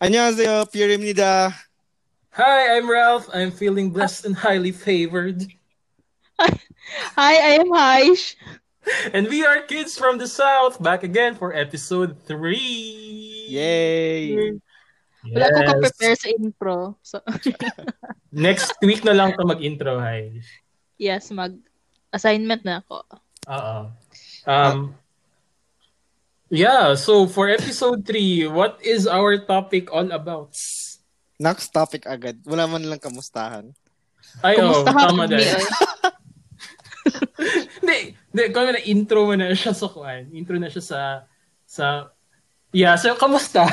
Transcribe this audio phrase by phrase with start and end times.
[0.00, 1.50] 안녕하세요, 피에르입니다.
[2.36, 3.28] Hi, I'm Ralph.
[3.32, 5.48] I'm feeling blessed and highly favored.
[6.38, 8.36] Hi, I am Haish.
[9.16, 13.48] And we are kids from the South, back again for episode 3.
[13.50, 14.52] Yay!
[15.32, 16.76] Wala ko ka-prepare sa intro.
[17.02, 17.18] So,
[18.30, 20.44] Next week na lang to mag-intro, Haish.
[21.00, 23.00] yes, mag-assignment na ako.
[23.48, 23.78] Oo.
[24.46, 24.94] Um,
[26.51, 30.51] yeah, so for episode 3, what is our topic all about?
[31.39, 32.43] Next topic agad.
[32.45, 33.71] Wala man lang kamustahan.
[34.43, 35.57] Ay, oh, Kumusta ka, tama dahil.
[35.57, 35.65] oy?
[37.81, 40.29] Hindi, hindi, kung na intro mo na siya sa kuan.
[40.31, 40.99] Intro na siya sa,
[41.65, 42.13] sa,
[42.75, 43.65] yeah, so, kamusta?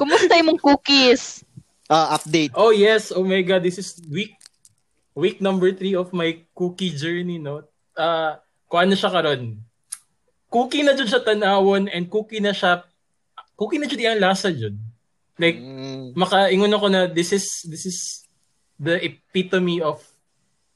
[0.00, 1.44] Kumusta yung mong cookies?
[1.86, 2.50] Ah, update.
[2.58, 4.34] oh, yes, oh my God, this is week,
[5.14, 7.62] week number 3 of my cookie journey, no?
[7.94, 9.58] Uh, kuan na siya karon.
[10.46, 12.86] Cookie na jud siya tanawon and cookie na siya,
[13.54, 14.74] cookie na jud iyang lasa jud.
[15.36, 18.24] Like, Mm, makaingon ako na this is, this is
[18.80, 20.00] the epitome of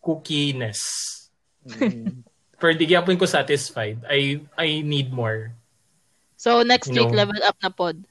[0.00, 0.80] cookiness.
[1.64, 2.20] mm.
[2.60, 4.04] Pero di gyapon ko satisfied.
[4.04, 5.56] I I need more.
[6.36, 7.00] So, next No.
[7.00, 8.04] week, level up na pod.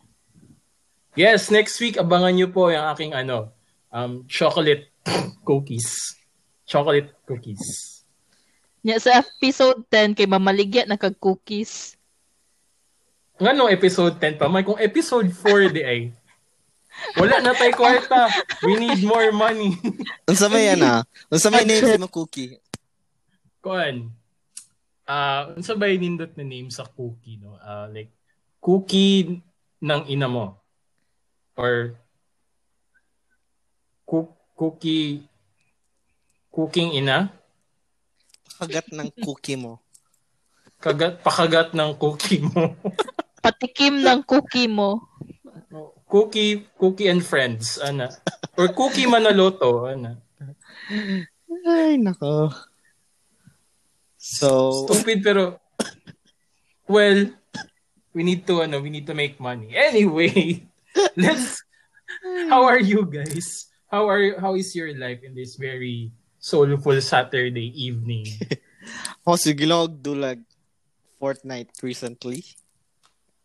[1.14, 3.54] Yes, next week abangan niyo po yung aking ano,
[3.94, 4.90] um chocolate
[5.46, 6.18] cookies.
[6.66, 7.99] Chocolate cookies.
[8.80, 12.00] Nya sa episode 10, kay Mamaligya na kag-cookies.
[13.40, 16.02] Nga nung episode 10 pa, may kung episode 4 di ay.
[17.16, 18.28] Wala na tayo kwarta.
[18.64, 19.80] We need more money.
[20.30, 21.08] Unsa may ana?
[21.32, 22.60] Unsa may name sa mga cookie?
[23.64, 24.12] Kuan.
[25.10, 27.58] Ah, unsa ba yung nindot na name sa cookie no?
[27.58, 28.14] Ah, like
[28.62, 29.42] cookie
[29.82, 30.60] ng ina mo.
[31.58, 31.98] Or
[34.06, 35.26] cook, cookie
[36.54, 37.32] cooking ina?
[38.60, 39.80] Kagat ng cookie mo.
[40.84, 42.76] Kagat pakagat ng cookie mo.
[43.44, 45.00] Patikim ng cookie mo.
[46.10, 48.12] cookie cookie and friends ana.
[48.60, 50.20] Or cookie manaloto ana.
[51.64, 52.52] Ay, nako.
[54.20, 55.64] So, Stupid pero
[56.90, 57.32] well,
[58.12, 59.72] we need to ano, we need to make money.
[59.72, 60.68] Anyway,
[61.16, 61.64] let's
[62.50, 63.70] How are you guys?
[63.88, 68.26] How are how is your life in this very soulful Saturday evening?
[69.24, 70.40] ako sige lang og dulag
[71.16, 72.40] Fortnite recently.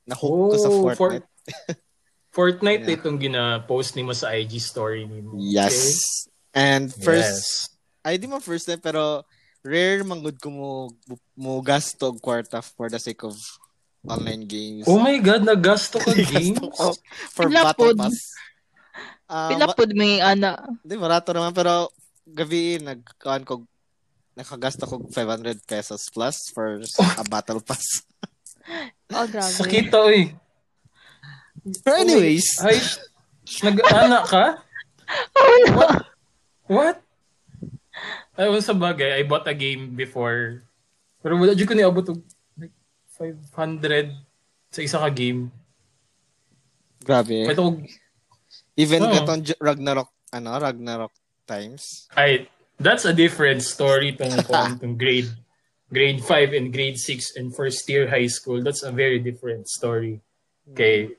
[0.07, 1.27] Nahook ko sa Oh, Fortnite.
[1.27, 1.77] For-
[2.35, 2.97] Fortnite Yeah.
[2.99, 5.39] itong gina-post ni mo sa IG story ni mo.
[5.39, 6.27] Yes.
[6.51, 7.03] And Okay?
[7.03, 7.71] first,
[8.03, 9.23] ay di mo first time pero
[9.63, 10.71] rare manggod ko mo
[11.35, 13.35] mo gasto og kwarta for the sake of
[14.03, 14.83] online games.
[14.85, 16.59] Oh my god, nagasto ka games?
[16.59, 16.87] Gasto ko
[17.31, 18.19] for Pila battle pass.
[19.25, 20.59] Ah, Pila ma- pod may ana.
[20.83, 21.91] Di barato naman pero
[22.27, 23.65] gabi nagkaan ko
[24.35, 26.81] nakagasto ko 500 pesos plus for
[27.21, 27.85] a battle pass.
[29.07, 29.45] Oh, grabe.
[29.47, 30.33] Sakit to eh.
[31.85, 32.81] Pero anyways, Ay,
[33.63, 34.45] nag-anak ka?
[35.37, 35.87] Oh, no.
[36.67, 37.05] What?
[38.35, 40.65] Ayun sa bagay, I bought a game before.
[41.21, 42.25] Pero wala dyan ko niabot og
[42.57, 42.73] like
[43.21, 44.17] 500
[44.73, 45.53] sa isa ka game.
[46.99, 47.45] grabe.
[47.45, 47.85] Ito,
[48.75, 49.13] Even Oh.
[49.13, 51.13] katong J- Ragnarok, ano, Ragnarok
[51.47, 52.09] times.
[52.17, 52.49] ay,
[52.81, 55.31] that's a different story tong, tong, tong grade
[55.93, 58.63] grade 5 and grade 6 and first year high school.
[58.63, 60.21] That's a very different story.
[60.73, 61.07] Okay.
[61.07, 61.17] Mm.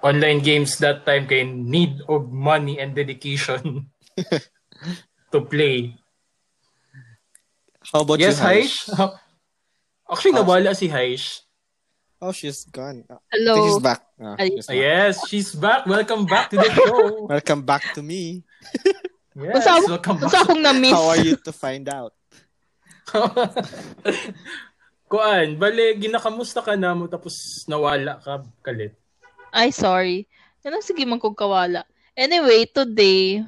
[0.00, 3.92] Online games that time kay need of money and dedication
[5.32, 5.92] to play.
[7.92, 8.76] How about yes, you, Haish?
[10.10, 10.44] Actually, Oh.
[10.44, 11.44] nawala si Haish.
[12.20, 13.04] Oh, she's gone.
[13.32, 13.68] Hello.
[13.68, 14.00] she's back.
[14.20, 14.48] Ah, ay.
[14.56, 14.76] she's back.
[14.76, 15.80] Yes, she's back.
[15.84, 17.24] Welcome back to the show.
[17.28, 18.44] Welcome back to me.
[19.40, 20.42] Yes, Unsa welcome back.
[20.42, 20.92] akong na-miss?
[20.92, 22.12] How are you to find out?
[25.10, 28.94] Kuan, bale, ginakamusta ka na mo tapos nawala ka kalit.
[29.50, 30.30] Ay, sorry.
[30.62, 31.82] Ang sige man kong kawala.
[32.14, 33.42] Anyway, today,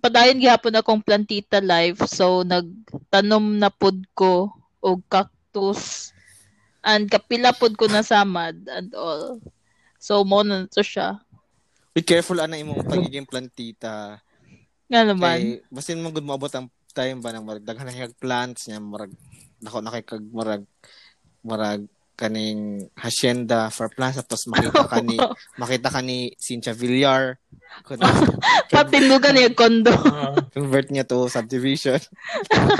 [0.00, 2.02] padayon gihapon akong plantita live.
[2.10, 4.52] So, nagtanom na pod ko
[4.82, 6.12] og cactus.
[6.84, 9.40] And kapila pod ko na samad and all.
[9.96, 11.16] So, mo na to siya.
[11.96, 14.20] Be careful ana imong pagiging plantita.
[14.86, 15.36] Nga naman.
[15.38, 18.80] Kay basin mo gud moabot ang time ba nang marag daghan na kag plants niya
[18.80, 19.12] marag
[19.58, 20.64] dako na kay kag marag
[21.42, 21.84] marag
[22.16, 25.20] kaning hacienda for plants tapos makita ka ni
[25.60, 27.36] makita ka ni Cynthia Villar
[27.84, 28.00] Kun-
[28.66, 29.92] Patindugan niya kondo.
[30.08, 32.00] Ah, convert niya to subdivision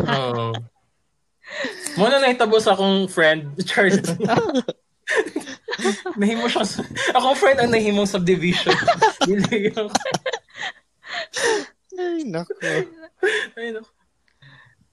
[0.09, 0.57] Oo.
[1.95, 4.03] Mo na nahitabo sa akong friend, Charles.
[6.17, 6.65] nahimo siya.
[6.65, 6.83] sa-
[7.13, 8.75] Akong friend ang nahimong subdivision.
[11.97, 12.53] Ay nako
[13.57, 13.91] Ay, nako.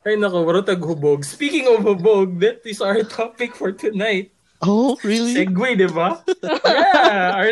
[0.03, 0.37] Ay, nako.
[0.43, 1.23] Waro taghubog.
[1.23, 4.35] Speaking of hubog, that is our topic for tonight.
[4.63, 5.35] Oh, really?
[5.35, 6.23] Segue, di ba?
[6.63, 7.35] yeah!
[7.35, 7.51] Our,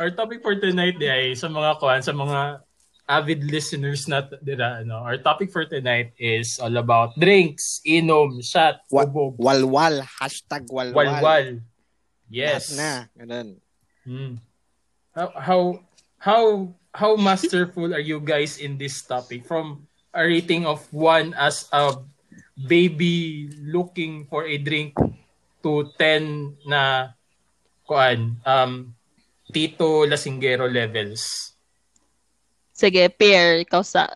[0.00, 2.64] our topic for tonight ay sa mga kuan, sa mga
[3.08, 8.80] avid listeners na dira, ano, our topic for tonight is all about drinks, inom, shot,
[8.88, 10.00] Wa- bubog, Walwal.
[10.00, 10.96] Hashtag walwal.
[10.96, 11.60] walwal.
[12.32, 12.72] Yes.
[12.72, 12.92] Lahat na.
[13.20, 13.48] Ganun.
[14.08, 14.34] Hmm.
[15.12, 15.60] How, how,
[16.22, 19.44] how, how masterful are you guys in this topic?
[19.44, 21.98] From a rating of one as a
[22.54, 24.94] baby looking for a drink
[25.66, 27.10] to 10 na
[27.82, 28.94] kuan um
[29.52, 31.52] Tito Lasinggero levels.
[32.72, 34.08] Sige, pair, ikaw sa...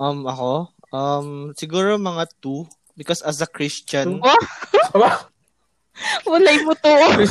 [0.00, 0.74] Um, ako?
[0.90, 2.66] Um, siguro mga two.
[2.98, 4.18] Because as a Christian,
[6.28, 6.90] walay mo to.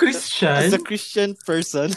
[0.00, 0.56] Christian?
[0.56, 1.92] as a Christian person,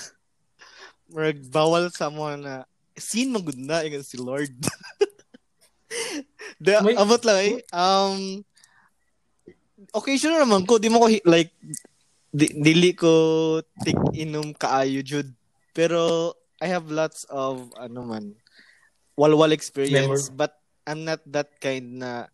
[1.11, 2.55] marag bawal sa mga na
[2.97, 4.53] sin magud na ingon si Lord.
[6.63, 7.55] The, May- abot lang eh.
[7.69, 8.41] Um,
[9.93, 11.53] occasional naman ko, di mo ko like,
[12.33, 15.29] di, dili ko tik inom kaayo jud.
[15.73, 18.39] Pero I have lots of ano man
[19.19, 20.55] walwal experience but
[20.87, 22.31] I'm not that kind na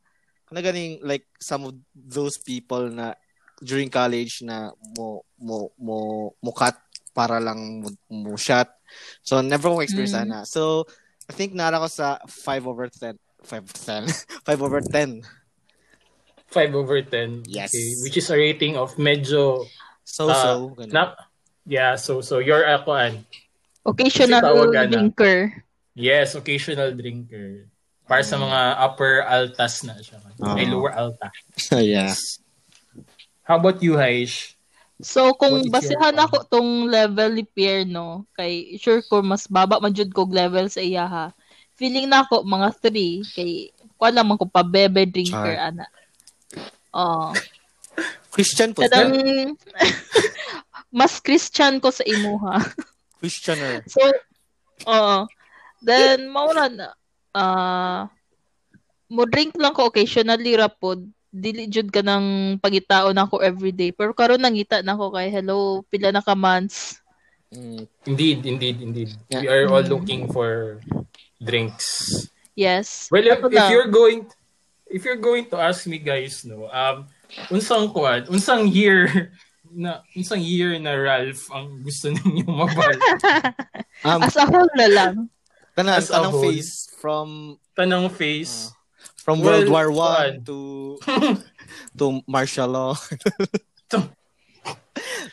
[0.53, 3.17] ganing like some of those people na
[3.61, 5.97] during college na mo mo mo
[6.39, 6.75] mo cut
[7.11, 8.69] para lang mo, mo shot.
[9.21, 10.29] So never ko experience Mm.
[10.29, 10.39] na.
[10.43, 10.85] So
[11.29, 13.19] I think nara ko sa 5 over 10.
[13.45, 14.07] 5 10.
[14.43, 15.21] 5 over 10.
[16.49, 17.45] 5 over 10.
[17.45, 17.69] Yes.
[17.69, 19.63] Okay, which is a rating of medyo
[20.09, 20.89] So Ah, so ganun.
[20.89, 21.03] na
[21.69, 23.29] Yeah, so so you're a kuan.
[23.85, 24.41] Occasional
[24.73, 25.53] drinker.
[25.93, 27.69] Yes, occasional drinker.
[28.09, 28.59] Para sa mga
[28.89, 30.17] upper altas na siya.
[30.57, 30.81] Ay, Oo.
[30.81, 31.29] lower alta.
[31.77, 32.17] yeah.
[33.49, 34.53] How about you, Haish?
[35.01, 39.81] So, kung basihan your- ako tong level ni Pierre, no, kay sure ko mas baba
[39.81, 41.33] man jud kog level sa iya ha.
[41.73, 45.73] Feeling na ako mga 3 kay kuan lang man ko pa bebe drinker Char.
[45.73, 45.89] ana.
[46.93, 47.33] Oh.
[48.29, 48.85] Christian po.
[48.85, 49.17] Kadang
[50.99, 52.61] mas Christian ko sa imuha.
[53.17, 53.81] Christianer.
[53.93, 54.03] So,
[54.85, 55.25] oo.
[55.81, 56.87] Then, mauna na,
[57.33, 58.11] ah,
[59.09, 61.07] mo drink lang ko occasionally rapod.
[61.29, 63.93] Dili jud ka ng pagitaon ako everyday.
[63.93, 66.99] Pero karon nangita na ako kay hello, pila na ka months.
[67.53, 67.85] Mm.
[68.05, 69.11] Indeed, indeed, indeed.
[69.29, 69.41] Yeah.
[69.41, 70.81] We are all looking for
[71.41, 72.29] drinks.
[72.53, 73.09] Yes.
[73.09, 74.29] Well, if, if you're going
[74.89, 77.09] if you're going to ask me guys, no, um
[77.53, 79.31] unsang kuan, unsang year
[79.69, 82.97] na unsang year na Ralph ang gusto ninyo mabal.
[84.01, 85.15] Um, As a whole na lang.
[85.77, 86.43] Tanan, as a tanang whole.
[86.43, 87.27] phase from
[87.77, 88.73] Tanang face.
[89.29, 89.87] From Well, World War.
[89.93, 90.57] One to
[92.01, 92.97] to martial law.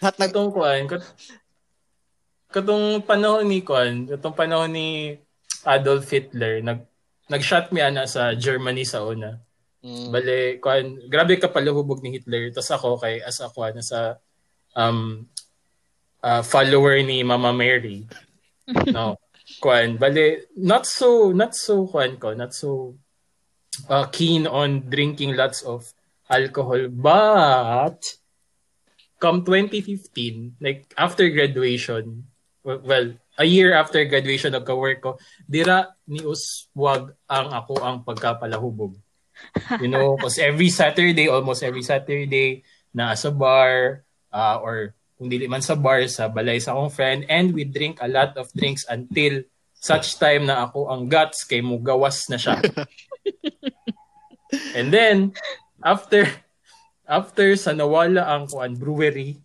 [0.04, 1.00] Lahat nag Katong kuan, kat,
[2.52, 5.16] katong panahon ni kuan, katong panahon ni
[5.64, 6.84] Adolf Hitler, nag
[7.32, 9.40] nag-shot mi ana sa Germany sa una.
[9.80, 10.12] Mm.
[10.12, 12.52] Bale, kuan, grabe ka palahubog ni Hitler.
[12.52, 14.20] Tapos ako kay as ako na sa
[14.76, 15.24] um
[16.20, 18.04] uh, follower ni Mama Mary.
[18.92, 19.16] No.
[19.62, 22.98] Kuan, bale not so not so kuan ko, not so
[23.88, 25.92] uh, keen on drinking lots of
[26.30, 28.00] alcohol, but
[29.20, 32.26] come 2015, like after graduation,
[32.62, 38.96] well, a year after graduation nagka-work ko, dira ni uswag ang ako ang pagkapalahubog.
[39.84, 42.64] You know, because every Saturday, almost every Saturday,
[42.96, 44.00] na sa bar,
[44.32, 48.00] uh, or kung dili man sa bar, sa balay sa akong friend, and we drink
[48.00, 49.44] a lot of drinks until
[49.76, 52.56] such time na ako ang guts kay mo gawas na siya.
[54.78, 55.32] and then,
[55.82, 56.26] after,
[57.06, 59.38] after sa nawala ang kuan brewery,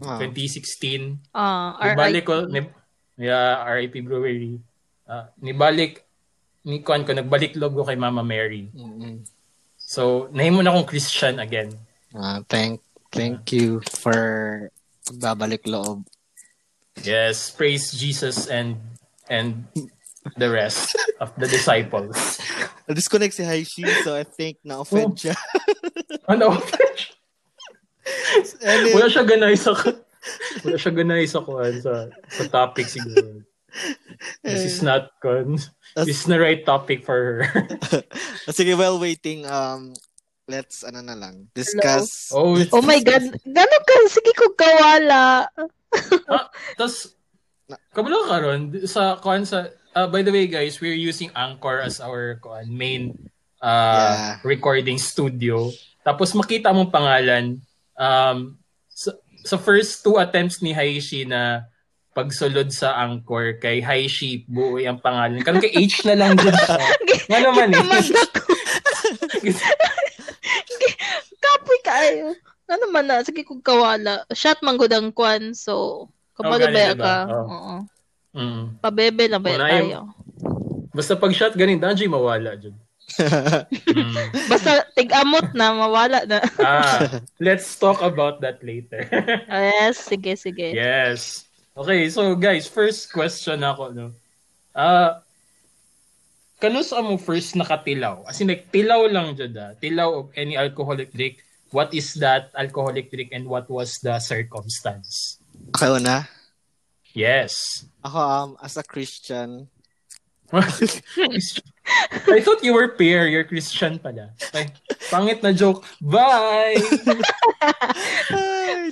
[0.00, 0.16] Ah.
[0.16, 2.64] 2016, Ah, nibalik ko, ni,
[3.20, 4.56] yeah, RIP Brewery,
[5.04, 6.00] uh, nibalik,
[6.64, 8.72] ni kuan ko, nagbalik log ko kay Mama Mary.
[8.72, 9.20] Mm-mm.
[9.76, 11.76] So, nahimo na akong Christian again.
[12.16, 12.80] Ah, thank
[13.12, 14.72] thank you for
[15.04, 16.08] pagbabalik loob.
[17.04, 18.80] Yes, praise Jesus and
[19.28, 19.68] and
[20.36, 22.38] the rest of the disciples.
[22.88, 25.36] Na-disconnect si Haishi, so I think na-offend siya.
[26.28, 26.58] Ano?
[28.62, 29.74] And then, wala siya ganay sa
[30.62, 33.42] wala siya ganay sa kuan sa sa topic siguro.
[34.44, 35.56] This is not kun.
[35.96, 37.64] This is the right topic for her.
[38.56, 39.96] sige, while waiting, um,
[40.44, 42.28] let's, ano na lang, discuss.
[42.36, 43.32] oh, Oh my God.
[43.48, 43.94] Gano'n ka?
[44.12, 45.48] Sige ko kawala.
[46.76, 47.16] tas
[47.96, 52.38] kabalo karon sa kuan sa uh, by the way guys, we're using Anchor as our
[52.66, 53.16] main
[53.60, 53.70] uh,
[54.12, 54.36] Yeah.
[54.42, 55.70] recording studio.
[56.02, 57.62] Tapos makita mong pangalan
[57.94, 58.58] um
[58.90, 61.68] sa, sa first two attempts ni Haishi na
[62.12, 65.40] pagsulod sa Anchor kay Haishi buoy ang pangalan.
[65.40, 66.76] Karon kay H na lang dyan siya.
[67.30, 67.78] Nga naman eh.
[67.80, 68.40] Naman ako.
[71.82, 72.32] Kaayo.
[72.70, 74.24] Ano man na, sige kung kawala.
[74.32, 76.06] Shot man ang kwan, so
[76.38, 77.04] kapag Oh, ganun, baya diba?
[77.04, 77.16] ka.
[77.28, 77.46] Oh.
[77.52, 77.74] Oo.
[78.32, 78.80] Mm.
[78.80, 79.84] Pabebe lang ba Wala tayo.
[79.88, 80.10] yung-
[80.92, 82.76] Basta pag shot ganin, danji mawala dyan.
[83.92, 84.48] Mm.
[84.48, 86.40] Basta tig-amot na, mawala na.
[86.56, 89.04] Ah, let's talk about that later.
[89.48, 90.72] Ah, yes, sige, sige.
[90.72, 91.44] yes.
[91.72, 94.06] Okay, so guys, first question ako, no.
[94.72, 95.20] Ah,
[96.56, 98.24] kanus mo first nakatilaw?
[98.24, 99.72] As in, like, tilaw lang dyan, ah.
[99.76, 101.40] Tilaw of any alcoholic drink.
[101.68, 105.40] What is that alcoholic drink and what was the circumstance?
[105.72, 106.28] Ako na.
[107.12, 107.84] Yes.
[108.04, 109.68] Ako, um, as a Christian,
[110.52, 113.24] I thought you were pair.
[113.24, 114.36] You're Christian pala.
[114.52, 114.68] Ay,
[115.08, 115.80] pangit na joke.
[115.96, 116.76] Bye!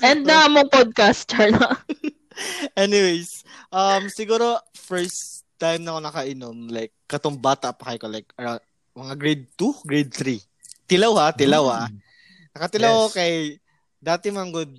[0.00, 1.76] And na mong podcaster na.
[2.80, 8.64] Anyways, um, siguro, first time na ako nakainom, like, katong bata pa kayo like, around,
[8.96, 10.40] mga grade 2, grade 3.
[10.88, 11.84] Tilaw ha, tilaw ha.
[12.56, 13.16] Nakatilaw ako Yes.
[13.20, 13.34] kay,
[14.00, 14.72] dati man good,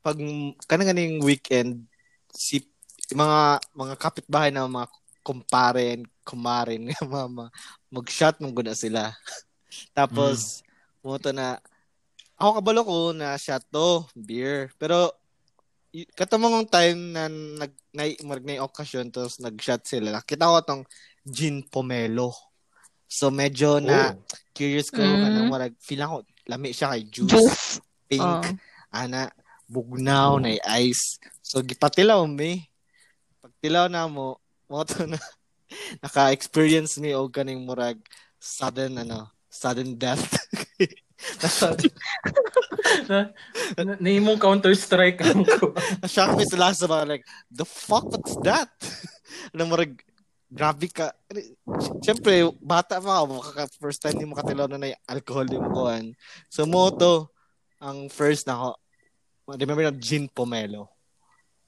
[0.00, 0.16] pag,
[0.64, 1.84] kanang weekend,
[2.32, 2.64] si,
[3.12, 3.40] mga,
[3.76, 4.88] mga kapitbahay na mga
[5.20, 7.52] kumparen, kumarin, nga mama,
[7.92, 9.12] mag-shot mong guna sila.
[9.98, 10.64] Tapos,
[11.04, 11.60] pumunta na,
[12.40, 14.72] ako kabalo ko na shot to, beer.
[14.80, 15.12] Pero,
[15.94, 20.10] y- katamang time na nag na, marag na okasyon tapos nag-shot sila.
[20.10, 20.82] Nakita ko tong
[21.22, 22.34] gin pomelo.
[23.06, 24.18] So medyo na Oh.
[24.50, 25.22] curious ko Mm.
[25.22, 27.78] kanang marag feel ako lami siya kay juice, Juice.
[28.10, 28.42] pink, Oh.
[28.90, 29.30] ana
[29.70, 31.22] bugnaw na ice.
[31.38, 32.66] So gipatilaw mi.
[33.44, 34.40] Pagtilaw na mo,
[34.72, 35.20] mo to na
[36.00, 38.00] naka-experience mi og kaning murag
[38.40, 40.40] sudden ano, sudden death.
[43.04, 43.28] na,
[43.76, 45.76] na, na imong counter-strike ang ko.
[46.00, 47.20] Na-shock me sa last ba like
[47.52, 48.72] the fuck what's that?
[49.52, 49.92] ano murag
[50.48, 51.12] grabe ka.
[52.00, 53.44] Siyempre, bata pa ako.
[53.76, 56.04] First time ni mo katilaw na na yung alcohol yung kuhan.
[56.46, 57.28] So, mo to,
[57.82, 58.68] ang first na ako,
[59.58, 60.93] remember na gin pomelo.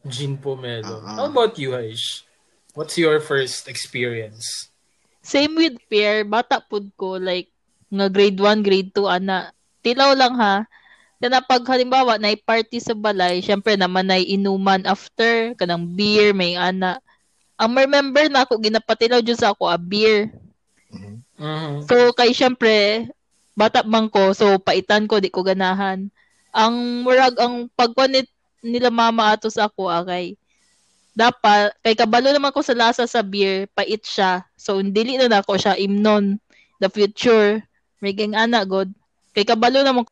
[0.06, 1.02] Gin Pomelo.
[1.02, 1.20] Ah.
[1.20, 2.22] How about you, Aish?
[2.76, 4.68] What's your first experience?
[5.25, 7.50] Same with pair, bata pud ko, like,
[7.90, 9.50] nga grade 1, grade 2, ana.
[9.82, 10.66] Tilaw lang ha.
[11.16, 16.54] Kana pag halimbawa, na party sa balay, syempre naman na inuman after, kanang beer, may
[16.54, 17.00] ana.
[17.56, 20.28] Ang remember na ako, ginapatilaw dyan sa ako, a beer.
[20.92, 21.88] Mhm.
[21.88, 23.08] So, kay syempre,
[23.56, 26.12] bata man ko, so paitan ko, di ko ganahan.
[26.52, 28.28] Ang murag, ang pagpanit
[28.60, 30.36] nila mama ato sa ako, akay,
[31.16, 34.44] dapat, kay kabalo naman ko sa lasa sa beer, pait siya.
[34.56, 36.36] So, dili na na ako siya imnon,
[36.80, 37.64] the future.
[38.04, 38.92] May gang ana, god.
[39.32, 40.10] Kay kabalo naman ko,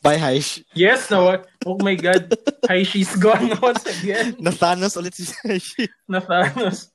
[0.00, 0.64] Bye, Haish.
[0.72, 1.28] Yes, no.
[1.68, 2.32] Oh my God.
[2.72, 4.32] Hi, she's gone once again.
[4.40, 5.76] Na-Thanos ulit si Haish.
[6.08, 6.88] Na Thanos.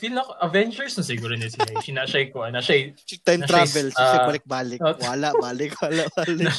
[0.00, 1.92] Feel na Avengers na siguro ni si Aish.
[1.92, 2.48] Na siya ko.
[2.48, 3.92] Na siya Time Na travel.
[3.92, 4.80] siya, Siya ah, balik-balik.
[5.04, 6.56] Wala, balik, wala, balik.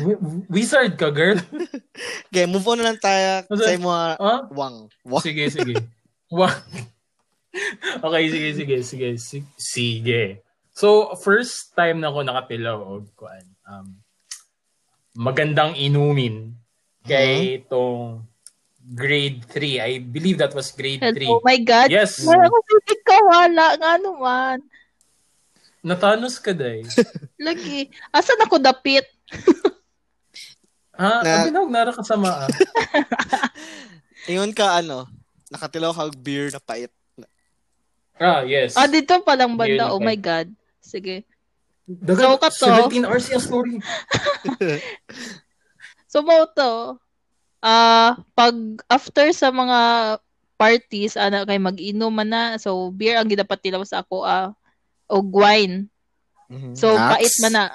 [0.00, 1.38] Wi- wizard ka, girl.
[2.30, 4.40] Okay, move on na lang tayo sa mga Huh?
[4.50, 4.76] wang.
[5.06, 5.22] Wang.
[5.22, 5.74] Sige, sige.
[6.30, 6.50] Wow.
[8.06, 10.42] okay, sige, sige, sige, si- sige.
[10.74, 13.46] So, first time na ako nakatilaw og kuan.
[13.62, 14.02] Um,
[15.14, 16.58] magandang inumin
[17.06, 18.26] kay itong
[18.82, 19.78] grade 3.
[19.78, 21.14] I believe that was grade 3.
[21.30, 21.86] oh my God.
[21.94, 22.26] Yes.
[22.26, 23.78] Wala ko pitik ka, wala.
[23.78, 24.56] Nga naman.
[25.84, 26.82] Natanos ka, day.
[27.46, 27.86] Lagi.
[28.10, 29.06] Asan ako dapit?
[30.94, 31.10] Ha?
[31.20, 32.46] Na- Na, Abinawag nara kasama.
[32.46, 32.50] Ah.
[34.30, 35.04] Ingon ka, ano,
[35.50, 36.88] nakatilaw ka beer na pait.
[38.16, 38.72] ah, yes.
[38.74, 39.90] Ah, dito palang Beer banda.
[39.90, 40.48] na Oh my God.
[40.78, 41.26] Sige.
[41.84, 42.88] Dagan, So, kato.
[42.88, 43.76] 17 hours yung story.
[46.08, 46.96] So, mo to,
[47.60, 48.54] ah pag
[48.88, 49.78] after sa mga
[50.54, 52.44] parties, ana kay mag-inom man na.
[52.56, 54.54] So, beer ang gidapat tilaw sa ako, ah,
[55.10, 55.90] o wine.
[56.72, 57.10] So, Nax.
[57.18, 57.66] pait man na.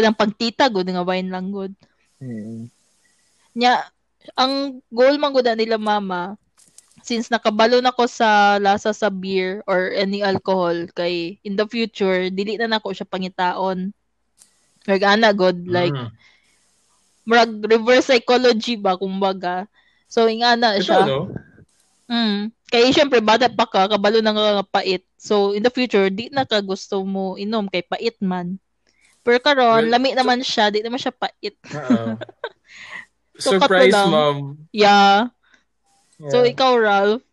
[0.00, 1.76] Kanang pagtita, good nga wine lang good.
[2.24, 2.72] Mm.
[3.52, 3.84] Nya,
[4.32, 6.40] ang goal man gud nila mama,
[7.04, 12.32] since nakabalo na ko sa lasa sa beer or any alcohol, kay in the future,
[12.32, 13.92] dili na nako siya pangitaon.
[14.88, 16.08] Like, ana, good, like, Mm.
[17.28, 19.68] murag reverse psychology ba kumbaga.
[20.08, 21.04] So ingana Ito, siya.
[21.06, 21.30] no?
[22.10, 22.50] Mm.
[22.66, 25.06] Kaya syempre bata pa ka kabalo na nga pait.
[25.14, 28.58] So in the future di na ka gusto mo inom kay pait man.
[29.20, 31.56] Pero karon lami naman siya, di naman siya pait.
[31.74, 32.16] Oo.
[33.40, 34.68] So, Surprise, mom.
[34.68, 35.32] Yeah.
[36.28, 36.52] So Yeah.
[36.52, 37.24] ikaw Ralph,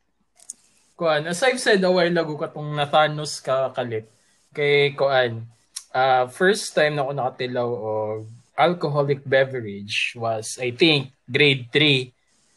[0.98, 4.10] Kuan, as I've said a while ago katong natanos ka kalit.
[4.50, 5.46] Kay Kuan,
[5.94, 8.26] uh, first time na ako nakatilaw og
[8.58, 12.10] alcoholic beverage was I think grade 3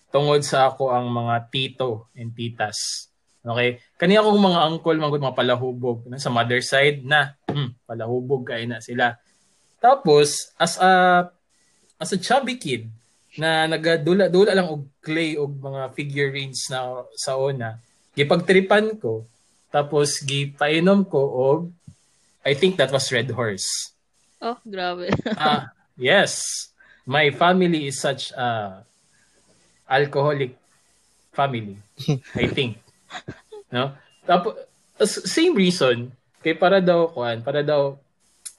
[0.08, 3.09] tungod sa ako ang mga tito and titas.
[3.40, 3.80] Okay?
[3.96, 8.64] Kani akong mga uncle, mga, mga palahubog na sa mother side na Hmm, palahubog kay
[8.64, 9.18] na sila.
[9.82, 11.26] Tapos as a
[11.98, 12.86] as a chubby kid
[13.36, 17.78] na nagadula-dula lang og clay og mga figurines na sa una,
[18.14, 19.26] gipagtripan ko
[19.70, 21.58] tapos gipainom ko og
[22.42, 23.92] I think that was Red Horse.
[24.40, 25.12] Oh, grabe.
[25.36, 26.40] Ah, yes.
[27.04, 28.80] My family is such a
[29.84, 30.56] alcoholic
[31.36, 31.76] family,
[32.32, 32.80] I think.
[33.70, 33.94] No?
[34.26, 34.58] Tapos
[35.06, 36.10] same reason
[36.42, 37.94] kay para daw kuan, para daw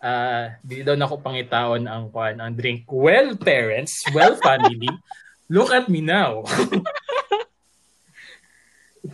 [0.01, 2.87] ah di daw nako pangitaon ang kuan, ang drink.
[2.89, 4.89] Well, parents, well family,
[5.53, 6.41] look at me now.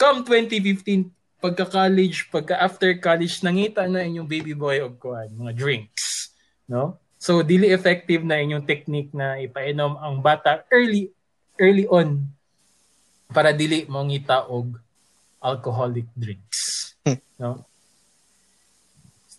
[0.02, 6.36] Come 2015, pagka-college, pagka-after college, nangita na inyong baby boy og kuan, mga drinks.
[6.68, 7.00] No?
[7.18, 11.10] So, dili effective na inyong technique na ipainom ang bata early
[11.58, 12.30] early on
[13.32, 14.78] para dili mangita og
[15.44, 16.94] alcoholic drinks.
[17.40, 17.66] no?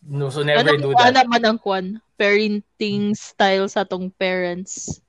[0.09, 1.13] No, so never ano do that.
[1.13, 2.01] naman ang kuan?
[2.17, 5.03] Parenting style sa tong parents.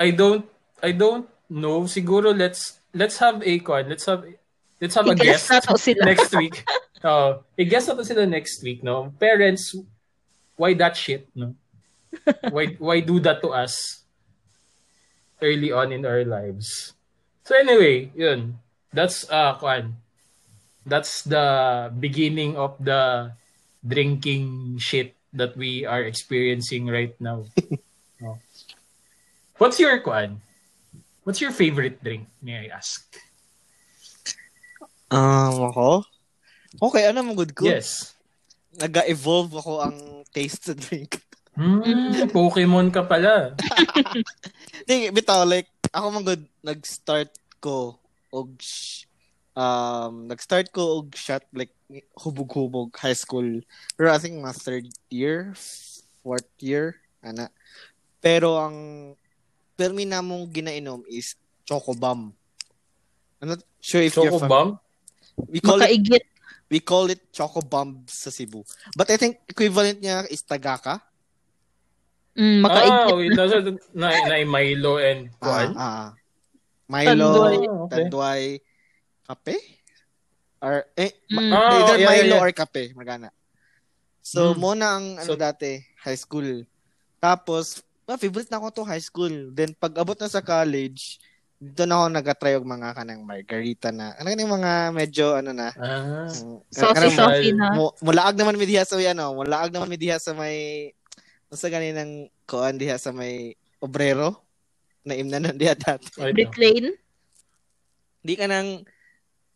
[0.00, 0.48] I don't
[0.80, 1.84] I don't know.
[1.84, 3.84] Siguro let's let's have a con.
[3.84, 4.24] Let's have
[4.80, 6.04] let's have a I-guess guest to sila.
[6.04, 6.64] next week.
[7.00, 9.08] Oh, i-guess na to sila next week, no?
[9.16, 9.72] Parents,
[10.52, 11.56] why that shit, no?
[12.52, 14.04] Why why do that to us
[15.40, 16.92] early on in our lives?
[17.44, 18.58] So anyway, yun.
[18.92, 19.96] That's uh kwan.
[20.86, 23.32] That's the beginning of the
[23.84, 27.46] drinking shit that we are experiencing right now.
[28.20, 28.38] no?
[29.60, 30.40] What's your kwan?
[31.22, 33.04] What's your favorite drink, may I ask?
[35.12, 36.02] Um, ako?
[36.80, 37.68] Okay, ano mo good ko?
[37.68, 38.16] Yes.
[38.78, 39.96] Nag-evolve ako ang
[40.32, 41.20] taste sa drink.
[41.58, 43.52] Hmm, Pokemon ka pala.
[44.86, 47.98] Hindi, bitaw, like, ako man good, nag-start ko
[48.30, 48.50] og
[49.58, 51.74] um, nag-start ko og shot, like,
[52.18, 53.60] hubog-hubog, high school.
[53.98, 55.54] Pero I think mga third year,
[56.22, 57.50] fourth year, ana.
[58.22, 58.78] Pero ang,
[59.74, 61.34] pero mi namong ginainom is
[61.66, 62.30] Choco Bomb.
[63.40, 64.78] I'm not sure if you're Choco?
[65.48, 66.24] We call it Makaigit.
[66.70, 68.62] we call it Choco Bomb sa Cebu.
[68.94, 71.02] But I think equivalent niya is Tagaka.
[72.40, 73.16] Mm, Ah, makaigit.
[73.20, 73.56] wait, nasa
[73.92, 75.68] na, na Milo and Ah, Kwan?
[75.76, 76.08] ah.
[76.88, 77.52] Milo, Tanduay.
[77.52, 77.92] Ah, okay.
[77.92, 78.42] Tanduay,
[79.28, 79.56] Kape?
[80.60, 81.52] Or, eh, ma- Mm.
[81.52, 82.42] Ah, either yeah, Milo yeah.
[82.42, 83.28] or Kape, magana.
[84.20, 84.56] So, Mm.
[84.56, 86.64] muna ang, ano So- dati, high school.
[87.18, 89.52] Tapos, ah, favorite na ako to high school.
[89.52, 91.20] Then, pag abot na sa college,
[91.56, 94.16] dito na ako nag-try og mga kanang margarita na.
[94.16, 96.24] Ano yung mga medyo, ano na, Ah.
[96.24, 97.76] um, Saucy, saucy na.
[97.76, 100.88] Mu- mulaag naman mi diha sa ano, mulaag naman mi diha sa may
[101.50, 104.38] sa ganinang kuan diha sa may obrero
[105.02, 106.06] na imnanan diha dati.
[106.30, 106.94] Brick Lane.
[108.20, 108.84] Di ka nang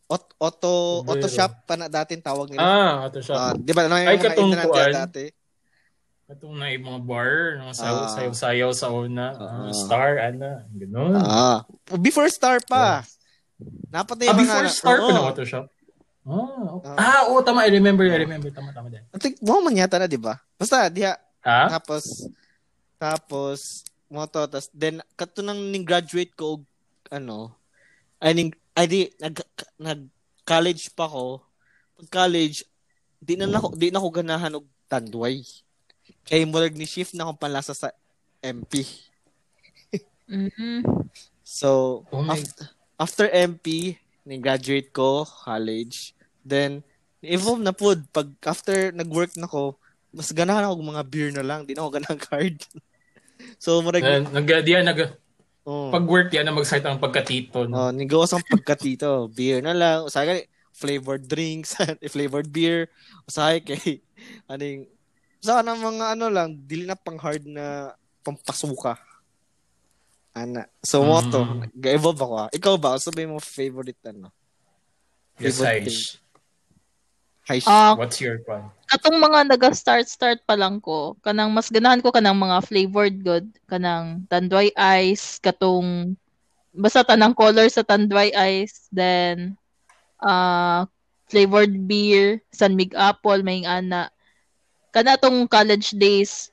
[0.05, 1.15] ot- auto Obrero.
[1.15, 2.61] auto shop pa na dating tawag nila.
[2.61, 3.35] Ah, ito siya.
[3.35, 5.25] Ah, di ba ano yung Ay, mga katong imnanan diha dati?
[6.25, 7.31] Itong na mga bar,
[7.61, 8.09] mga sayaw, Ah.
[8.09, 9.27] sayaw, sayaw sa una.
[9.37, 9.69] Ah.
[9.69, 10.65] Ah, star, ana.
[10.73, 11.13] Ganun.
[11.15, 11.61] Ah,
[11.95, 13.05] before star pa.
[13.87, 15.13] Dapat na ah, yung mga before star pa Oo.
[15.13, 15.65] na auto shop?
[16.25, 16.89] Ah, okay.
[16.91, 16.97] Ah.
[16.99, 17.63] ah, oo, tama.
[17.63, 18.49] I remember, I remember.
[18.49, 19.05] Tama, tama din.
[19.05, 20.41] I think mo man yata na, di ba?
[20.57, 21.13] Basta diha
[21.45, 21.69] Ha?
[21.69, 22.25] Tapos,
[22.97, 26.65] tapos, mo to, tapos, then, kato nang ning graduate ko,
[27.13, 27.53] ano,
[28.17, 29.37] ay, ning, ay, di, nag,
[29.77, 30.01] nag,
[30.41, 31.45] college pa ko,
[32.01, 32.65] pag college,
[33.21, 35.45] di na ako, di na ako ganahan og tanduay.
[36.25, 37.93] Kaya murag ni shift na akong panlasa sa
[38.41, 38.81] MP.
[40.25, 40.81] Mhm.
[41.45, 42.65] So, Oh after,
[42.97, 43.93] after MP,
[44.25, 46.81] ni graduate ko, college, then,
[47.21, 49.77] evolve na po, pag after nag-work na ko,
[50.15, 52.55] mas ganahan ako mga beer na lang, di na ako ganahan card.
[53.63, 54.99] so, murag, Nag, nag, diyan, nag,
[55.67, 57.67] oh, pag work yan, na mag-start ang pagkatito.
[57.67, 57.75] No?
[57.75, 61.75] oh, nigawas ang pagkatito, beer na lang, usahay flavored drinks,
[62.15, 62.87] flavored beer,
[63.27, 63.99] usahay kay,
[64.47, 64.87] aning,
[65.43, 67.93] sa ng mga ano lang, dili na pang hard na
[68.25, 68.97] pampasuka.
[70.35, 70.67] Ana.
[70.83, 71.71] So, mo to, Mm.
[71.79, 72.49] ga-evolve ako ah.
[72.51, 72.97] Ikaw ba?
[72.99, 74.33] Ano yung mga favorite ano?
[75.39, 76.19] yes, favorite Aish.
[77.47, 78.69] High Ah, What's your plan?
[78.85, 84.23] katong mga naga-start-start pa lang ko, kanang mas ganahan ko kanang mga flavored good, kanang
[84.29, 86.13] tanduay ice, katong
[86.71, 89.57] basta tanang color sa tanduay ice, then
[90.21, 90.85] uh,
[91.29, 94.09] flavored beer, San Mig Apple, may ana.
[94.93, 96.49] Kana tong college days.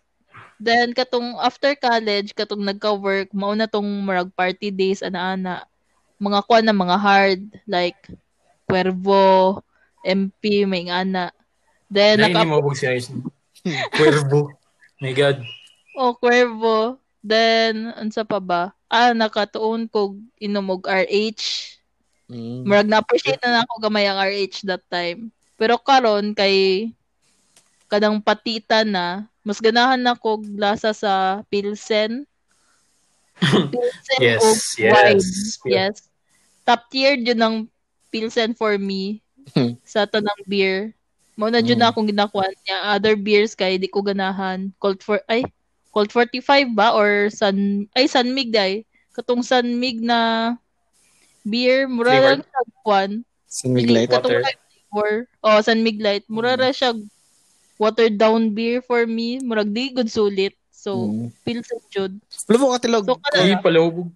[0.62, 5.66] Then katong after college, katong nagka-work, mao na tong marag party days ana-ana.
[6.22, 7.98] Mga kuan na mga hard like
[8.68, 9.60] Cuervo,
[10.02, 11.30] MP, may ana.
[11.86, 13.08] Then Dahil naka hindi mo si Aish.
[13.94, 14.50] Cuervo.
[14.98, 15.46] My God.
[15.94, 16.98] Oh, Cuervo.
[17.22, 18.74] Then, unsa pa ba?
[18.90, 21.78] Ah, nakatuon ko inom og RH.
[22.26, 22.66] Mm.
[22.66, 25.30] Murag na-appreciate na ako gamay ang RH that time.
[25.54, 26.90] Pero karon kay
[27.86, 32.26] kadang patita na, mas ganahan ako lasa sa Pilsen.
[33.70, 34.48] Pilsen Yes, o
[34.80, 34.90] yes.
[34.90, 35.22] wine.
[35.70, 35.96] Yes.
[36.66, 37.56] Top tier yun ng
[38.10, 39.74] Pilsen for me Hmm.
[39.82, 40.94] sa tanang beer.
[41.34, 41.82] Mao na dyan Hmm.
[41.82, 42.94] na akong ginakuan niya.
[42.94, 44.70] Other beers kay di ko ganahan.
[44.78, 45.42] Colt for ay
[45.90, 48.86] Colt 45 ba or San ay Sanmig day.
[49.12, 50.52] Katong Sanmig na
[51.42, 52.30] beer mura Flavor?
[52.30, 53.10] lang siya kuan.
[53.44, 54.08] Sinmig light.
[54.08, 54.40] Water.
[54.40, 55.12] Flavor.
[55.42, 56.24] Oh, Sanmig light.
[56.26, 56.62] Mura Hmm.
[56.62, 56.90] ra siya
[57.76, 59.36] watered down beer for me.
[59.38, 60.54] Murag di good sulit.
[60.72, 61.30] So, Mm.
[61.44, 62.12] Pilsen jud.
[62.48, 63.04] Wala po katilog.
[63.06, 64.10] So, Ay, palubog.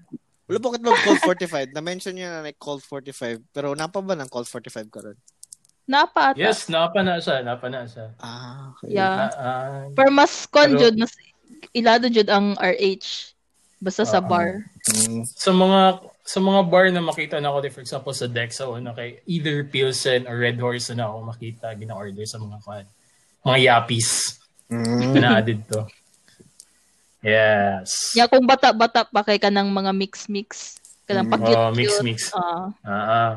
[0.46, 1.74] Wala po katilog Colt 45.
[1.74, 3.42] Na-mention niya na like Colt 45.
[3.50, 5.18] Pero napa ba ng Colt 45 ka ron?
[5.86, 6.38] Napa ata.
[6.38, 8.10] Yes, napa na siya, napa na siya.
[8.18, 8.94] Ah, okay.
[8.94, 9.30] Yeah.
[9.30, 11.14] Ah, ah, Pero mas kon Pero- jud mas
[11.70, 13.34] ilado jud ang RH
[13.78, 14.26] basta sa Oo.
[14.26, 14.66] bar.
[14.86, 15.22] Mm.
[15.26, 15.80] sa mga
[16.26, 19.62] sa mga bar na makita na ako, for example, sa deck sa una kay either
[19.62, 22.86] Pilsen or Red Horse na ako makita gina-order sa mga kan
[23.42, 25.22] mga yapis Mm.
[25.22, 25.86] na added to.
[27.26, 28.14] Yes.
[28.14, 30.78] Ya kung bata-bata pa kay kanang mga mix-mix.
[31.04, 31.32] Kanang Mm.
[31.34, 32.30] pa cute Oh, mix-mix.
[32.30, 32.94] Ah, Ah.
[33.10, 33.32] ah.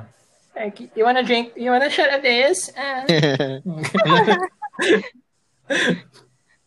[0.53, 1.57] Hey, you wanna drink?
[1.57, 2.69] You wanna of this?
[2.77, 3.01] Ah.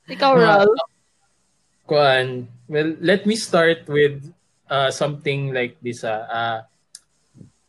[0.08, 0.68] ikaw, Mga- Ral.
[1.86, 2.26] Kuan.
[2.66, 4.22] Well, let me start with
[4.66, 6.02] uh, something like this.
[6.02, 6.24] ah.
[6.26, 6.58] Ah,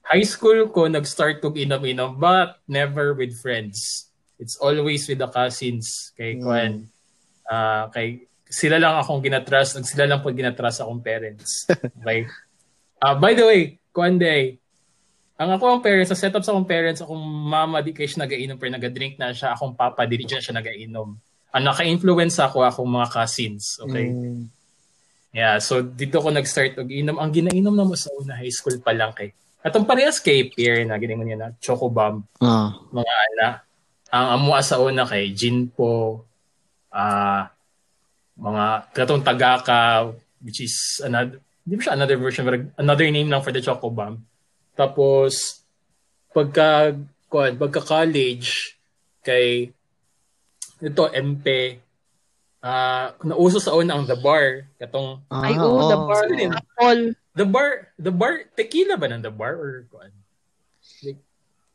[0.07, 4.07] high school ko, nag-start kong inom-inom, but never with friends.
[4.39, 6.13] It's always with the cousins.
[6.15, 6.41] Kay Mm.
[6.41, 6.71] Kuan.
[7.43, 11.65] Ah, kay sila lang akong ginatrust, at sila lang po ginatrust akong parents.
[12.05, 12.29] Okay?
[13.01, 14.61] Ah, by the way, Kuan Day,
[15.41, 18.55] ang ako ang parents, sa setup sa akong parents, akong mama di kayo siya nagainom
[18.61, 21.09] pero nagadrink na siya, akong papa di rin siya nagainom.
[21.53, 23.81] Ang naka-influence ako akong mga cousins.
[23.81, 24.13] Okay?
[24.13, 24.47] Mm.
[25.33, 27.17] Yeah, so dito ko nag-start og inom.
[27.17, 29.33] Ang ginainom na mo sa una high school pa lang kay.
[29.65, 32.69] Atong parehas kay Pierre na giningon niya na Choco Bomb, Ah.
[32.93, 33.47] mga ana.
[34.13, 36.21] Ang amua sa una kay Gin po,
[36.93, 37.49] ah
[38.43, 40.11] mga katong tagaka
[40.43, 43.87] which is another hindi mo siya another version but another name lang for the Choco
[43.87, 44.19] Bomb.
[44.75, 45.63] Tapos
[46.35, 46.91] pagka
[47.31, 48.75] kuan, pagka college
[49.23, 49.71] kay
[50.83, 51.79] ito MP
[52.59, 56.23] ah nauso sa una ang The Bar katong Ah, Ay, oh, the bar.
[56.27, 56.47] Sorry.
[56.51, 57.01] Apple.
[57.33, 60.11] The bar, the bar, tequila ba ng the bar or kuan?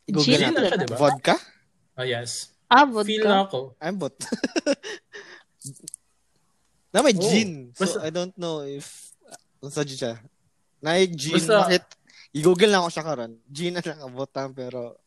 [0.06, 0.96] I-google Gin na siya, diba?
[0.96, 1.34] Vodka?
[1.98, 2.54] Oh, yes.
[2.70, 3.48] Ah, Feel na vodka.
[3.50, 3.58] ako.
[3.82, 4.14] I'm bot.
[6.98, 7.70] na may Oh, gin.
[7.72, 9.14] So, basta- I don't know if
[9.62, 10.18] kung sa siya.
[10.82, 11.38] Na yung gin.
[11.38, 11.84] Basta- bakit?
[12.34, 13.32] I-google lang ako siya karon.
[13.46, 14.98] Gin na lang abot tam, pero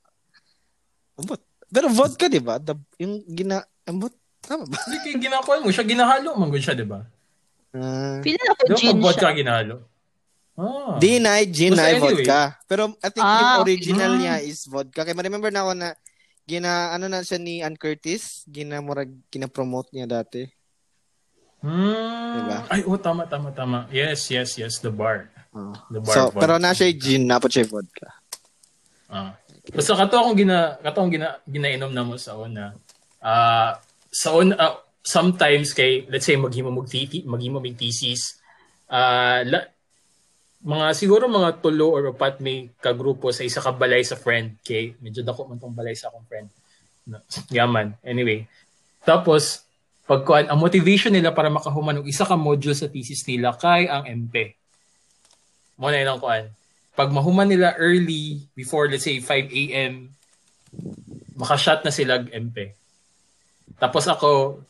[1.20, 1.38] ambot.
[1.68, 2.60] Pero vodka, di ba?
[2.60, 3.64] The, yung gina...
[3.84, 4.12] Ambot.
[4.42, 4.76] Tama ba?
[4.90, 7.06] Hindi kay ginakuha mo siya, ginahalo gud siya, di ba?
[7.72, 9.38] Uh, Feeling ako Di ba gin vodka siya.
[9.38, 9.76] ginahalo?
[10.60, 11.00] Ah.
[11.00, 12.20] Di na, gin na anyway.
[12.20, 12.60] vodka.
[12.68, 13.64] Pero I think Ah, yung okay.
[13.64, 14.20] original Ah.
[14.20, 15.08] niya is vodka.
[15.08, 15.90] Kaya ma-remember na ako na
[16.44, 20.44] gina ano na siya ni Ann Curtis, gina murag gina-promote niya dati.
[21.62, 22.34] Hmm.
[22.42, 22.58] Diba?
[22.74, 23.86] Ay, oh, tama, tama, tama.
[23.94, 25.30] Yes, yes, yes, the bar.
[25.54, 25.78] Oh.
[25.94, 26.42] The bar So, vodka.
[26.42, 28.08] pero na siya yung gin, napot siya yung vodka.
[29.12, 29.38] Ah.
[29.70, 32.74] Basta kato akong gina kato akong gina, ginainom na mo sa una.
[33.22, 33.78] Ah,
[34.10, 38.42] sa una ah, sometimes kay let's say maghimo mag titi, maghimo mig thesis.
[38.90, 39.62] Ah, la,
[40.66, 44.98] mga siguro mga tulo or upat may kagrupo sa isa ka balay sa friend kay
[44.98, 46.50] medyo dako man tong balay sa akong friend.
[47.06, 47.22] No,
[47.54, 47.94] yaman.
[48.02, 48.50] Anyway.
[49.06, 49.66] Tapos
[50.12, 54.04] pagkuan ang motivation nila para makahuman og isa ka module sa thesis nila kay ang
[54.04, 54.60] MP.
[55.80, 56.52] Mo na ilang kuan
[56.96, 60.12] pag mahuman nila early, before let's say 5 a.m.,
[61.40, 62.76] makashot na sila MP.
[63.80, 64.62] Tapos ako,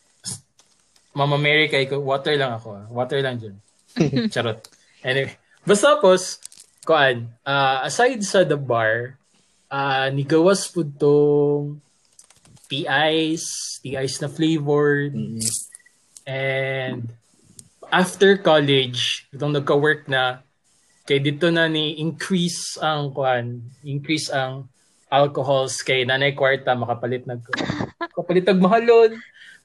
[1.12, 2.88] Mama Mary kay ko, water lang ako.
[2.88, 3.58] Water lang dyan.
[4.34, 4.64] Charot.
[5.04, 5.36] Anyway.
[5.68, 6.40] Basta tapos,
[6.88, 9.20] kuan, ah, aside sa the bar,
[9.68, 11.84] ah nigawas po tong
[12.72, 15.12] tea-ice, tea-ice na flavored,
[16.22, 17.10] And
[17.90, 20.46] after college, itong nagka-work na,
[21.04, 24.70] kay dito na ni increase ang kuan, increase ang
[25.12, 27.44] alcohols kay nanay kwarta makapalit nag
[28.16, 29.12] makapalit nag mahalon,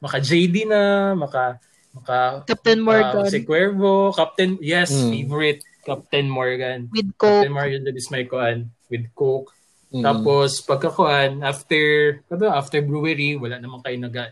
[0.02, 1.60] maka JD na, maka
[1.94, 5.10] maka Captain Morgan ah, si Cuervo, Captain, yes, Mm.
[5.12, 6.90] favorite Captain Morgan.
[6.90, 7.30] with Coke.
[7.30, 9.52] Captain Morgan that is my kuan with Coke.
[9.94, 10.02] Mm.
[10.02, 14.24] Tapos pagkakuan after ano after brewery wala naman kayo naga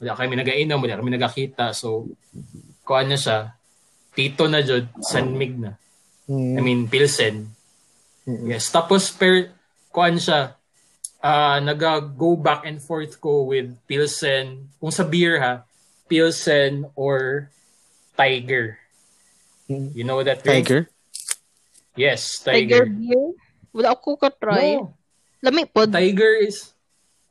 [0.00, 1.76] wala kami nagainom, wala kami nagakita.
[1.76, 2.10] So
[2.82, 3.54] kuan na siya.
[4.10, 5.78] Tito na jud Sanmig na.
[6.26, 6.54] Mm.
[6.58, 7.46] I mean Pilsen.
[8.26, 8.50] Mm.
[8.50, 9.54] Yes, tapos per
[9.94, 10.58] kuan siya.
[11.20, 14.72] Ah, naga go back and forth ko with Pilsen.
[14.80, 15.68] Kung sa beer ha,
[16.08, 17.52] Pilsen or
[18.16, 18.80] Tiger.
[19.68, 19.94] Mm.
[19.94, 20.66] You know that drink?
[20.66, 20.90] Tiger?
[21.94, 22.90] Yes, Tiger Tiger.
[22.90, 23.26] beer.
[23.70, 24.78] Wala ako ka-try.
[24.78, 24.94] No,
[25.40, 25.88] Lami pod.
[25.94, 26.76] Tiger is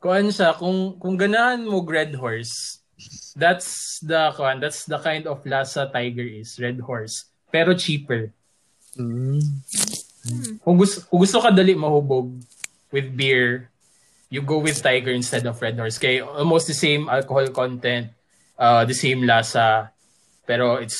[0.00, 2.80] kuan siya kung kung ganahan mo Red Horse.
[3.36, 7.28] That's the kuan, that's the kind of lasa Tiger is, Red Horse.
[7.52, 8.32] Pero cheaper.
[8.98, 9.40] Mm.
[10.60, 12.34] Kung gusto, kung gusto ka dali mahubog
[12.90, 13.70] with beer,
[14.28, 15.96] you go with Tiger instead of Red Horse.
[15.96, 18.10] Kay almost the same alcohol content,
[18.58, 19.94] uh, the same lasa,
[20.44, 20.98] pero it's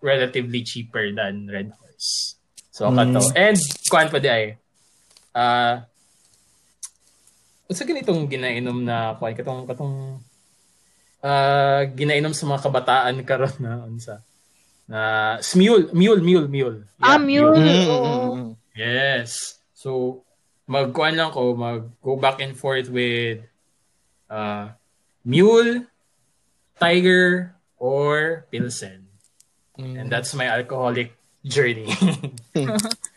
[0.00, 2.38] relatively cheaper than Red Horse.
[2.70, 3.20] So, kato.
[3.34, 3.58] And,
[3.90, 4.54] kuan pa di ay,
[5.38, 5.74] uh,
[7.68, 10.24] Unsa ganitong ginainom na kuan katong katong
[11.20, 14.24] uh, ginainom sa mga kabataan karon na unsa
[14.88, 17.60] na smule mule mule mule Ah, mule.
[17.60, 18.08] Mm, mm, Oo.
[18.08, 18.52] mm, mm.
[18.72, 19.60] Yes.
[19.76, 20.22] So,
[20.64, 23.44] magkuhan lang ko, mag-go back and forth with
[24.32, 24.74] uh,
[25.22, 25.86] Mule,
[26.80, 29.06] Tiger, or Pilsen.
[29.78, 31.14] And that's my alcoholic
[31.46, 31.86] journey.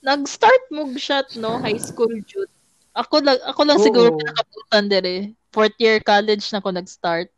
[0.00, 1.60] Nag-start mo shot, no?
[1.60, 2.48] High school jud.
[2.96, 3.84] Ako lang, ako lang Oo.
[3.84, 5.16] siguro pinakabutan dire.
[5.50, 7.28] Fourth year college na ako nag-start.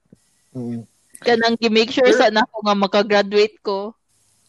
[0.54, 0.84] Mm.
[1.22, 3.94] Kanang gi-make sure sa na ako nga makagraduate ko.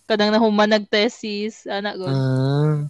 [0.05, 2.07] Kanang nahuman nag-thesis, ana go.
[2.07, 2.85] Ah.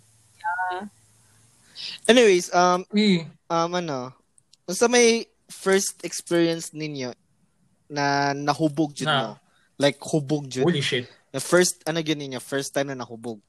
[2.08, 4.12] Anyways, um, Uy, um, ano,
[4.70, 7.12] sa may first experience ninyo
[7.92, 9.20] na nahubog jud Na.
[9.20, 9.30] mo?
[9.78, 10.64] Like, hubog jud.
[10.64, 11.10] holy shit.
[11.34, 12.40] The first, ano yun ninyo?
[12.40, 13.42] First time na nahubog.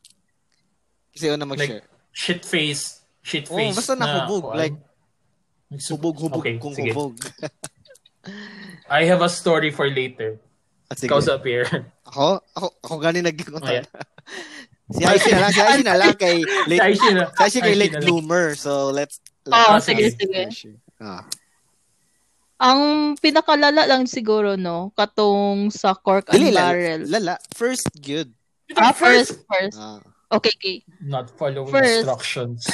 [1.15, 1.87] Kasi una mag-share.
[2.11, 3.07] Shit face.
[3.23, 3.73] Shit face.
[3.73, 4.59] basta nahubog, kuan.
[4.59, 4.77] like,
[5.71, 6.91] hubog-hubog Okay, kung sige.
[6.93, 7.15] hubog.
[8.91, 10.37] I have a story for later.
[10.91, 11.09] At sige.
[11.09, 11.67] Ikaw sa here.
[12.11, 12.43] Ako?
[12.55, 13.65] Ako, ako gani nagkikunta.
[13.65, 13.87] Oh, yeah.
[14.85, 16.37] Si Aishi na lang, si Aishi na lang kay
[16.71, 17.25] late, Ay, sino?
[17.25, 18.53] si Aishi kay Ay, late bloomer.
[18.55, 20.37] So, let's, Oh, let's sige, ask sige.
[20.45, 20.71] Aishi.
[21.01, 21.25] Ah.
[22.61, 22.81] Ang
[23.19, 24.93] pinakalala lang siguro, no?
[24.95, 27.01] Katong sa cork and Dili, lala, barrel.
[27.09, 27.35] lala.
[27.53, 28.33] First, good.
[28.77, 29.77] Ah, first, first.
[29.77, 30.01] Ah.
[30.35, 30.77] Okay, okay.
[30.99, 32.03] Not following First.
[32.03, 32.67] instructions.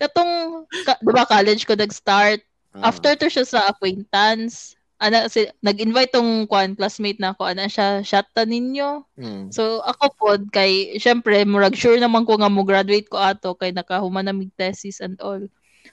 [0.00, 2.42] Katong, ka, di ba college ko nag-start.
[2.74, 2.90] ah.
[2.90, 8.02] After to siya sa acquaintance, ana, si, nag-invite tong kwan, classmate na ako, ana siya,
[8.02, 9.06] shot ta ninyo.
[9.14, 9.54] Mm.
[9.54, 13.70] So, ako pod, kay, syempre, murag sure naman ko nga mo graduate ko ato, kay
[13.70, 15.40] nakahuman na mig thesis and all.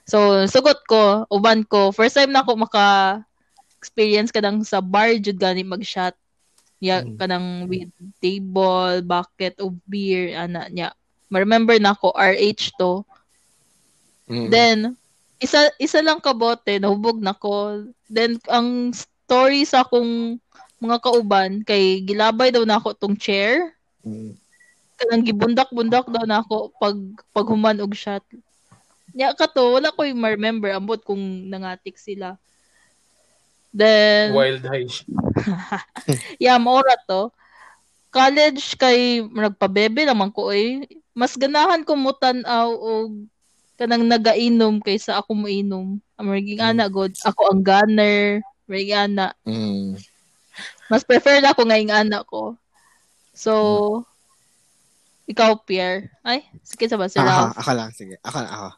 [0.04, 2.84] So, sugot ko, uban ko, first time na ako maka
[3.78, 6.18] experience ka nang sa bar, jud gani mag-shot.
[6.76, 7.16] Ya, Mm.
[7.16, 7.88] kanang with
[8.20, 10.92] table, bucket of beer, ana niya.
[11.32, 13.00] Ma-remember na ako, RH to.
[14.28, 14.48] Mm.
[14.52, 14.78] Then,
[15.40, 17.84] isa isa lang kabote, nahubog na ko.
[18.08, 20.36] Then, ang story sa akong
[20.76, 23.72] mga kauban, kay gilabay daw na ako tong chair.
[24.04, 24.36] Mm.
[24.96, 26.96] Kanang gibundak-bundak daw na ako pag
[27.32, 28.24] paghuman og shot.
[29.16, 32.36] Nya ka to, wala ko yung ma-remember ambot kung nangatik sila.
[33.76, 34.88] Then, Wild high.
[36.40, 37.28] yeah, maura to.
[38.08, 40.88] College kay nagpabebe naman ko eh.
[41.12, 43.28] Mas ganahan ko mo tan-aw og
[43.76, 46.00] kanang nagainom kaysa ako moinom.
[46.16, 49.36] Amaging ana god, ako ang gunner, may ana.
[49.44, 50.00] Mm.
[50.88, 52.56] Mas prefer na ako ngayong anak ko.
[53.36, 53.52] So,
[55.28, 56.08] ikaw, Pierre.
[56.24, 57.12] Ay, sige sa ba?
[57.12, 57.58] Si Ako, Ralph.
[57.60, 57.90] ako lang.
[57.92, 58.16] Sige.
[58.24, 58.68] Ako na ako.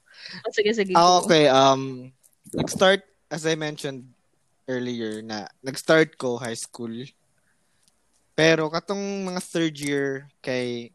[0.42, 0.92] Oh, sige, sige.
[0.98, 1.22] Go.
[1.22, 1.46] okay.
[1.46, 2.11] Um,
[2.50, 4.17] nag-start, as I mentioned
[4.68, 6.92] earlier, na nag-start ko high school.
[8.38, 10.92] Pero katong mga third year kay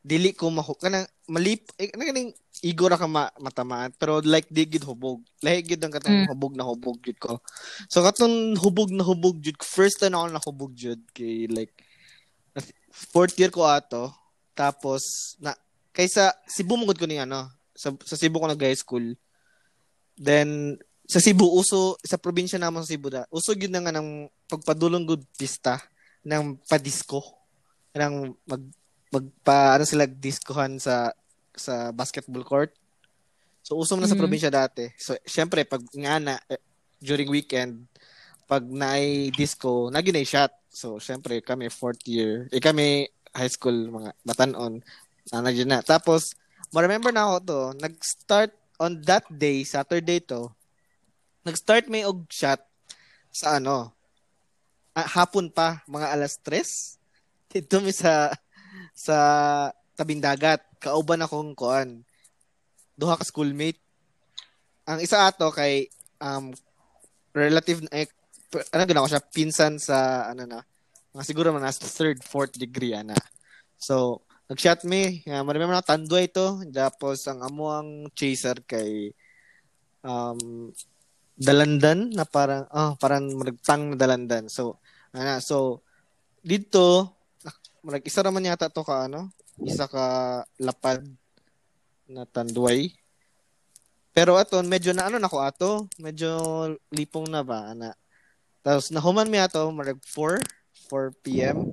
[0.00, 2.32] dili ko mahu kanang malip eh, kanang
[2.62, 3.90] igo ra ka ma, matamaan.
[3.98, 5.24] Pero like di gid hubog.
[5.42, 6.28] Lahi gid ang katong Mm.
[6.30, 7.40] hubog na hubog jud ko.
[7.90, 11.74] So katong hubog na hubog jud first time ako nahubog jud kay like
[12.92, 14.12] fourth year ko ato.
[14.54, 15.56] Tapos na
[15.90, 19.16] kaysa Cebu mugod ko ni ano sa, sa Cebu ko nag high school.
[20.20, 20.76] Then
[21.10, 25.02] sa Cebu uso sa probinsya namon sa Cebu da uso gyud na nga ng pagpadulong
[25.02, 25.82] gud pista
[26.22, 27.18] ng padisco.
[27.98, 28.62] Ng mag
[29.10, 31.10] magpa ano sila diskohan sa
[31.50, 32.70] sa basketball court.
[33.66, 34.22] So uso na sa Mhm.
[34.22, 34.86] probinsya dati.
[34.94, 36.62] So syempre pag nga na eh,
[37.02, 37.90] during weekend
[38.46, 40.54] pag naay disco nagyo na shot.
[40.70, 44.78] So syempre kami fourth year eh kami high school mga batanon
[45.34, 45.82] na na.
[45.82, 46.38] Tapos
[46.70, 50.54] ma-remember na ako to nag-start on that day Saturday to
[51.44, 52.60] nag-start may og shot
[53.30, 53.94] sa ano
[54.92, 56.60] ah, hapon pa mga alas 3
[57.50, 58.30] dito mi sa
[58.94, 59.16] sa
[59.98, 60.62] tabing dagat.
[60.80, 62.04] Kauban akong kuan
[62.96, 63.80] duha ka schoolmate.
[64.88, 65.88] Ang isa ato kay
[66.20, 66.52] um
[67.32, 68.08] relative eh,
[68.72, 69.24] ano ginawa siya?
[69.24, 70.60] Pinsan sa ano na
[71.10, 73.16] mga siguro man nasa third fourth degree ana.
[73.80, 76.60] So nag-shot me uh, marami na tanduay to.
[76.72, 79.12] Tapos ang amo ang chaser kay
[80.04, 80.70] um
[81.40, 84.76] dalandan na parang ah parang magtang na dalandan so
[85.16, 85.80] ana so
[86.44, 87.16] dito
[87.80, 89.32] Marag isa raman yata to ka ano,
[89.64, 90.04] isa ka
[90.60, 91.00] lapad
[92.04, 92.92] na tanduay.
[94.12, 96.28] pero ato medyo na ano na ko ato, medyo
[96.92, 97.96] lipong na ba ana.
[98.60, 100.44] Tapos nahuman mi ato marag 4
[100.92, 101.72] 4 PM.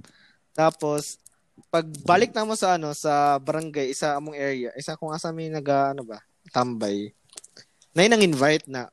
[0.55, 1.19] Tapos
[1.67, 5.91] pagbalik na mo sa ano sa barangay isa among area, isa kung asa mi naga
[5.91, 6.23] ano ba,
[6.55, 7.11] tambay.
[7.91, 8.87] Nay nang invite na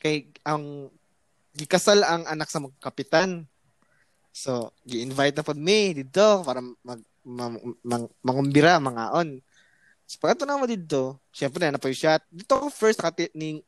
[0.00, 0.88] kay ang
[1.54, 3.44] gikasal ang anak sa mga kapitan.
[4.32, 9.38] So, gi-invite na pod mi dito para mag mang, mang, mangumbira mga on.
[10.08, 12.24] So, pagkato na mo dito, syempre na pa yung shot.
[12.32, 13.60] Dito ako first nakati ni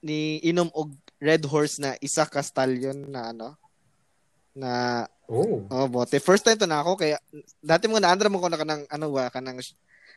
[0.00, 3.58] ni inom og Red Horse na isa ka stallion na ano
[4.54, 4.72] na
[5.26, 5.66] Oh.
[5.66, 7.18] oh bote first time to na ako kaya
[7.58, 9.58] dati mo naandra mo ko na kanang ano ba kanang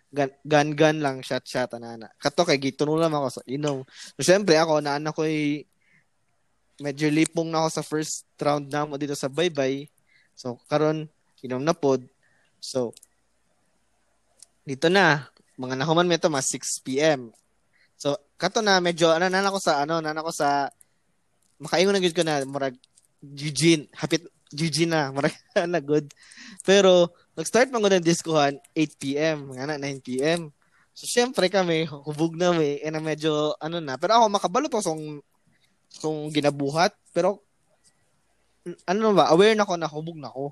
[0.09, 3.85] gun lang shot shot na na kato kay gitunulan ako sa inom.
[4.17, 5.23] So syempre ako na anak ko
[6.79, 9.85] medyo lipong na ako sa first round na mo dito sa bye-bye
[10.33, 11.05] so karon
[11.45, 12.01] inom na pod.
[12.57, 12.91] So
[14.65, 15.29] dito na.
[15.59, 17.35] Mga nahuman mo ito mas 6 PM
[17.99, 20.71] so kato na medyo ano na ako sa ano na ako sa
[21.59, 22.79] makaingon na gud ko na murag
[23.19, 24.23] Eugene hapit
[24.55, 25.35] Eugene na murag
[25.69, 26.09] na good.
[26.65, 30.51] Pero nag-start man ko ng diskuhan 8 PM nga na 9 PM
[30.91, 33.95] so syempre kami hubog na may eh, na medyo ano na.
[33.95, 35.23] Pero ako makabalo to song
[36.03, 36.91] kung ginabuhat.
[37.15, 37.39] Pero
[38.83, 40.51] ano ba aware na ko na hubog na ko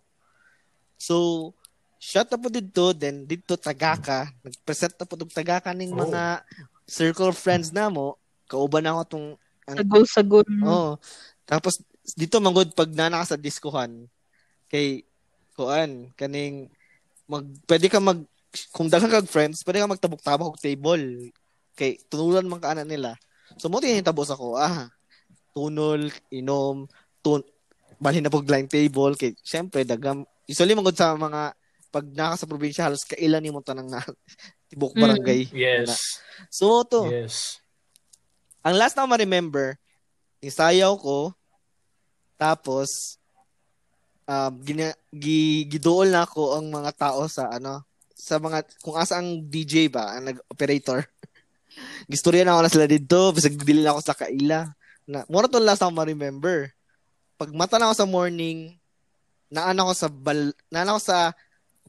[0.95, 1.51] so
[1.99, 6.07] shot na po dito then dito tagaka nag-present na po tong tagaka ning Oh.
[6.07, 6.41] mga
[6.87, 8.15] circle of friends na mo.
[8.47, 9.27] Kauban na ako tong
[9.67, 10.47] Sagol-sagol.
[10.63, 10.95] Oh.
[11.43, 11.83] Tapos
[12.15, 14.07] dito manggod pag nana ka sa diskuhan.
[14.71, 15.03] Kay
[15.59, 16.71] kuan kaning
[17.27, 18.23] mag pwede ka mag
[18.73, 21.29] kung daghan kag friends, pwede ka magtabok-tabok og table.
[21.77, 23.13] Kay tunulan man kaana nila.
[23.59, 24.89] So mo tabos ako, ah.
[25.53, 26.87] Tunol, inom,
[27.21, 27.41] tun
[27.97, 31.49] balhin na pog line table kay syempre dagam usually manggod sa mga
[31.89, 33.97] pag naka sa probinsya halos kailan nimo tanang na
[34.69, 35.01] tibok Mm.
[35.01, 35.41] barangay.
[35.49, 36.21] Yes.
[36.53, 37.57] So to, Yes.
[38.61, 39.79] ang last na ma-remember,
[40.43, 41.33] isayaw ko,
[42.37, 43.16] tapos,
[44.27, 47.81] um, gina, gi, gidool na ako ang mga tao sa, ano,
[48.13, 51.07] sa mga, kung asa ang DJ ba, ang nag-operator.
[52.11, 54.59] Gistorya na ako na sila dito, bisag dili na ako sa kaila.
[55.07, 56.69] Na, mura to last ako ma-remember.
[57.39, 58.75] Pag mata na ako sa morning,
[59.47, 61.17] naan ako sa bal, naan ako sa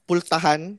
[0.07, 0.79] pultahan,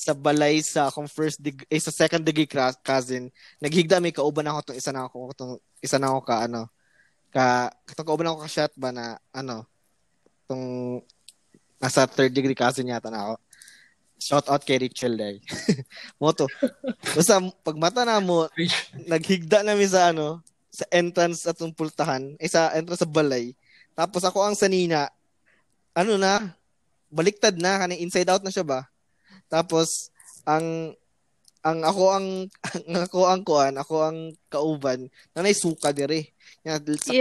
[0.00, 2.48] sa balay sa akong first degree, eh, sa second degree
[2.80, 3.28] cousin,
[3.60, 5.52] naghigda may kauban ako tong isa na ako tong
[5.84, 6.72] isa na ako ka ano
[7.28, 9.69] ka katong kauban ako ka shot ba na ano
[10.50, 10.98] tong
[11.78, 13.34] nasa third degree cousin yata na ako.
[14.20, 15.40] Shout out kay Rachel day
[16.20, 16.44] mo to
[17.16, 18.50] basta pag mata na mo
[19.08, 23.54] naghigda namin sa ano sa entrance atong pultahan eh sa entrance sa balay.
[23.96, 25.08] Tapos ako ang sanina
[25.94, 26.52] ano na
[27.08, 28.84] baliktad na kaning inside out na siya ba?
[29.48, 30.12] Tapos
[30.44, 30.92] ang
[31.60, 32.26] ang ako ang,
[32.88, 36.32] ang ako ang kuan, ako ang kauban, nanay suka dire.
[36.64, 37.12] Yan, sa-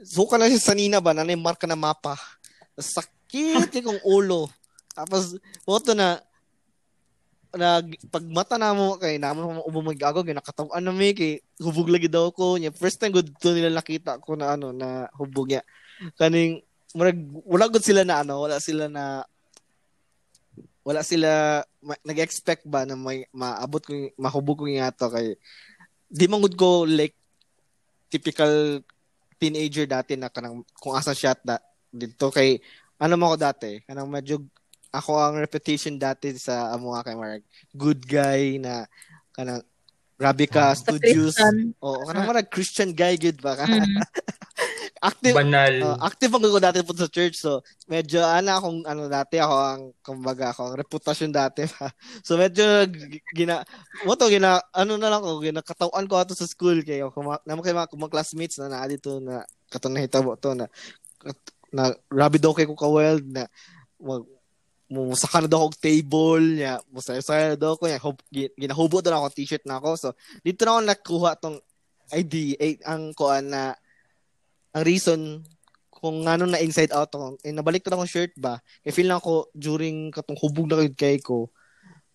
[0.00, 0.06] Ew.
[0.08, 2.16] suka na siya sa nina ba, nanay marka na mapa.
[2.80, 4.48] Sakit yung ulo.
[4.96, 5.36] Tapos,
[5.68, 6.20] moto na,
[7.50, 11.90] nag pag mata na mo kay naman mo umumig ako ginakatawan na mi kay hubog
[11.90, 15.50] lagi daw ko nya first time gud to nila nakita ko na ano na hubog
[15.50, 15.66] niya
[16.14, 16.62] kaning
[16.94, 19.26] murag wala gud sila na ano wala sila na
[20.86, 25.34] wala sila ma- nag-expect ba na may maabot ko mahubog ko nga to kay
[26.06, 27.18] di man gud ko like
[28.14, 28.78] typical
[29.40, 31.56] teenager dati na kanang kung asa shot da
[31.88, 32.28] dito.
[32.28, 32.60] Kay
[33.00, 33.80] ano mo ko dati?
[33.88, 34.44] Kanang medyo
[34.90, 38.84] ako ang reputation dati sa amo kay Mark good guy na
[39.30, 39.62] kanang
[40.20, 41.72] grabe ka Sa studios Christian.
[41.80, 43.96] oo kanang marag Christian guy good ba ka Mm.
[45.00, 45.74] active Banal.
[45.80, 49.82] Oh, active ako dati po sa church so medyo ana akong ano dati ako ang
[50.04, 51.88] kumbaga ako ang reputasyon dati pa.
[52.26, 52.84] So medyo
[53.32, 53.64] gina
[54.04, 57.16] mo to gina ano na lang ko ginakatawan ko ato sa school kay ako
[57.48, 59.40] naman kay mga, mga classmates na naa dito na
[59.72, 60.68] katong nahitabo to na
[61.72, 63.48] na grabe daw kay ko ka wild na
[63.96, 64.20] mag
[64.90, 66.82] musaka na daw ako og table niya.
[66.90, 68.02] Musaya-saya daw ko niya.
[68.02, 69.90] Hub, gi- ginahubo daw ako t-shirt na ako.
[69.94, 70.08] So
[70.42, 71.58] dito na ako nakuha tong
[72.10, 73.78] ID eh, ang kuan na
[74.74, 75.46] ang reason
[76.00, 79.06] kung ano na inside out ako, eh, nabalik ko na akong shirt ba, eh, feel
[79.06, 81.52] na ako during katong hubog na kay ko,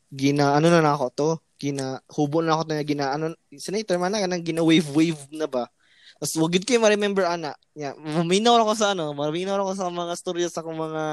[0.09, 1.29] gina, ano na na ako to,
[1.61, 5.45] gina, hubo na ako na gina, ano, senator man na, kanang gina wave wave na
[5.45, 5.69] ba.
[6.17, 7.53] Tapos wag gid kayo ma-remember ana.
[7.75, 11.03] Yeah, maminaw ako sa ano, maminaw ako sa mga storya sa akong mga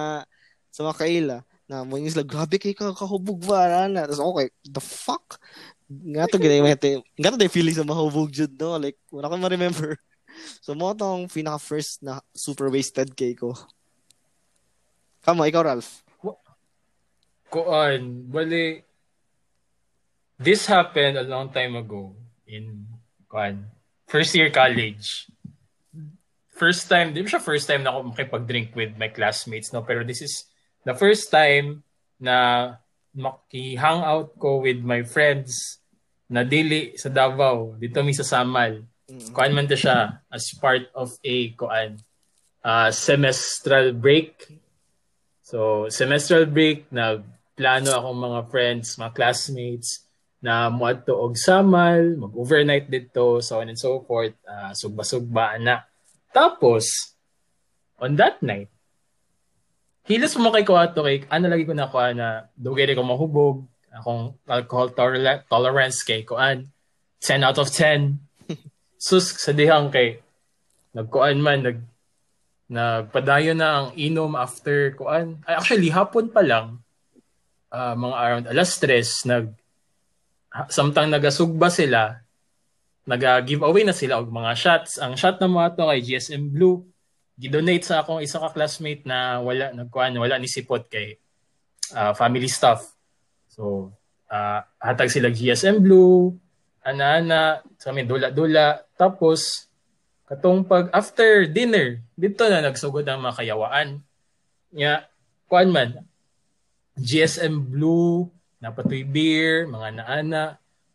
[0.73, 1.37] sa mga kaila
[1.73, 4.05] na mo yung sila grabe kay ka kahubog ba ana.
[4.05, 5.41] Tapos okay, the fuck?
[5.89, 7.01] Nga to gina mete.
[7.17, 9.97] Nga to the feeling sa mahubog jud no, like wala ko ma-remember.
[10.65, 13.53] So mo tong pinaka first na super wasted kay ko.
[15.21, 16.01] Kamo, ikaw Ralph.
[17.53, 18.81] Kuan, bali,
[20.41, 22.17] this happened a long time ago
[22.49, 22.89] in
[23.29, 23.69] kuan
[24.09, 25.29] first year college.
[26.57, 29.85] First time, di ba siya first time na ako makipag-drink with my classmates, no?
[29.85, 30.49] Pero this is
[30.85, 31.83] the first time
[32.19, 32.79] na
[33.13, 35.79] maki-hangout ko with my friends
[36.33, 38.81] na dili sa Davao, dito mi sa Samal.
[39.05, 39.31] Mm.
[39.37, 42.01] Kuan man ta siya as part of a kuan
[42.65, 44.49] uh, semestral break.
[45.45, 47.21] So, semestral break na
[47.53, 50.09] plano akong mga friends, mga classmates
[50.41, 55.85] na muadto og Samal, mag-overnight dito, so on and so forth, uh, sugba-sugba na.
[56.33, 56.89] Tapos,
[58.01, 58.72] on that night,
[60.07, 64.35] hilas mo kay ko ato kay ano lagi ko nakuha na dugay ko mahubog akong
[64.49, 66.67] alcohol toler- tolerance kay kuan
[67.23, 68.19] 10 out of 10
[69.07, 70.19] sus sa dihang kay
[70.97, 71.79] nagkuan man nag
[72.73, 76.81] nagpadayon na ang inom after kuan ay actually hapon pa lang
[77.71, 79.47] uh, mga around alas 3 nag
[80.69, 82.23] samtang nagasugba sila
[83.03, 84.99] naga-giveaway na sila og mga shots.
[85.03, 86.87] Ang shot na mo ato kay GSM Blue
[87.43, 91.19] gidonate sa akong isa ka classmate na wala nagkuan wala ni sipot kay
[91.91, 92.95] uh, family stuff.
[93.51, 93.91] So
[94.31, 96.39] uh, hatag sila GSM Blue,
[96.87, 98.87] ana-ana, sa amin dula-dula.
[98.95, 99.67] Tapos
[100.31, 103.99] katong pag after dinner, dito na nagsugod ang mga kayawaan.
[104.71, 105.11] Nya
[105.51, 106.07] kuan man
[106.95, 108.31] GSM Blue,
[108.63, 110.45] napatoy beer, mga naana,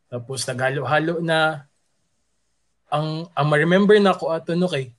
[0.08, 1.68] tapos naghalo-halo na
[2.88, 4.96] ang ang ma-remember na ko ato no kay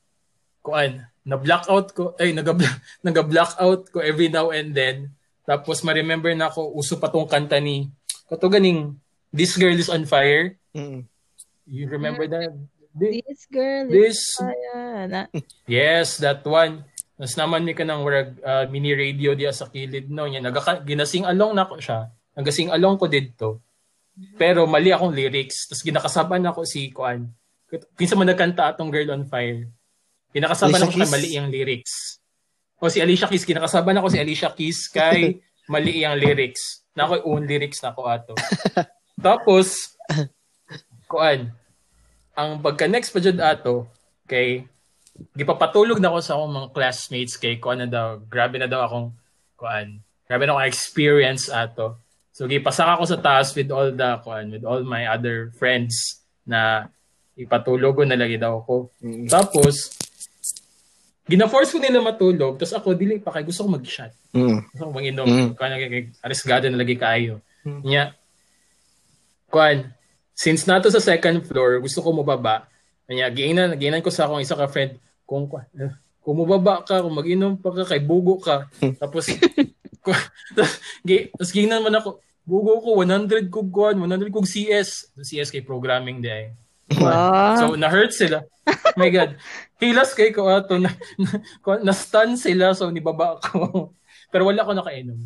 [0.61, 2.33] kuan na-blackout ko, ay,
[3.05, 5.13] naga-blackout ko every now and then.
[5.45, 7.93] Tapos, ma-remember na ako, uso pa tong kanta ni,
[8.25, 8.97] kato ganing,
[9.29, 10.57] This Girl is on Fire.
[10.73, 11.05] Mm.
[11.69, 12.57] You remember that?
[12.97, 15.21] This, This girl this, is kaya na.
[15.71, 16.83] yes, that one.
[17.15, 20.83] Mas naman mi ka ng warag, uh, mini radio diya sa kilid no niya nagaka,
[20.83, 22.11] ginasing along na ko siya.
[22.35, 23.63] Nagasing along ko didto.
[24.35, 25.71] Pero mali akong lyrics.
[25.71, 27.31] Tapos ginakasaban ako si Kuan.
[27.95, 29.67] Kinsa man nagkanta atong Girl on Fire.
[30.33, 31.13] Kinakasama Alicia ko kay Keys?
[31.13, 31.95] mali ang lyrics.
[32.79, 35.41] O si Alicia Keys, kinakasama na ko si Alicia Keys kay
[35.73, 36.85] mali ang lyrics.
[36.93, 38.35] Na ako own lyrics na ko ato.
[39.19, 39.99] Tapos,
[41.11, 41.51] kuan,
[42.39, 43.91] ang pagka next pa jud ato,
[44.29, 44.63] kay
[45.35, 49.11] gipapatulog na ako sa akong mga classmates kay kuan na daw, grabe na daw akong
[49.59, 49.99] kuan,
[50.31, 51.99] grabe na akong experience ato.
[52.31, 56.87] So gipasaka ako sa taas with all the kuan, with all my other friends na
[57.35, 58.95] ipatulog ko na lagi daw ako.
[59.03, 59.27] Mm.
[59.27, 59.99] Tapos,
[61.29, 64.13] gina-force ko nila matulog, tapos ako, dili pa kay gusto ko mag-shot.
[64.33, 64.59] Mm.
[64.73, 65.27] Gusto ko mag-inom.
[65.29, 65.49] Mm.
[65.55, 67.45] Kuan, kay arisgado na lagi kaayo.
[67.69, 67.81] Mm.
[67.85, 68.03] Nya,
[69.53, 69.93] kuan,
[70.33, 72.65] since nato sa second floor, gusto ko mababa.
[73.09, 74.97] Nya, giinan, giinan ko sa akong isa ka friend,
[75.29, 75.93] kung kuan, eh,
[76.25, 78.69] kung mababa ka, kung mag-inom pa ka, kay bugo ka.
[78.97, 79.29] Tapos,
[80.05, 80.25] ku-
[81.05, 85.13] gi- tapos giinan man ako, bugo ko, 100 kog kuan, 100 kog CS.
[85.21, 86.53] CS kay programming di ay.
[86.97, 87.57] Wow.
[87.61, 88.49] So, na-hurt sila.
[88.97, 89.37] My God.
[89.81, 90.81] Hilas kay ko ato.
[90.81, 91.31] Na, na,
[91.85, 93.93] na-stun sila, so nibaba ako.
[94.33, 95.21] Pero wala ko nakainom.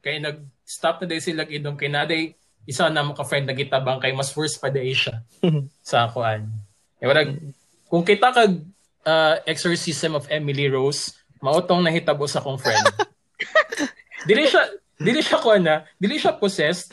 [0.00, 1.76] Kaya nag-stop na din sila inom.
[1.76, 2.32] Kaya naday,
[2.64, 5.24] isa na mga friend na gitabang kay mas worse pa day siya
[5.88, 6.48] sa akuan.
[7.00, 7.36] Eh, warag,
[7.88, 8.54] kung kita kag
[9.04, 12.84] uh, exorcism of Emily Rose, mautong nahitabo sa akong friend.
[14.28, 14.68] dili siya,
[15.00, 16.92] dili siya kuan na, dili siya possessed.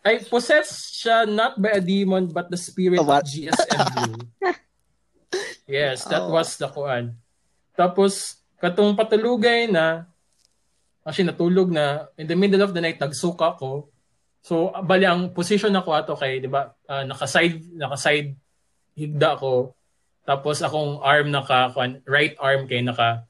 [0.00, 3.26] Ay, possessed siya not by a demon but the spirit Oh, what?
[3.26, 4.12] of GSM
[5.68, 6.32] yes, that Oh.
[6.32, 7.12] was the kuan.
[7.76, 10.08] Tapos, katong patulugay na,
[11.04, 13.86] actually natulog na, in the middle of the night, nagsuka ko.
[14.40, 18.32] So, bali ang position ako ato kay, di ba, ah, naka-side, naka-side
[18.96, 19.76] higda ko.
[20.24, 23.28] Tapos akong arm naka, kuan, right arm kay naka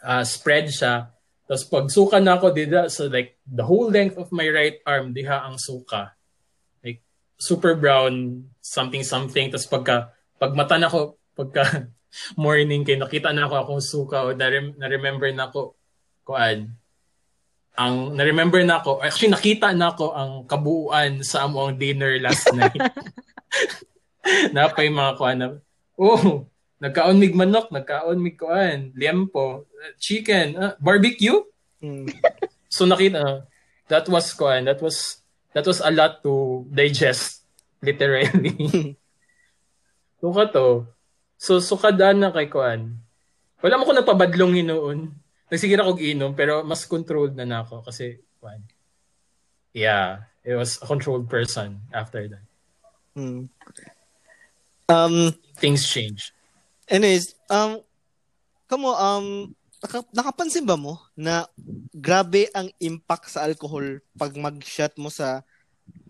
[0.00, 1.10] ah, spread siya.
[1.46, 5.14] Tapos pag suka na ako dida, so like the whole length of my right arm,
[5.14, 6.14] diha ang suka.
[6.82, 7.00] Like
[7.38, 9.54] super brown, something something.
[9.54, 10.10] Tapos pagka,
[10.42, 11.86] pag mata na ko, pagka
[12.40, 15.78] morning kay nakita na ako akong suka o na- na-remember na ako,
[16.26, 16.74] kuan,
[17.76, 22.74] ang na-remember na ako, actually nakita na ako ang kabuuan sa among dinner last night.
[24.54, 25.46] Napay mga kuan na,
[25.98, 26.46] oh,
[26.80, 29.64] nagkaon mig manok, nagkaon mig kuan, liempo,
[29.96, 31.40] chicken, ah, barbecue.
[31.80, 32.12] Mm.
[32.68, 33.48] So nakita,
[33.88, 35.24] that was kuan, that was
[35.56, 37.46] that was a lot to digest
[37.80, 38.52] literally.
[40.20, 40.84] so ka to.
[41.36, 43.00] So sukadaan na kay kuan.
[43.64, 45.16] Wala mo ko nagpabadlong noon.
[45.48, 48.60] Nagsige na kog inom pero mas controlled na nako kasi kuan.
[49.76, 52.44] Yeah, it was a controlled person after that.
[53.16, 53.48] Mm.
[54.88, 56.32] Um, Things change.
[56.86, 57.82] Anyways, um,
[58.66, 61.46] kamo, um, naka, nakapansin ba mo na
[61.94, 65.44] grabe ang impact sa alcohol pag mag-shot mo sa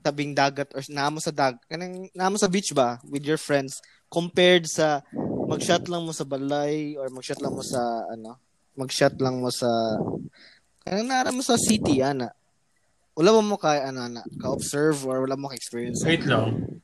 [0.01, 4.65] tabing dagat or namo sa dag kanang namo sa beach ba with your friends compared
[4.65, 5.03] sa
[5.51, 8.41] mag-shot lang mo sa balay or mag-shot lang mo sa ano
[8.79, 9.69] mag-shot lang mo sa
[10.87, 12.33] kanang nara mo sa city ana
[13.19, 16.81] wala mo mo ka ano ana ka-observe or wala mo ka-experience Wait lang.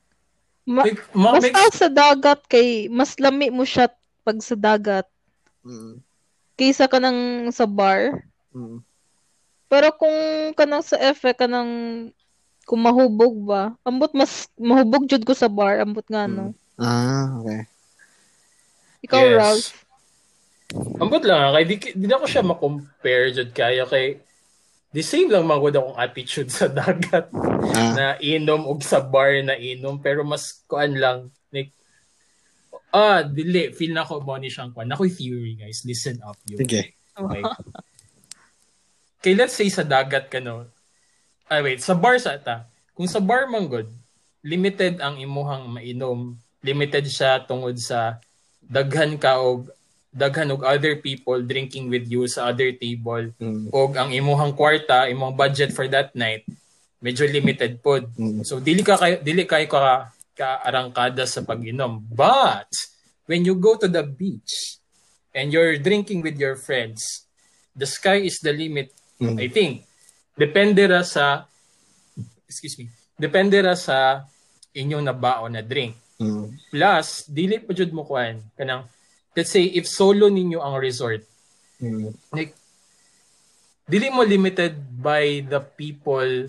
[0.63, 3.91] Ma- Like, ma- Basta makes- sa dagat kay mas lami mo siya
[4.23, 5.03] pag sa dagat
[5.61, 5.99] mm.
[6.55, 8.23] kaysa ka nang sa bar.
[8.55, 8.79] Mm.
[9.67, 10.17] Pero kung
[10.53, 12.07] kanang sa F kanang
[12.63, 16.55] kung mahubog ba, ambot mas mahubog jud ko sa bar, ambot nga no.
[16.79, 17.67] ah okay
[19.03, 19.35] Ikaw Yes.
[19.35, 19.69] Ralph.
[21.03, 24.15] Ambot lang, kay di, di na ko siya ma-compare jud kaya kay
[24.93, 27.27] the same lang man gud akong attitude sa dagat.
[27.73, 27.91] Ah.
[27.97, 29.97] Na inom og sa bar na inom.
[29.99, 31.73] Pero mas kuan lang like
[32.93, 33.73] ah dili.
[33.73, 34.93] Feel na ko mo ni siyang kuan.
[34.93, 35.81] Ako theory guys.
[35.83, 36.93] Listen up you sige.
[37.17, 37.41] Okay
[39.23, 40.67] kay let's say sa dagat ka no?
[41.47, 41.79] Ah wait.
[41.79, 42.67] Sa bar sa ta.
[42.91, 43.87] Kung sa bar man good
[44.43, 46.35] limited ang imuhang mainom.
[46.59, 48.19] Limited siya tungod sa
[48.59, 49.71] daghan ka og
[50.13, 53.73] daghan og other people drinking with you sa other table mm.
[53.73, 56.45] og ang imuhang kwarta, imong budget for that night
[57.03, 58.07] medyo limited pod.
[58.15, 58.47] Mm.
[58.47, 61.99] So dili ka kay dili kay ka kaarangkada sa pag-inom.
[62.07, 62.71] But
[63.27, 64.79] when you go to the beach
[65.35, 67.27] and you're drinking with your friends,
[67.75, 68.95] the sky is the limit.
[69.19, 69.35] Mm.
[69.35, 69.83] I think
[70.39, 71.43] depende ra sa
[72.47, 72.87] excuse me.
[73.19, 74.23] Depende ra sa
[74.71, 75.99] inyong nabaon na drink.
[76.23, 76.55] Mm.
[76.71, 78.87] Plus, dili pa jud mo kuan kanang
[79.33, 81.25] let's say if solo ninyo ang resort,
[81.83, 82.15] Mm.
[82.31, 82.55] like
[83.83, 86.47] dili mo limited by the people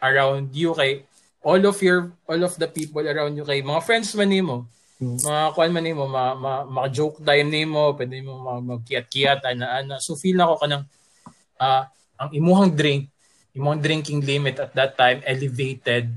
[0.00, 1.04] around you kay
[1.44, 4.64] all of your all of the people around you kay mga friends man nimo
[5.02, 5.18] Mm.
[5.18, 9.82] mga kuan man nimo ma, ma, ma joke time nimo pwede mo ma- magkiyat-kiyat ana
[9.82, 10.86] ana so feel na ko kanang
[11.58, 13.10] ah ang imuhang drink
[13.52, 16.08] imong drinking limit at that time elevated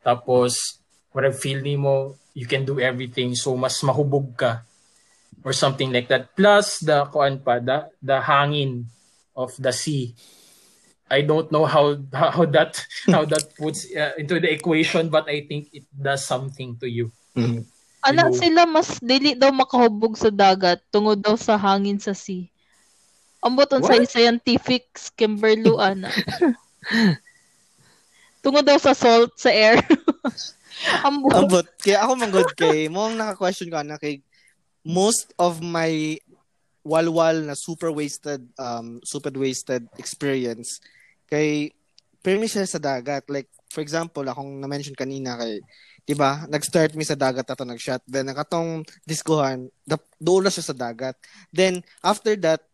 [0.00, 0.78] tapos
[1.12, 4.62] whatever feel nimo you can do everything so mas mahubog ka
[5.44, 8.84] or something like that plus the kuan pa the, the hangin
[9.36, 10.14] of the sea
[11.10, 12.78] I don't know how how that
[13.14, 17.10] how that puts uh, into the equation but I think it does something to you
[17.36, 17.62] Mm.
[18.00, 18.36] Ana Hello.
[18.36, 22.48] sila mas dili daw makahubog sa dagat tungod daw sa hangin sa sea.
[23.44, 26.08] Ambot sa scientific Kimberlu ana.
[28.44, 29.80] tungod daw sa salt sa air.
[31.08, 31.32] Ambot.
[31.36, 31.66] Ambot.
[31.76, 34.24] Kaya ako man good kay mo ang naka-question ko na kay
[34.84, 36.16] most of my
[36.80, 40.80] walwal na super wasted um super wasted experience
[41.28, 41.72] kay
[42.24, 43.28] siya sa dagat.
[43.28, 45.60] Like for example akong na-mention kanina kay
[46.04, 48.02] 'di ba nag-start mi sa dagat ato nag-shot.
[48.08, 49.68] Then nakatong diskuhan
[50.18, 51.16] doon na siya sa dagat.
[51.52, 52.64] Then after that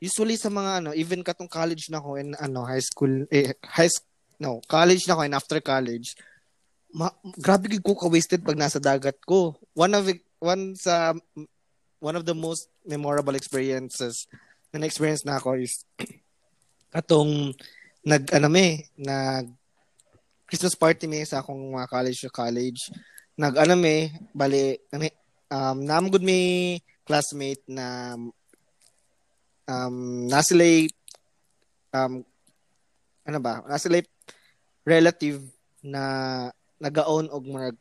[0.00, 3.92] usually sa mga ano even katong college na ko in ano high school eh high
[4.40, 6.16] no college na ko and after college
[6.96, 9.54] ma- grabe gid ko ka-wasted pag nasa dagat ko.
[9.74, 11.12] One of it- one sa
[12.00, 14.24] one of the most memorable experiences
[14.72, 15.84] na na-experience na ako is
[16.98, 17.52] atong
[18.00, 19.52] nag ano me, nag
[20.48, 22.90] Christmas party me sa akong mga college college.
[23.38, 24.80] Nag ano me, bali
[25.52, 25.78] um
[26.24, 28.16] me classmate na
[29.68, 30.88] um nasilay
[31.94, 32.24] um
[33.28, 34.02] ano ba, nasilay
[34.82, 35.44] relative
[35.84, 36.48] na
[36.80, 37.76] nagaon og mga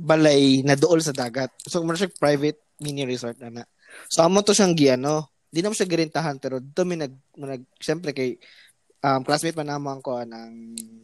[0.00, 1.52] balay na dool sa dagat.
[1.68, 3.64] So, muna siya private mini resort na na.
[4.08, 5.28] So, amo to siyang giano.
[5.50, 8.38] Di naman siya girintahan, pero dito mi nag, nag siyempre kay
[9.02, 10.52] um, classmate pa naman ko ng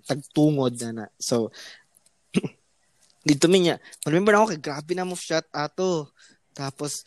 [0.07, 1.07] tagtungod na na.
[1.21, 1.53] So,
[3.29, 3.77] dito mi niya.
[4.09, 6.09] Remember na ako kay grabe na mo shot ato.
[6.57, 7.05] Tapos,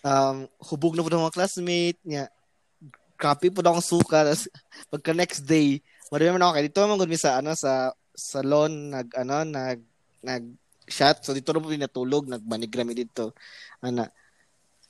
[0.00, 2.32] um, hubog na po ng mga classmate niya.
[3.18, 4.24] Grabe po na akong suka.
[4.24, 4.46] Tapos,
[4.94, 9.44] pagka next day, Marami na ako kay dito naman sa ano sa salon nag ano
[9.44, 9.80] nag
[10.24, 10.42] nag
[10.88, 11.22] shot.
[11.22, 12.24] So dito na po natulog.
[12.26, 13.36] Nagbanig kami dito.
[13.84, 14.08] Ana.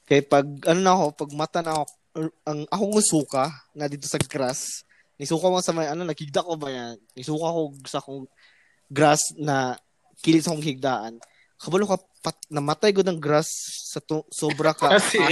[0.09, 1.85] Kay pag ano na ako pag mata na ako
[2.17, 3.45] er, ang akong suka
[3.77, 4.89] na dito sa grass
[5.19, 6.97] nisuka mo sa may ano nakigda ko ba yan?
[7.13, 8.25] Nisuka ko sa akong
[8.89, 9.77] grass na
[10.23, 11.15] kilid sa akong higdaan.
[11.59, 13.51] Kabalo ka pat, namatay ko ng grass
[13.91, 15.19] sa to, sobra ka kasi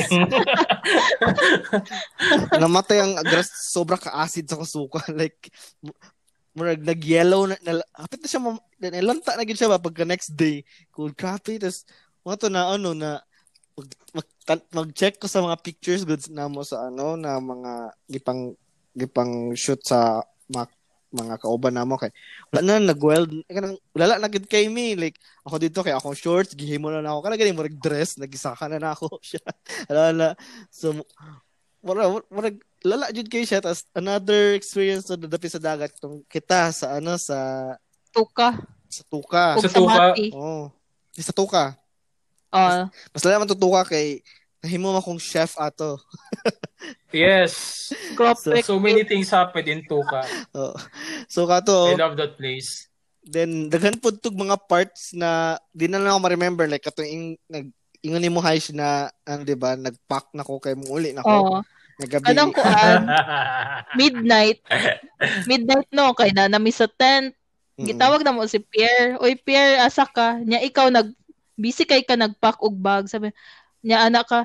[2.63, 5.51] namatay ang grass sobra ka acid sa kasuka like
[6.57, 10.33] murag nag-yellow na, na hapit na siya mam, nalanta na gid siya ba pagka next
[10.33, 10.65] day?
[10.89, 11.85] Cool crappy tas
[12.25, 13.21] mga to na ano na
[13.77, 14.29] mag, mag,
[14.73, 17.73] mag-check ko sa mga pictures goods na mo sa ano na mga
[18.09, 18.57] gipang
[18.97, 20.73] gipang shoot sa mga
[21.17, 22.11] mga kauban namo kay
[22.51, 26.53] wala na nag-weld kanang wala na gid kay me like ako dito kay akong shorts
[26.53, 29.45] gihimo na, na ako kana gani mo dress nagisaka na na ako siya
[29.87, 30.29] wala na.
[30.69, 30.93] So
[31.81, 32.49] mura mura
[32.85, 37.17] lala jud kay siya tas another experience na dadapi sa dagat tong kita sa ano
[37.19, 37.73] sa
[38.11, 38.57] Tuka.
[38.89, 39.47] sa tuka.
[39.61, 40.05] Ug Sa sa tuka.
[40.33, 40.73] Oh.
[41.13, 41.65] Sa tuka.
[42.49, 44.25] Ah, Mas lala man tutuka kay
[44.65, 46.01] nahimo man kong chef ato.
[47.11, 47.89] Yes.
[48.15, 48.63] Cropek.
[48.63, 50.23] So many things happened in Tuka.
[50.53, 50.77] Oh.
[51.27, 52.87] So kato I love that place.
[53.27, 57.35] then daghan pud tug mga parts na di na lang ako ma-remember like kato ing
[57.51, 57.67] nag
[58.07, 61.35] ingon ni mo Haish na ang 'di ba nagpack na ko kay muli na ko.
[61.35, 61.59] Oo.
[61.97, 62.29] Nagabi.
[62.29, 63.09] Kanang kuan,
[63.99, 64.61] midnight.
[65.49, 67.33] Midnight no, kay na nami sa tent.
[67.77, 69.21] Gitawag na mo si Pierre.
[69.21, 70.41] Oy Pierre, asa ka?
[70.41, 71.13] Nya ikaw nag
[71.57, 73.09] busy kay ka nagpack og bag.
[73.09, 73.33] Sabi
[73.81, 74.41] nya anak ka.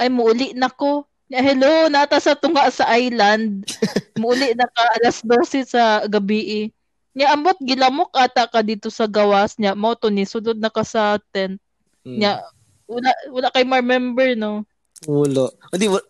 [0.00, 1.04] Ay muuli na ko.
[1.28, 3.64] Nya hello, nata sa tunga sa island.
[4.20, 6.72] muuli na ka alas 12 sa gabi.
[7.16, 10.84] Nya ambot gilamok ata ka dito sa gawas nya mo to ni sudod na ka
[10.84, 11.56] sa tent.
[12.04, 12.16] Mm.
[12.20, 12.44] Nya
[12.86, 14.62] wala wala kay ma-remember no.
[15.04, 15.52] Ulo.
[15.70, 16.06] Hindi, wa-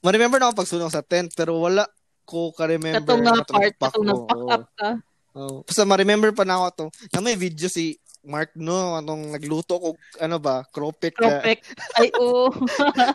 [0.00, 1.84] ma-remember na ako pagsunod sa tent, pero wala
[2.24, 3.02] ko ka-remember.
[3.02, 4.90] Katong nga katong part, katong nag-pack up ka.
[5.32, 5.56] Oo.
[5.62, 6.84] Basta ma-remember pa na ako to.
[7.10, 11.16] Na may video si Mark no, anong nagluto ko, ano ba, cropek.
[11.16, 11.62] na- Perfect.
[11.96, 12.52] Ay, oo.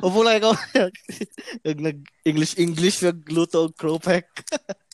[0.02, 0.54] Upo lang ikaw.
[1.66, 4.26] nag, nag English English nagluto og cropek.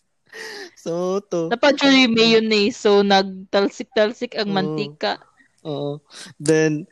[0.83, 1.47] so to.
[1.47, 4.55] Napadjuri mayonnaise, so nagtalsik-talsik ang Oo.
[4.55, 5.19] mantika.
[5.63, 5.99] Oo.
[6.37, 6.87] Then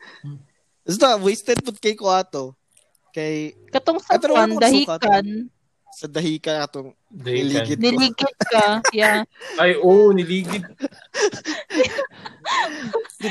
[0.90, 2.58] Basta wasted pud kay ko ato.
[3.14, 4.98] Kay Katong sa masukat.
[4.98, 5.46] dahikan,
[5.94, 7.78] sa dahikan atong They Niligid.
[7.82, 8.78] niligid ka.
[8.94, 9.26] Yeah.
[9.62, 10.62] Ay, oo, niligid.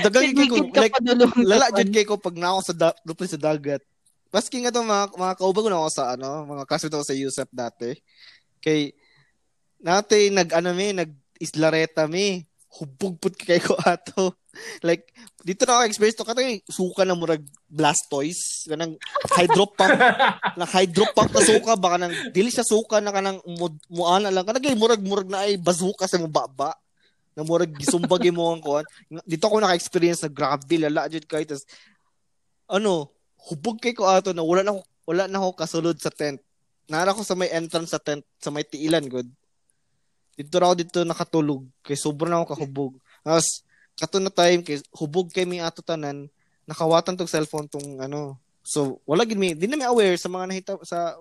[0.03, 0.95] dagang kay ko like
[1.43, 3.81] lala jud kay ko pag naako sa da, dupli sa dagat.
[4.29, 7.17] Maski nga to mga mga kauban ko na ako sa ano, mga classmate ko sa
[7.17, 7.89] USEP dati.
[8.59, 8.91] Kay
[9.79, 12.43] nate nag ano mi, nag islareta mi.
[12.69, 14.37] Hubog pud kay ko ato.
[14.85, 15.09] Like
[15.41, 16.27] dito na ako experience to.
[16.27, 18.93] Katong suka na murag Blastoise, kanang
[19.33, 19.97] hydro pump,
[20.59, 21.73] na hydro pump na suka.
[21.73, 24.45] Baka nang dili siya suka na kanang mu- muana lang.
[24.45, 26.77] Kanang murag murag na ay bazooka sa mo baba.
[27.33, 28.85] Na murag gisumbag mo ang kuan
[29.25, 31.49] dito ako naka-experience na grabe lala jud kay.
[31.49, 31.65] Tas
[32.69, 33.09] ano
[33.49, 36.37] hubog kay ko ato na wala na ako wala na ako kasulod sa tent.
[36.85, 39.29] Nara ko sa may entrance sa tent sa may tiilan good
[40.39, 41.67] dito raw dito nakatulog.
[41.83, 42.93] Kay sobrang ako kahubog.
[43.19, 43.67] Tapos
[43.99, 46.31] kato na time kay hubog kay mi ato tanan
[46.63, 48.39] nakawatan tong cellphone tong ano.
[48.63, 51.19] So wala gid mi di na mi aware sa mga nahita sa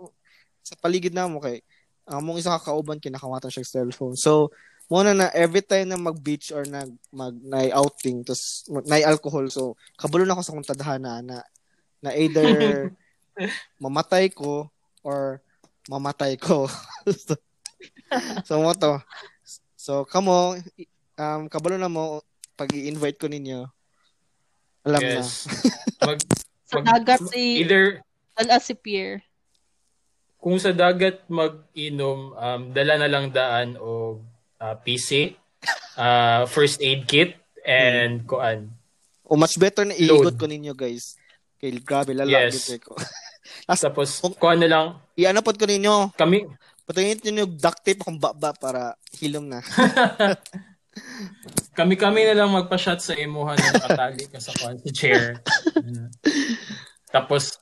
[0.63, 1.59] sa paligid namo kay
[2.07, 4.15] among isa ka kauban kinakawatan siya sa cellphone.
[4.15, 4.55] So
[4.87, 9.51] mo na na every time na mag-beach or nag mag na outing tos na alcohol
[9.51, 11.45] so kabalo na ako sa kung tadhana na
[11.99, 12.89] na either
[13.83, 14.71] mamatay ko
[15.03, 15.43] or
[15.89, 16.69] mamatay ko.
[17.09, 17.41] So,
[18.45, 18.99] so mo to.
[19.75, 20.57] So kamo
[21.17, 22.23] um kabalo na mo
[22.55, 23.67] pag i-invite ko ninyo.
[24.85, 25.13] Alam na.
[25.23, 25.47] Yes.
[26.07, 26.19] Mag,
[26.69, 28.03] Sa mag- dagat si either
[28.39, 29.25] Ala si Pierre.
[30.39, 34.23] kung sa dagat mag-inom, um, dala na lang daan o
[34.63, 35.35] uh, PC,
[35.99, 37.35] uh, first aid kit,
[37.67, 38.71] and kuan.
[39.27, 41.19] o much better na iikot ko ninyo guys.
[41.59, 42.71] Kay grabe lala Yes.
[42.79, 42.95] ko.
[43.83, 44.87] Tapos, kuan na lang,
[45.19, 46.15] i-ano pod ko ninyo.
[46.15, 46.47] Kami,
[46.89, 49.61] Patungin ninyo yung duct tape akong baba para hilom na.
[51.79, 55.37] kami-kami na lang magpa-shot sa imuhan na nakatali ka sa kuan, sa chair.
[57.15, 57.57] Tapos,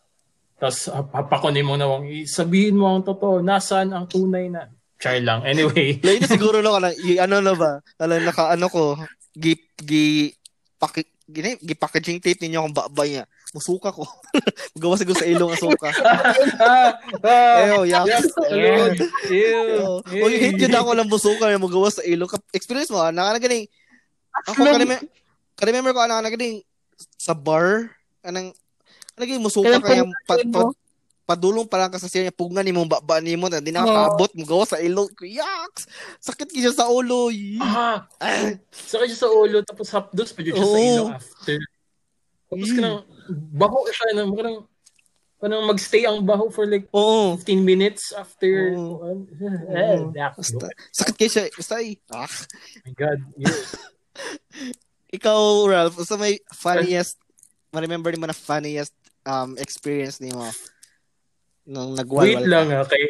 [0.59, 4.67] tapos hapakunin mo na wang sabihin mo ang totoo, nasaan ang tunay na.
[4.99, 5.47] Char lang.
[5.47, 6.59] Anyway, Lain na siguro
[7.07, 7.79] i- ano na ba?
[8.03, 8.99] Alam naka ano ko
[9.39, 10.35] gi gi
[10.83, 13.25] paki, gini, gi packaging tape ninyo akong babay nga.
[13.51, 14.07] Musuka ko.
[14.79, 15.89] Magawa siguro sa ilong ang suka.
[16.63, 16.93] ah,
[17.27, 18.07] ah, Ayo, yak.
[18.07, 18.95] Ew,
[19.31, 22.31] ew, Oh, oh, hate yun ako lang musuka na magawa sa ilong.
[22.55, 23.67] Experience mo, ah, naka na ganing
[24.45, 24.97] ako kanime
[25.57, 26.61] kanimember ko ana na ganing
[27.17, 27.89] sa bar
[28.21, 28.53] anang
[29.17, 30.77] naging musuka Kailan kaya pa, mo?
[31.27, 33.75] Pa, padulong pa lang ka sa siya pugna ni mong baba ni mo na di
[33.75, 34.15] mo
[34.47, 35.91] gawa sa ilong yaks
[36.23, 37.35] sakit kisya sa ulo.
[37.59, 38.07] Ah,
[38.71, 41.59] sakit siya sa ulo, tapos hapdos pa siya sa ilong after.
[42.47, 42.77] Tapos Mm.
[42.79, 42.99] ka nang,
[43.59, 44.57] baho siya na, parang,
[45.43, 48.71] parang magstay ang baho for like oo 15 minutes after.
[48.79, 49.27] Oo.
[49.75, 51.45] Eh, Basta, sakit kayo siya.
[51.51, 52.31] Basta ay, ah.
[52.87, 53.19] my God.
[53.35, 53.51] Yeah.
[55.17, 57.19] Ikaw, Ralph, sa may funniest,
[57.75, 58.95] ma-remember ni mo na funniest
[59.27, 60.47] um, experience ni mo
[61.67, 63.05] nung nagwalwal Wait lang ha, kay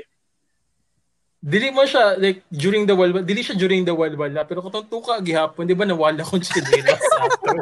[1.47, 4.91] Dili mo siya, like, during the walwal, dili siya during the walwal na, pero katong
[4.91, 7.55] tuka gihapon, di ba nawala kong chinelas ato.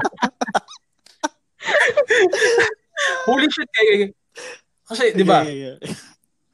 [3.29, 4.09] Holy shit, kay,
[4.89, 6.01] kasi, di ba, Yeah, yeah, yeah.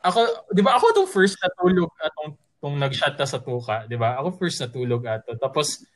[0.02, 4.18] ako, di ba, ako tong first natulog atong tong nag-shot na sa tuka, di ba?
[4.18, 5.36] Ako first natulog ato.
[5.38, 5.86] Tapos,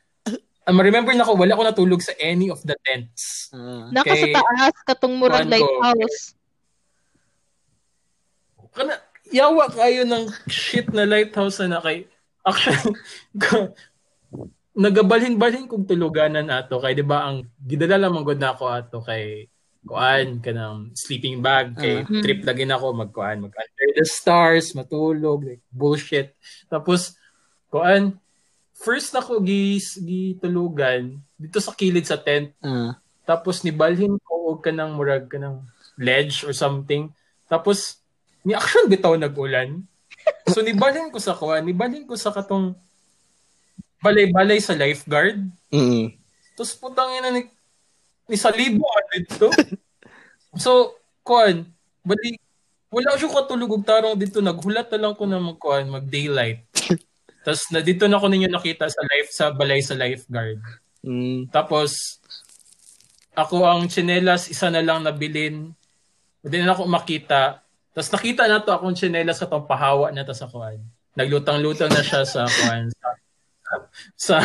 [0.65, 3.49] um, remember na ko, wala ako natulog sa any of the tents.
[3.51, 3.91] Ah.
[3.91, 5.51] Naka sa taas, katong murag ko.
[5.51, 6.34] lighthouse.
[8.75, 8.99] Kana,
[9.31, 12.05] yawa kayo ng shit na lighthouse na kay
[12.43, 12.93] actually
[14.75, 19.47] nagabalhin-balhin kong tuluganan ato kay 'di ba ang gidala lamang gud nako ato kay
[19.87, 22.19] kuan kanang sleeping bag kay Uh-huh.
[22.19, 26.35] trip lagi na ako magkuan mag under the stars matulog like bullshit
[26.67, 27.15] tapos
[27.71, 28.19] kuan
[28.75, 32.99] first nako gi gitulugan dito sa kilid sa tent Ah.
[33.23, 35.63] tapos nibalhin ko og kanang murag kanang
[35.95, 37.07] ledge or something
[37.47, 38.03] tapos
[38.45, 39.81] ni action bitaw nag-ulan
[40.47, 42.77] so nibalhin ko sa kuan nibalhin ko sa katong
[43.99, 45.41] balay-balay sa lifeguard
[45.75, 46.15] Mm.
[46.55, 47.51] tapos putang ina ni,
[48.31, 49.47] ni sa libo ano dito.
[50.55, 51.67] so, kuan,
[52.05, 52.39] bali,
[52.93, 54.39] wala siya katulog og tarong dito.
[54.39, 56.63] Naghulat na lang ko na magkuan, mag-daylight.
[57.43, 60.63] tapos na dito na ko ninyo nakita sa life sa balay sa lifeguard.
[61.03, 61.51] Mm.
[61.51, 62.23] Tapos,
[63.35, 65.75] ako ang chinelas, isa na lang nabilin.
[66.39, 67.64] Hindi na ako makita.
[67.95, 70.83] Tapos nakita na to akong chinelas sa pahawa na to sa kuan.
[71.15, 72.91] Naglutang-lutang na siya sa kuan.
[72.91, 73.07] Sa,
[74.19, 74.35] sa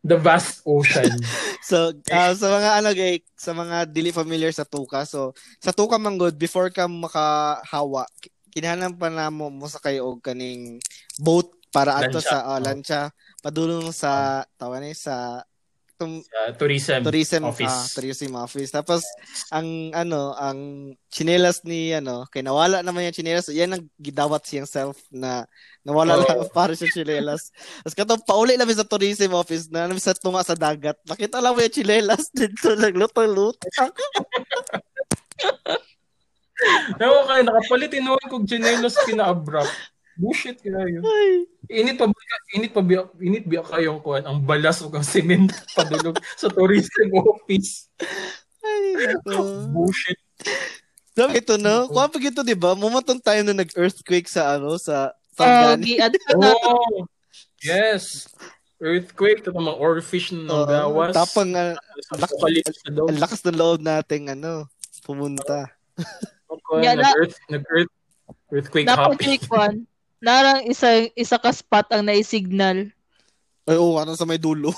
[0.00, 1.12] the vast ocean.
[1.66, 5.02] So, ah, sa mga ano gay, sa mga dili familiar sa tuka.
[5.02, 10.14] So, sa tuka manggod before ka makahawa, ki- kinahanglan pa na mo mo sa kayo
[10.14, 10.78] og kaning
[11.18, 12.62] boat para ato sa oh, Oh.
[12.62, 13.10] lancha
[13.42, 15.42] padulong sa tawa ni sa
[15.96, 17.72] tum, Sa tourism, tourism office.
[17.72, 18.70] ah, tourism office.
[18.70, 19.02] Tapos
[19.48, 20.58] ang ano, ang
[21.08, 23.48] chinelas ni ano, kay nawala naman yung chinelas.
[23.48, 25.48] Yan ang gidawat siyang self na
[25.82, 26.22] nawala Oo.
[26.22, 27.48] lang para sa chinelas.
[27.82, 31.00] Tapos katong pauli namin sa tourism office na namin sa tunga sa dagat.
[31.08, 33.90] Nakita lang mo yung chinelas dito naglutang-lutang.
[36.96, 39.95] Ewan kayo, nakapalit inuwan kong chinelas kina-abrupt.
[40.16, 41.00] Bullshit kayo.
[41.00, 41.44] Ay.
[41.68, 42.16] Init pa ba,
[42.52, 47.12] init pa ba, init ba kayong kuhan, ang balas o ang cement padulog sa tourism
[47.12, 47.92] office.
[48.60, 49.34] Ay, nako.
[49.74, 50.18] Bullshit.
[51.12, 55.12] Sabi ito no, kung pag ito 'di ba, mumatong tayo na nag-earthquake sa ano sa
[55.36, 57.04] Oh, ko na Oh,
[57.60, 58.24] yes.
[58.80, 61.12] Earthquake, ito mga oarfish na Oo, nanggawas.
[61.12, 62.20] tapang uh, na
[62.92, 63.04] daw.
[63.08, 64.68] ang lakas ng loob nating ano
[65.04, 65.68] pumunta.
[66.80, 67.92] Yan na- Nag-earth, nag-earth,
[68.48, 69.40] earthquake happy.
[70.20, 72.88] Narang isa isa ka spot ang nai-signal.
[73.66, 74.70] Ay, oh, ano sa may dulo.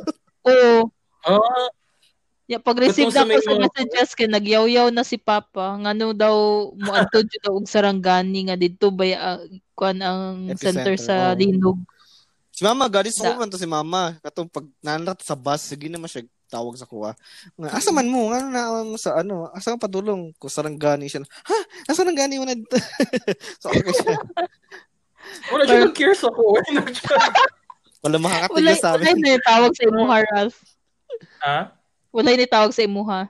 [0.48, 0.88] Oo.
[1.26, 1.68] Ah,
[2.46, 5.74] Ya pag-receive Katong sa na ko may sa mga- messages kay nagyaw-yaw na si Papa.
[5.82, 6.34] Ngano daw
[6.78, 9.42] mo adto jud daw og sarangani nga didto ba uh,
[9.74, 11.38] kwan ang Epicenter, center sa oo.
[11.42, 11.78] Linog.
[12.54, 14.14] Si Mama, ko man to si Mama.
[14.22, 17.18] Katong pag nanat sa bus, sige naman siya tawag sa kuha.
[17.58, 18.30] Nga, asa man mo?
[18.30, 19.50] Nga na mo sa ano?
[19.50, 20.30] Asa ka padulong?
[20.38, 21.26] Ko sarangani siya.
[21.26, 21.58] Ha?
[21.90, 22.78] Asa sarangani mo na dito?
[23.60, 24.16] so, okay siya.
[25.48, 26.42] Wala siya nag-cares ako.
[26.58, 26.80] Wala.
[26.80, 27.32] Wala
[28.02, 29.22] Wala makakatigil sa wala amin.
[29.24, 30.58] ni tawag sa imuha Ralph.
[31.42, 31.58] Ha?
[32.14, 33.20] Wala ni tawag sa imuha.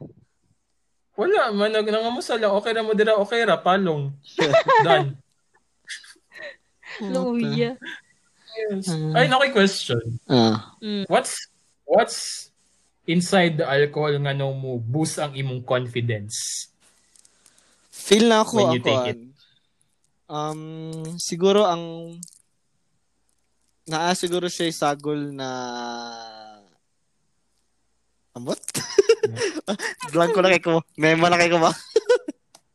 [1.17, 2.53] Wala, man, nangamusta lang.
[2.61, 4.13] Okay na mo dira, okay ra, palong.
[4.87, 5.17] Done.
[7.01, 7.77] Luya.
[8.57, 8.89] Yes.
[9.13, 10.01] Ay, okay question.
[10.29, 10.77] Ah.
[11.09, 11.49] What's
[11.85, 12.49] what's
[13.05, 16.69] inside the alcohol nga no mo boost ang imong confidence?
[17.93, 18.89] Feel na ako When you ako.
[18.89, 19.21] take it.
[20.27, 22.17] Um, siguro ang
[23.87, 25.49] naa siguro siya yung sagol na
[28.37, 28.61] Ambot?
[30.13, 30.85] Blank ko na kay ko.
[31.01, 31.73] Memo na kay ko ba?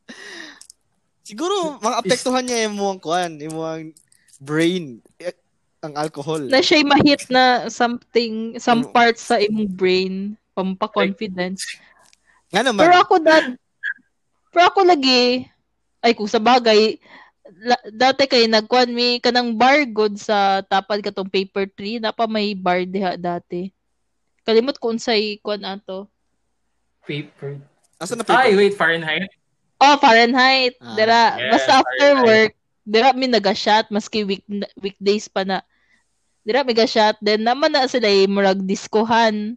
[1.29, 3.93] siguro, mga apektuhan niya yung mga kuan, yung
[4.41, 5.37] brain, eh,
[5.85, 6.49] ang alcohol.
[6.49, 10.13] Na siya'y mahit na something, some parts sa imong brain,
[10.57, 11.61] pampa-confidence.
[12.49, 13.53] Nga naman, Pero ako dad,
[14.49, 15.45] pero ako lagi,
[16.01, 16.97] ay kung sa bagay,
[17.59, 22.25] la- dati kay nagkuan mi kanang bar good sa tapad katong paper tree na pa
[22.25, 23.71] may bar diha dati.
[24.41, 26.07] Kalimot ko unsay kuan ato.
[27.03, 27.59] Paper.
[27.97, 28.57] asa na Ay, paper?
[28.57, 29.29] wait, Fahrenheit?
[29.77, 30.73] Oh, Fahrenheit.
[30.77, 32.25] Ah, dira, yes, basta after Fahrenheit.
[32.25, 34.45] work, dira mi naga-shot maski week
[34.77, 35.61] weekdays pa na.
[36.41, 39.53] Dira mi ga-shot then naman na sila eh, murag diskohan.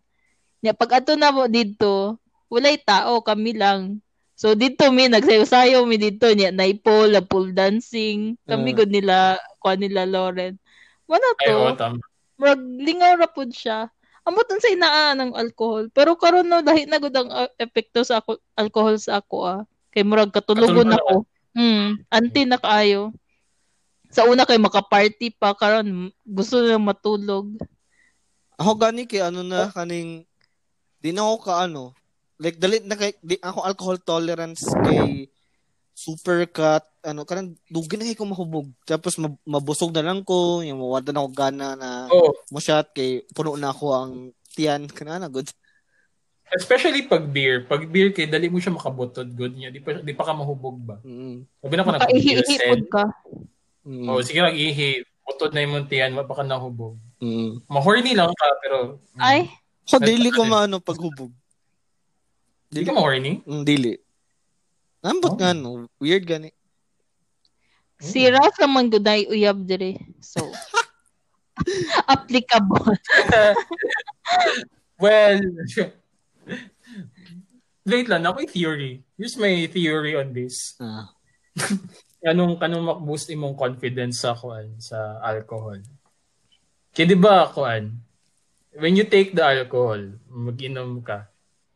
[0.61, 2.17] Nya pag ato na mo dito,
[2.49, 4.01] walay tao kami lang.
[4.35, 8.35] So dito mi nagsayo-sayo mi dito niya naipol, na pool dancing.
[8.45, 8.77] Kami Ah.
[8.83, 9.17] gud nila
[9.63, 10.59] kuan nila Lauren.
[11.07, 11.79] Wala Ay, to.
[11.79, 12.03] tama.
[12.35, 13.87] murag lingaw ra pud siya.
[14.27, 15.87] Amot sa inaa ng alcohol.
[15.95, 19.61] Pero karon no dahil na gud ang uh, epekto sa ako, alcohol sa ako ah.
[19.95, 21.23] Kay murag Katulugon ako.
[21.55, 23.15] Hmm, anti na kaayo.
[24.11, 27.55] Sa una kay maka-party pa karon gusto na matulog.
[28.59, 30.27] Ako gani kay ano na kaning
[30.99, 31.95] di na ako ka ano
[32.41, 35.31] like dali na kay di ako alcohol tolerance kay
[35.95, 40.61] super cut ano kanang dugin na kay ko mahubog tapos mab- mabusog na lang ko
[40.67, 44.13] yung mawala na ako gana na Oh, mo shot kay puno na ako ang
[44.55, 45.47] tiyan kana na good
[46.55, 47.67] especially pag beer.
[47.67, 49.75] Pag beer kay dali mo siya makabutod good niya.
[49.75, 50.97] Di pa di pa ka mahubog ba?
[51.03, 53.05] mm Sabi na ko na pud ka.
[53.85, 54.07] Mm.
[54.09, 56.97] O sige lang ihi, utod na yung muntian, baka nahubog.
[57.21, 57.69] Mm.
[57.69, 58.77] Mahorny lang ka, pero
[59.21, 59.49] Ay,
[59.85, 61.29] So, dili ko maano paghubog.
[62.75, 63.39] Hindi ka mahorny.
[63.47, 63.95] Mm, dili.
[64.99, 65.39] Ambot Oh.
[65.39, 65.87] nga no.
[66.03, 66.51] Weird gani.
[68.03, 69.95] si Ras naman guday uyab dire.
[70.19, 70.43] So,
[72.11, 72.99] applicable.
[74.95, 75.37] Well,
[77.85, 78.93] wait lang, ako yung theory.
[79.19, 80.79] Here's my theory on this.
[80.79, 81.11] Ah.
[82.25, 85.83] Anong, anong makboost imong confidence sa kuan sa alcohol?
[86.95, 87.99] Kaya di ba kuan,
[88.79, 89.99] when you take the alcohol,
[90.31, 91.27] mag-inom ka,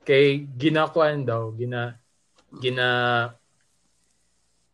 [0.08, 2.00] kay ginakuan daw, gina,
[2.48, 2.88] gina,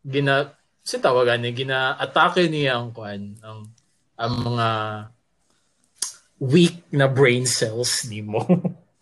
[0.07, 0.55] gina,
[0.87, 3.66] si tawagan niya, gina-atake niya ang kuan, ang,
[4.14, 4.68] ang mga
[6.39, 8.47] weak na brain cells ni mo.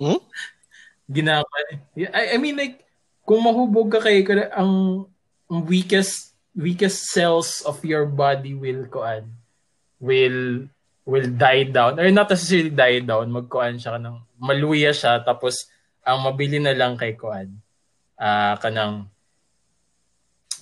[0.00, 0.20] Hmm?
[1.12, 1.44] Gina,
[1.92, 2.80] I, I mean like,
[3.28, 4.24] kung mahubog ka kay,
[4.56, 5.04] ang,
[5.50, 9.28] ang weakest, weakest cells of your body will kuan,
[10.00, 10.72] will
[11.02, 15.66] will die down or not necessarily die down magkuan siya kanang maluya siya tapos
[16.02, 17.48] ang mabili na lang kay kuan
[18.16, 19.06] ah kanang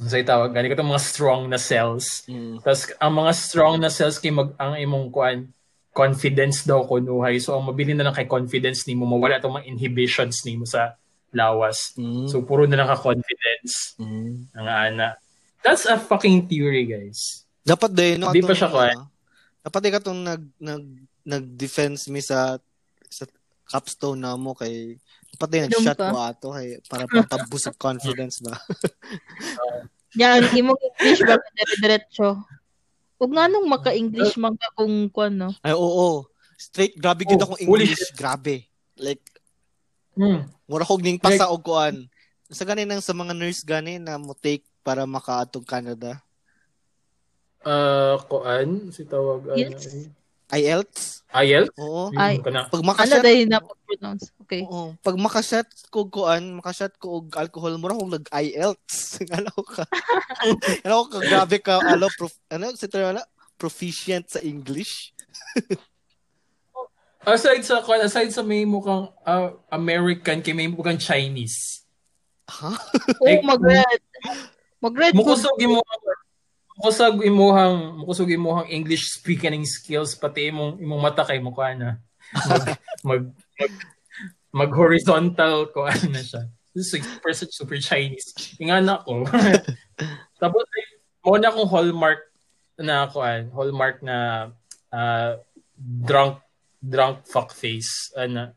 [0.00, 2.60] ano sa tawag gani katong mga strong na cells Mm.
[2.60, 5.52] tapos ang mga strong na cells kay mag ang imong kuan
[5.90, 10.40] confidence daw kunuhay so ang mabili na lang kay confidence nimo mawala tong mga inhibitions
[10.42, 10.96] nimo sa
[11.30, 12.26] lawas Mm.
[12.26, 14.48] so puro na lang ka confidence Mm.
[14.54, 15.08] ang ana
[15.60, 18.32] that's a fucking theory guys Dapat din no.
[18.32, 18.88] Di pa siya kuha.
[18.88, 19.04] ah,
[19.60, 20.80] Dapat di ka tong nag nag
[21.22, 22.56] nag-defense mi sa
[23.04, 23.28] sa
[23.68, 24.96] capstone na mo kay
[25.38, 26.10] Inom nag-shot ka?
[26.10, 28.56] mo ato kay para patabus sa confidence ba.
[30.20, 32.42] Yan, imong English ba dire-diretso?
[33.20, 35.54] Ug nganong maka-English man ka kung kuan no?
[35.62, 36.26] Ay oo.
[36.60, 38.66] Straight grabe gyud Oh, akong holy English, grabe.
[38.98, 39.22] Like
[40.18, 40.44] hmm.
[40.66, 42.10] mura kog ning pasa og kuan.
[42.50, 46.18] Sa gani nang sa mga nurse gani na mo take para makaatog Canada.
[47.60, 50.08] Uh, kuan, si tawag, Yes.
[50.50, 51.22] IELTS?
[51.30, 51.78] IELTS?
[51.78, 52.10] Oo.
[52.18, 52.42] Ay.
[52.42, 52.66] Ka na.
[52.66, 54.34] Pag Ano makashot, dahil na pronounce?
[54.42, 54.66] Okay.
[54.66, 54.98] oo.
[54.98, 58.98] Pag makashot ko kuan, makashot ko og alcohol, mura kog nag IELTS.
[59.38, 59.86] Ano ka?
[60.86, 63.22] ano ka grabe ka alo prof, ano si wala
[63.54, 65.14] proficient sa English.
[67.20, 71.84] Aside sa, kuan, aside sa may mukhang ah, American, kay may mukhang Chinese.
[72.48, 72.72] Ha?
[73.20, 74.00] Oh, Like, mag-red.
[74.80, 75.12] Mag-red.
[75.12, 75.84] Mukusog imo
[76.80, 82.00] mukusog imuhang mukusog imuhang English speaking skills pati imong imong mata kay mo na
[82.48, 82.64] mag
[83.08, 83.22] mag
[83.60, 83.72] mag,
[84.48, 86.48] mag horizontal ko na siya.
[86.72, 88.32] This is super super Chinese.
[88.56, 89.28] Ingana ko.
[90.40, 90.64] Tapos
[91.20, 92.20] mo na akong hallmark
[92.80, 94.48] na kuan, hallmark na
[94.88, 95.36] ah,
[95.76, 96.40] drunk
[96.80, 98.56] drunk fuck face, ano,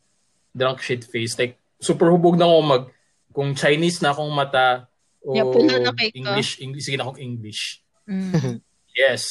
[0.56, 1.36] drunk shit face.
[1.36, 2.84] Like super hubog na ako mag
[3.36, 4.88] kung Chinese na akong mata
[5.20, 5.92] o Yeah, na.
[6.16, 7.83] English, English, sige na akong English.
[8.08, 8.60] Mm.
[8.94, 9.26] Yes.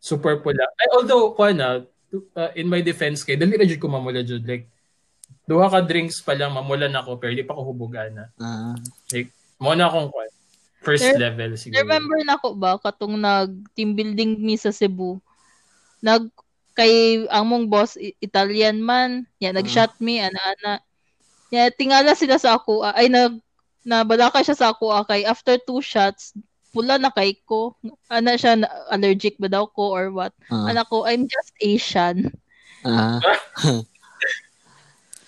[0.00, 0.64] Super pula.
[0.80, 4.24] Ay, although, kuha na, to- uh, in my defense kay, dali na jud ko mamula
[4.24, 4.40] jud.
[4.40, 4.64] Like,
[5.44, 8.24] duha ka drinks pa lang, mamula na ako, pero di pa ko hubugan na.
[8.40, 8.72] Ah.
[9.12, 9.28] Like,
[9.60, 10.26] mo na akong kuha.
[10.80, 11.82] First There- level siguro.
[11.82, 15.18] Remember na ko ba katong nag team building mi sa Cebu.
[16.00, 16.30] Nag
[16.72, 20.72] kay ang mong boss Italian man, ya nag-shot me ana ana.
[21.50, 23.42] Ya tingala sila sa ako ah, ay nag
[23.82, 26.32] nabalaka siya sa ako ah, kay after two shots
[26.76, 27.72] pula na kay ko.
[28.12, 30.36] Ana siya na- allergic ba daw ko or what.
[30.52, 30.68] Ah.
[30.68, 32.36] Ana ko I'm just Asian.
[32.84, 33.16] Ah.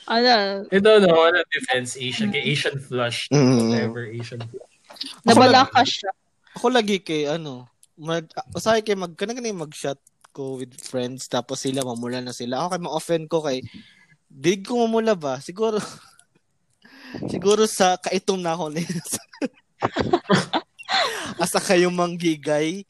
[0.09, 3.29] Ana Ito no, wala defense Asian, kay Asian flush.
[3.33, 3.73] Mm.
[3.73, 4.73] Whatever, Asian flush.
[5.25, 6.13] nabalaka siya.
[6.57, 8.25] Ako lagi kay ano, mag
[8.57, 10.01] usahay kay mag kanang kanang mag-shot
[10.33, 12.65] ko with friends tapos sila mamula na sila.
[12.65, 13.61] Ako kay ma-offend ko kay
[14.29, 15.41] dig ko mamula ba?
[15.45, 15.77] Siguro
[17.33, 18.85] siguro sa kaitom na ako ni
[21.43, 22.85] Asa kayo manggigay.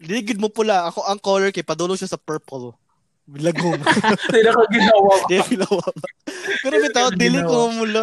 [0.00, 0.88] Ligid mo pula.
[0.88, 2.72] Ako ang color kay padulo siya sa purple.
[3.30, 3.78] Lagom.
[4.44, 5.12] Na ko ginawa
[5.46, 6.08] filawa ba?
[6.66, 7.50] Pero bitaw, dili ginawa?
[7.50, 8.02] ko mamula.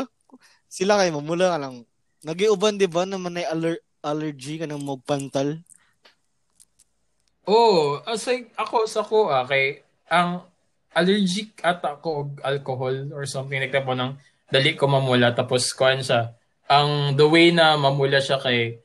[0.72, 1.84] Sila kay mamula ka lang.
[2.24, 5.60] Nagiuban di ba naman ay aller- allergy ka ng magpantal?
[7.48, 9.80] Oo, oh, aside ako sa ko ah, kay
[10.12, 10.44] ang
[10.92, 14.20] allergic ata ako og alcohol or something like that po nang
[14.52, 16.36] dali ko mamula tapos kuan siya.
[16.68, 18.84] Ang the way na mamula siya kay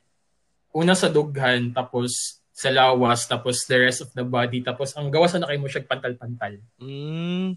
[0.73, 5.33] una sa dughan tapos sa lawas tapos the rest of the body tapos ang gawas
[5.37, 6.61] na kay mo siya pantal-pantal.
[6.81, 7.57] Mm.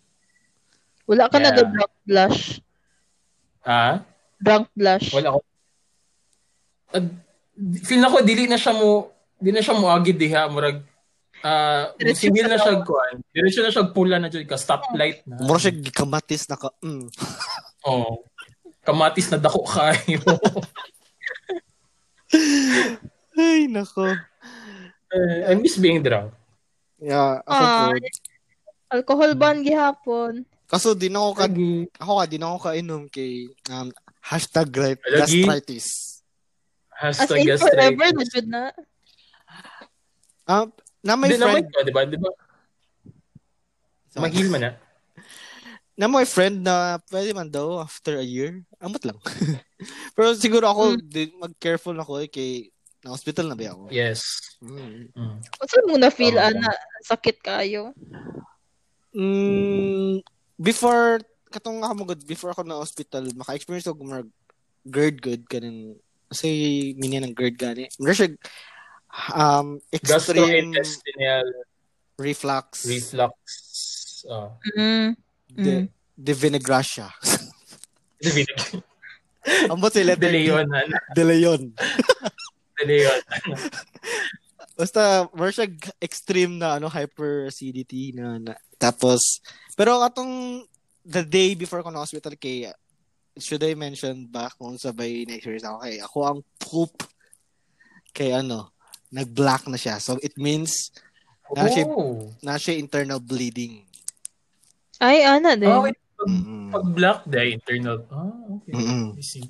[1.06, 1.44] Wala ka Yeah.
[1.44, 2.42] na drunk blush.
[3.62, 4.02] Ah,
[4.38, 5.10] Drunk blush.
[5.12, 5.40] wala ko.
[6.96, 7.06] Uh,
[7.82, 10.80] feel na ko dili na siya mo di na siya mo agi diha murag
[11.44, 13.16] ah Diretso civil sa na siya kuan.
[13.30, 15.44] Diretso na siya pula na jud ka stoplight na.
[15.44, 16.72] Mura siya gikamatis na ka.
[16.82, 17.06] Mm.
[17.86, 18.24] Oh.
[18.82, 20.22] Kamatis na dako kayo.
[23.38, 24.16] Ay, nako.
[25.12, 26.32] Uh, I miss being drunk.
[26.98, 28.00] Yeah, ako Ah, po.
[28.88, 30.34] Alcohol ban gihapon.
[30.66, 31.86] Kaso di na ako ka, Lagi.
[32.00, 33.32] ako ka, di na ako kainom kay
[33.70, 34.98] um, hashtag Lagi?
[35.14, 35.88] gastritis.
[36.96, 38.32] As Hashtag in forever na gastritis.
[38.32, 38.64] jud na.
[40.46, 40.68] Um,
[41.02, 42.02] na may Di friend, ko, di ba?
[42.08, 42.30] Di ba?
[44.16, 44.72] Mahil man na.
[46.00, 48.64] na may friend na pwede man daw after a year.
[48.86, 49.18] Amot lang.
[50.16, 52.70] Pero siguro ako, di, mag-careful ako eh, kay
[53.02, 53.90] na hospital na ba ako?
[53.90, 54.22] Yes.
[54.62, 55.10] Mm.
[55.14, 55.38] Mm.
[55.42, 56.46] Unsa mo na feel Oo.
[56.46, 56.70] ana
[57.02, 57.94] sakit kayo?
[59.14, 60.22] Mm,
[60.58, 64.30] before, katong ako magod, before ako na hospital, maka-experience ako mag
[64.86, 65.98] GERD good kanin
[66.30, 66.50] kasi
[66.98, 67.86] minya ng GERD gani.
[67.98, 68.30] Meron siya
[69.34, 71.48] um, extreme Gastrointestinal
[72.22, 73.34] reflux, reflux.
[74.26, 75.14] Uh, Mm.
[75.54, 75.74] de,
[76.18, 77.14] de vinagracia.
[78.22, 78.46] De
[79.70, 80.50] Ambot si letter D.
[80.50, 80.68] Leon.
[81.14, 81.62] De Leon.
[82.82, 83.22] De Leon.
[84.76, 85.70] Basta, meron siya
[86.04, 89.40] extreme na ano, hyperacidity na, na tapos,
[89.80, 90.66] pero atong
[91.06, 92.68] the day before ko na hospital kay
[93.38, 96.94] should I mention ba kung sabay na-experience ako kay ako ang poop
[98.12, 98.72] kay ano
[99.14, 100.90] nag-black na siya so it means
[101.54, 102.32] na siya, Oh.
[102.42, 103.86] na siya internal bleeding
[105.04, 105.68] Ay ana din.
[105.68, 106.00] Oh, wait.
[106.26, 108.04] Pag, mm pag black day, internal.
[108.10, 108.74] Ah, okay.
[108.74, 109.16] Mm-mm.
[109.16, 109.46] I see.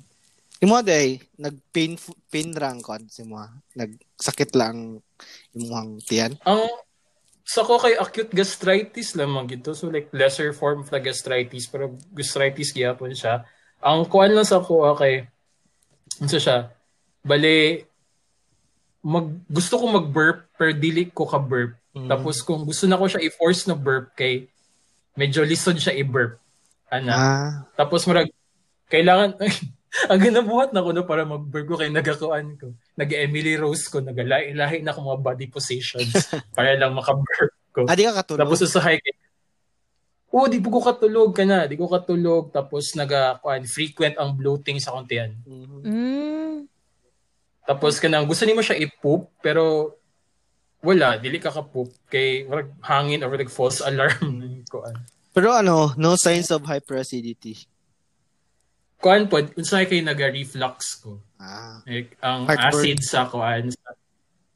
[0.62, 1.08] Yung mga day,
[1.40, 1.98] nag-pain,
[2.30, 3.40] pain rang kon si mo.
[3.74, 5.00] Nagsakit lang
[5.56, 6.32] yung mga tiyan.
[6.46, 6.62] Ang
[7.46, 9.70] sa ko kay acute gastritis lamang gito.
[9.70, 13.46] So like lesser form of gastritis pero gastritis gyapon siya.
[13.78, 15.30] Ang kuan lang sa ko kay
[16.18, 16.58] unsa siya?
[17.22, 17.86] Bale
[19.06, 21.78] mag gusto ko mag-burp pero dili ko ka burp.
[21.94, 22.10] Mm.
[22.10, 24.50] Tapos kung gusto na ko siya i-force na burp kay
[25.14, 26.42] medyo lisod siya i-burp.
[26.90, 27.12] Ana.
[27.12, 27.50] Ah.
[27.74, 28.30] Tapos marag
[28.86, 29.34] kailangan
[30.10, 32.76] ang ginabuhat na ko no para mag-burp ko kay nagakuan ko.
[32.94, 36.12] Nag-Emily Rose ko, nagalahi-lahi na ko mga body positions
[36.56, 37.82] para lang maka-burp ko.
[37.88, 38.40] Ah, di ka katulog?
[38.46, 39.26] Tapos sa hike,
[40.36, 41.64] Oo, di ko katulog ka na.
[41.64, 42.52] Di ko katulog.
[42.52, 45.32] Tapos naga, kuan, frequent ang bloating sa kontian.
[45.48, 45.80] Mhm.
[45.80, 46.56] Mm.
[47.64, 49.96] Tapos kanang gusto nimo siya i-poop, pero
[50.84, 51.88] wala, dili ka ka-poop.
[52.12, 52.44] Kay
[52.84, 54.60] hangin or like false alarm.
[54.68, 54.92] kuan.
[55.36, 57.68] Pero ano, no signs of hyperacidity.
[58.96, 61.20] Kuan po, unsay kay naga-reflux ko.
[61.36, 61.84] Ah.
[61.84, 62.72] Like, ang Heartburn.
[62.72, 63.68] acid sa kuan.
[63.68, 63.92] Sa,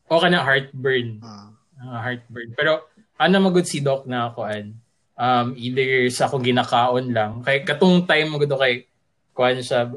[0.08, 1.20] o ka na heartburn.
[1.20, 1.52] ah.
[1.76, 2.56] Ah, heartburn.
[2.56, 2.88] Pero
[3.20, 4.72] ano magud si doc na kuan.
[5.20, 7.44] Um either sa akong ginakaon lang.
[7.44, 8.88] Kay katong time magud kay
[9.36, 9.92] kuan siya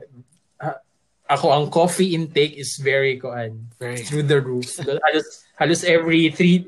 [1.24, 4.04] ako ang coffee intake is very kuan Very.
[4.04, 4.68] through the roof.
[4.84, 6.68] halos halos every three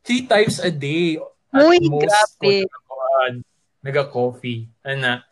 [0.00, 1.20] three times a day
[1.52, 2.64] at Uy, most grabe.
[2.64, 2.76] ko
[3.22, 3.38] kuan
[3.86, 4.66] naga coffee.
[4.82, 5.22] Ana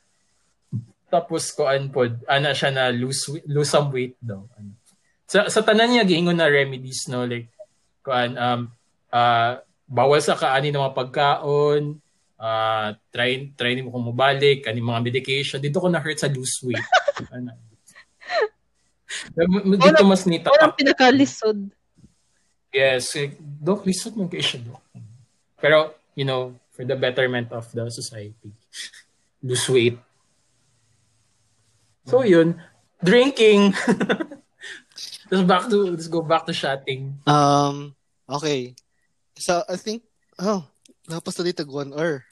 [1.10, 4.46] tapos kuan pod ana siya na lose lose some weight daw.
[4.54, 4.78] Ano.
[5.26, 7.50] Sa sa tanan niya giingon na remedies no like
[8.06, 8.70] kuan um
[9.10, 9.58] ah
[9.90, 11.98] bawal sa kaani ng mga pagkaon
[12.38, 16.62] ah try try nimo kung mobalik kani mga medication dito ko na hurt sa lose
[16.62, 16.88] weight
[17.36, 17.52] ano
[19.76, 21.58] dito mas nita Walang pinakalisod.
[22.72, 24.62] yes eh, doc lisod man kayo siya
[25.60, 28.56] pero you know for the betterment of the society
[29.44, 30.00] lose weight
[32.08, 32.56] so yun
[33.04, 33.76] drinking
[35.28, 37.92] let's back to let's go back to shotting Um,
[38.24, 38.72] okay.
[39.40, 40.04] So, I think,
[40.36, 40.64] oh,
[41.08, 42.28] napos na dito one hour.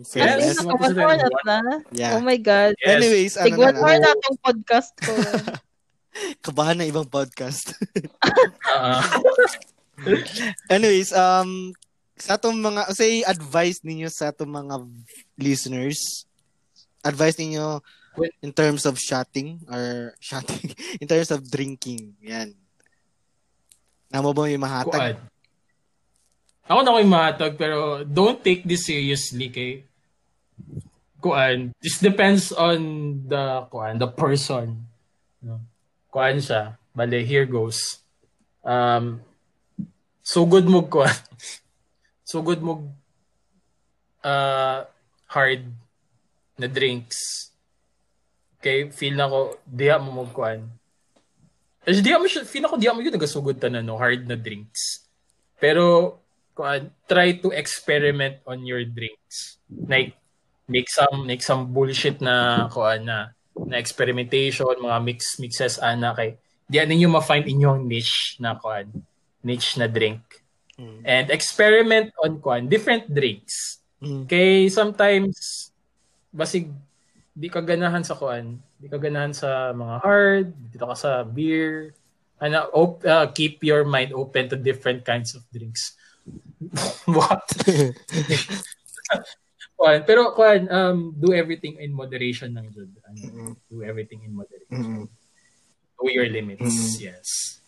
[0.00, 0.16] Yes.
[0.16, 1.84] Yes, one hour na.
[1.92, 2.16] Yeah.
[2.16, 2.72] Oh my God.
[2.80, 2.96] Yes.
[2.96, 5.12] Anyways, ano na one hour na itong podcast ko.
[6.44, 7.76] kabahan na ibang podcast.
[8.64, 9.04] Ah,
[10.72, 11.76] Anyways, um,
[12.18, 14.74] sa atong mga, say, advice ninyo sa atong mga
[15.38, 16.26] listeners,
[17.02, 17.80] advice ninyo
[18.42, 22.14] in terms of shotting or shotting, in terms of drinking.
[22.22, 22.54] Yan.
[24.08, 24.92] Namo ba yung mahatag?
[24.92, 25.16] kuan.
[26.68, 29.84] Ako na ko'y mahatag pero don't take this seriously kay
[31.20, 31.72] kuan.
[31.80, 32.78] This depends on
[33.28, 34.84] the kuan, the person.
[35.44, 35.60] No?
[36.08, 36.76] Kuan siya.
[36.96, 38.02] Bale, here goes.
[38.64, 39.22] Um,
[40.24, 41.12] so good mo kuan.
[42.28, 42.84] so good mo
[44.20, 44.84] uh,
[45.32, 45.64] hard
[46.60, 47.48] na drinks.
[48.60, 50.68] Kay feel na ko diha mo mo kuan.
[51.88, 55.08] Kasi di mo feel ako di mo yun nagasugod tanan no, hard na drinks.
[55.56, 56.14] Pero,
[56.54, 59.58] kuan, try to experiment on your drinks.
[59.66, 60.14] Like,
[60.70, 66.38] make some, make some bullshit na, kuan, na, na experimentation, mga mix, mixes, ana, kay,
[66.70, 68.86] di ninyo ma-find inyong niche na, kuan,
[69.42, 70.22] niche na drink.
[70.78, 71.02] Mm.
[71.02, 73.82] And experiment on, kuan, different drinks.
[73.98, 74.30] Mm.
[74.30, 75.68] Kay sometimes
[76.30, 76.70] basig
[77.34, 81.94] di ka ganahan sa kuan, di ka ganahan sa mga hard, dito ka sa beer
[82.38, 85.98] ano, op- uh, keep your mind open to different kinds of drinks.
[87.10, 87.42] What?
[89.78, 92.90] Kuan, pero kuan, um, do everything in moderation lang jud.
[93.06, 94.74] Ano, do everything in moderation.
[94.74, 95.06] Mm-mm.
[95.98, 96.98] Know your limits.
[96.98, 96.98] Mm.
[96.98, 97.62] Yes.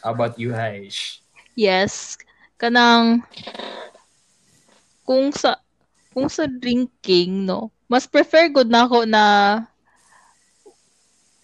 [0.00, 1.20] How about you, Haish?
[1.52, 2.16] Yes.
[2.62, 3.26] Kanang
[5.02, 5.58] kung sa
[6.14, 9.24] kung sa drinking, no, mas prefer good na ako na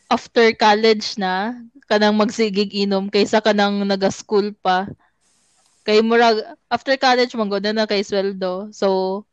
[0.06, 1.58] after college na
[1.90, 4.86] kanang magsigig inom kaysa kanang naga-school pa.
[5.82, 6.38] Kay murag
[6.70, 8.70] after college man gud na kay sweldo.
[8.70, 9.24] So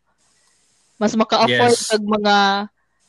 [0.96, 1.88] mas maka-afford Yes.
[1.92, 2.36] kag mga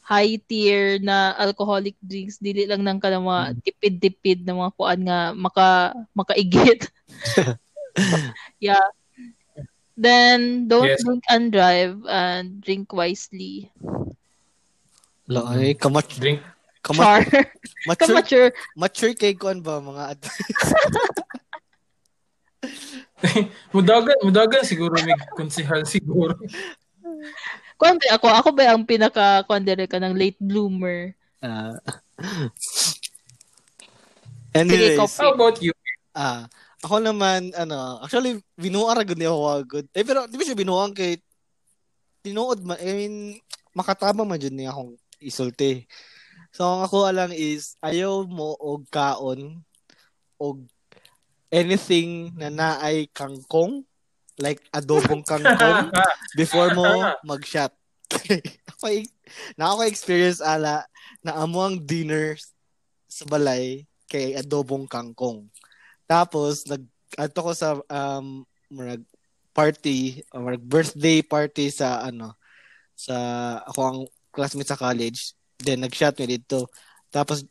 [0.07, 5.33] high tier na alcoholic drinks dili lang nang kanang mga tipid-tipid na mga kuan nga
[5.35, 6.87] maka makaigit.
[8.61, 8.83] yeah.
[9.97, 11.01] Then don't Yes.
[11.03, 13.73] drink and drive and drink wisely.
[15.27, 16.41] Lay, kamat Drink.
[16.85, 17.21] kamat Char.
[17.89, 18.51] mature, Kamature.
[18.79, 20.71] mature kay kuan ba mga advice.
[23.75, 26.37] Mudagan, mudagan siguro may konsehal siguro.
[27.81, 28.27] Kuan ba ako?
[28.29, 31.17] Ako ba ang pinaka kuan ka ng late bloomer?
[31.41, 33.01] Sige,
[34.55, 35.01] anyways.
[35.17, 35.73] How about you?
[36.17, 36.49] ah,
[36.85, 39.87] ako naman ano, actually binuara gud ni ako good.
[39.97, 41.17] Eh pero di ba siya binuang kay
[42.21, 43.17] tinuod man, I mean
[43.73, 45.89] makatama man jud ni akong isulti.
[46.53, 49.65] So ang ako lang is ayaw mo og kaon
[50.37, 50.65] og
[51.49, 53.85] anything na naay kangkong
[54.37, 55.89] like adobong kangkong
[56.37, 57.73] before mo mag-shot.
[59.59, 60.85] na ako experience ala
[61.25, 62.39] na amo ang dinner
[63.11, 65.49] sa balay kay adobong kangkong.
[66.07, 66.83] Tapos nag
[67.19, 69.03] ato ko sa um murag
[69.55, 72.35] party or murag birthday party sa ano
[72.97, 73.17] sa
[73.67, 73.99] ako ang
[74.33, 75.35] classmate sa college.
[75.61, 76.71] Then nag-shot mi dito.
[77.11, 77.45] Tapos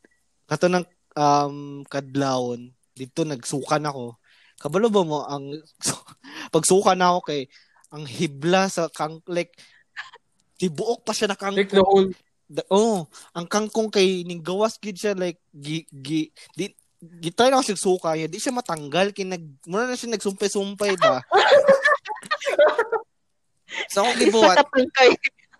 [0.47, 0.85] kato ng
[1.15, 4.15] um kadlawon dito nagsukan ako.
[4.55, 5.51] Kabalo ba mo ang
[6.55, 7.41] pagsukan ako kay
[7.91, 9.51] ang hibla sa kang like
[10.55, 12.09] tibuok pa siya na kang Like the whole
[12.45, 16.69] The, oh, ang kangkong kay ning gawas gid siya like gi, gi di
[17.21, 21.21] gitay na siya suka niya, di siya matanggal kay nag mura na siya nagsumpay-sumpay ba.
[23.91, 24.57] so ako gibuhat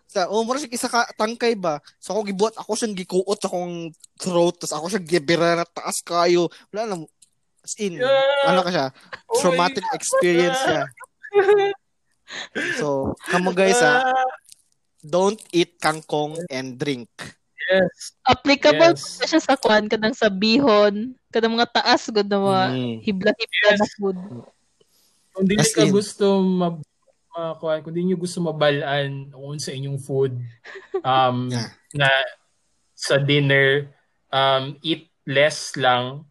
[0.06, 1.82] sa oh mura siya isa ka tangkay ba.
[2.00, 3.92] So ako gibuhat ako siyang gikuot sa akong
[4.22, 6.48] throat tas ako siya gibira na taas kayo.
[6.72, 6.96] Wala na
[7.66, 8.54] as in Yeah.
[8.54, 8.88] ano ka siya
[9.34, 10.86] Oh traumatic experience siya.
[12.82, 14.02] So, kamo guys ah,
[15.06, 17.06] don't eat kangkong and drink.
[17.66, 18.14] Yes.
[18.22, 19.18] Applicable Yes.
[19.18, 22.96] pa siya sa kuan kanang sa bihon, kanang mga taas gud na mga Mm.
[23.02, 23.94] hibla-hibla na Yes.
[23.98, 24.18] food.
[25.34, 26.80] Kung di ka gusto mab
[27.36, 30.32] makakuha, kung di nyo gusto mabalaan kung sa inyong food
[31.04, 31.68] um Yeah.
[31.92, 32.08] na
[32.96, 33.92] sa dinner
[34.32, 36.24] um eat less lang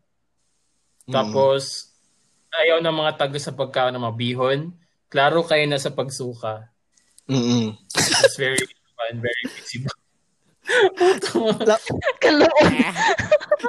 [1.05, 1.13] Mm.
[1.13, 1.93] tapos
[2.57, 4.73] ayaw ng mga taga sa pagkaon na mabihon
[5.13, 6.73] klaro kayo na sa pagsuka
[7.29, 7.77] Mm-mm.
[7.93, 8.57] it's very
[8.97, 9.45] fun very
[10.65, 11.55] visible
[12.21, 12.73] Kaloon.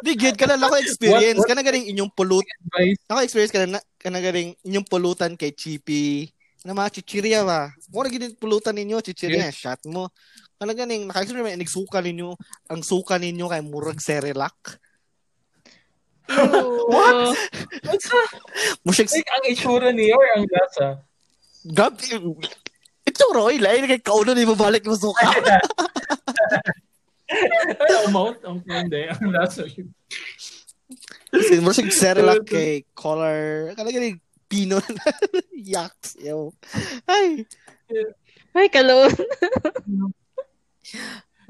[0.03, 2.99] Di good ka na ako experience What- ka na galing inyong pulut advice.
[3.11, 6.31] Ako experience ka na ka na galing inyong pulutan kay Chippy.
[6.65, 7.69] Na mga chichirya ba?
[7.93, 10.09] Mo na gid pulutan ninyo chichirya shot mo.
[10.55, 12.33] Kana ganing naka-experience may nagsuka ninyo
[12.71, 14.79] ang suka ninyo kay murag Cerelac
[16.25, 17.37] What?
[17.85, 18.29] what's that?
[19.13, 20.87] like ang itsura niya or ang lasa.
[21.69, 21.97] Gab
[23.15, 25.23] ito Roy lain kay kauno ni mo balik mo suka.
[27.31, 29.07] Ay amount ang hindi.
[29.07, 29.87] Ang lasa yun.
[31.31, 33.71] Kasi mo siya Cerelac kay color.
[33.73, 34.19] Kana ganing
[34.51, 34.83] pino
[35.55, 36.19] yaks.
[36.19, 36.51] Yo
[37.07, 37.47] ay.
[38.55, 39.11] Ay, kaloon.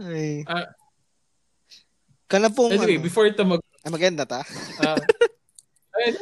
[0.01, 0.41] ay.
[0.49, 0.69] Ah.
[2.25, 4.41] kana pong anyway ano, before ito mag ay, maganda ta.
[4.81, 4.97] Ah.
[6.01, 6.17] ay,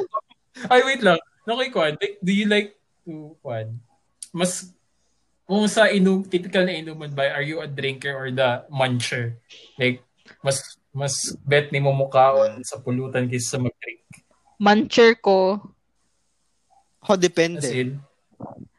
[0.67, 1.15] ay, wait lang.
[1.47, 1.95] Okay, Kwan.
[1.95, 2.75] Like, do you like
[3.07, 3.79] to, Kwan,
[4.35, 4.75] mas,
[5.43, 9.35] kung sa inum, typical na inuman ba, are you a drinker or the muncher?
[9.75, 10.03] Like,
[10.39, 10.63] mas,
[10.95, 14.03] mas bet ni mo mukhaon sa pulutan kaysa sa mag-drink.
[14.59, 15.59] Muncher ko.
[17.03, 17.99] ho As depende in,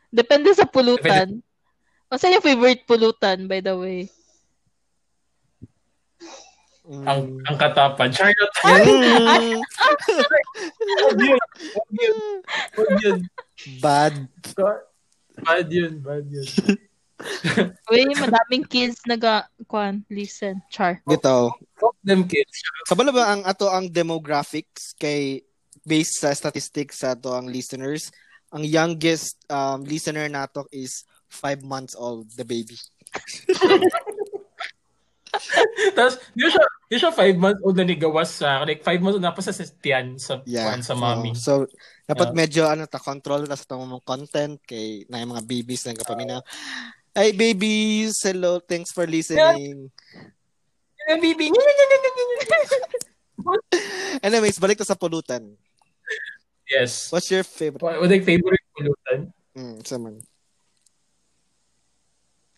[0.08, 1.42] Depende sa pulutan.
[2.08, 4.08] Ano sa yung favorite pulutan, by the way?
[6.84, 8.12] ang, ang katapan.
[8.12, 9.60] Charlotte, Mm,
[11.00, 11.40] wag yun.
[11.74, 12.18] Wag yun.
[12.76, 13.18] Wag yun.
[13.80, 14.14] bad
[15.42, 15.98] Bad yun.
[15.98, 16.46] Bad yun.
[17.94, 21.00] Uy, madaming kids naga, kuan, listen, char.
[21.08, 21.54] Gito.
[21.78, 22.60] Fuck them kids.
[22.84, 25.40] Kabalo ba ang ato ang demographics kay
[25.86, 28.10] based sa statistics sa ato ang listeners?
[28.54, 32.78] Ang youngest um, listener nato is five months old, the baby.
[35.98, 39.26] Tapos, di siya, di siya five months old na nigawas sa, like five months old
[39.26, 40.78] na pa sa tiyan sa, Yeah.
[40.78, 41.34] sa mommy.
[41.34, 41.38] oo.
[41.38, 41.66] so,
[42.04, 42.36] dapat Yeah.
[42.36, 46.40] medyo ano ta control tas itong mong content kay na yung mga babies na kapamina.
[47.10, 49.88] Hey babies, hello, thanks for listening.
[51.04, 51.52] Eh, baby.
[54.22, 55.52] Anyways, balik to sa pulutan.
[56.64, 57.12] Yes.
[57.12, 57.84] What's your favorite?
[57.84, 59.18] What, what like favorite pulutan?
[59.52, 60.14] Hmm, saman.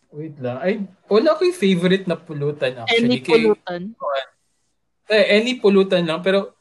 [0.09, 0.57] Wait lang.
[0.57, 0.73] Ay,
[1.05, 3.05] wala ko yung favorite na pulutan actually.
[3.05, 3.81] Any Kay- pulutan.
[5.07, 6.19] eh, any pulutan lang.
[6.23, 6.56] Pero,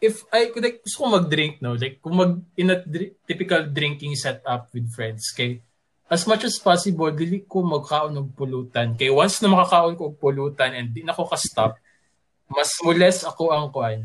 [0.00, 1.76] if I, like, gusto ko mag-drink, no?
[1.76, 5.60] Like, kung mag, in a dri- typical drinking setup with friends, kay,
[6.10, 8.96] as much as possible, dili ko magkaon ng pulutan.
[8.96, 11.76] Kay once na makakaon ko og pulutan and di na ako ka-stop,
[12.50, 14.02] mas mules ako ang kuan.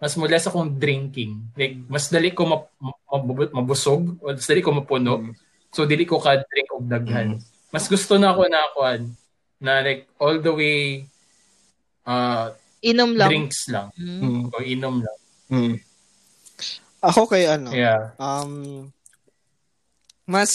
[0.00, 1.52] Mas mules akong drinking.
[1.54, 5.30] Like, mas dali ko map- mab- mabusog, o mas dali ko mapuno.
[5.70, 7.38] So, dili ko ka-drink og daghan.
[7.70, 9.00] Mas gusto na ako na kuan,
[9.60, 11.06] na like, all the way,
[12.08, 13.28] uh, Inom lang.
[13.28, 13.88] drinks lang.
[13.96, 14.20] Mm.
[14.20, 14.42] Hmm.
[14.48, 15.18] O inom lang.
[15.50, 15.74] Hmm.
[17.00, 18.12] Ako kay ano, Yeah.
[18.20, 18.88] um,
[20.28, 20.52] mas,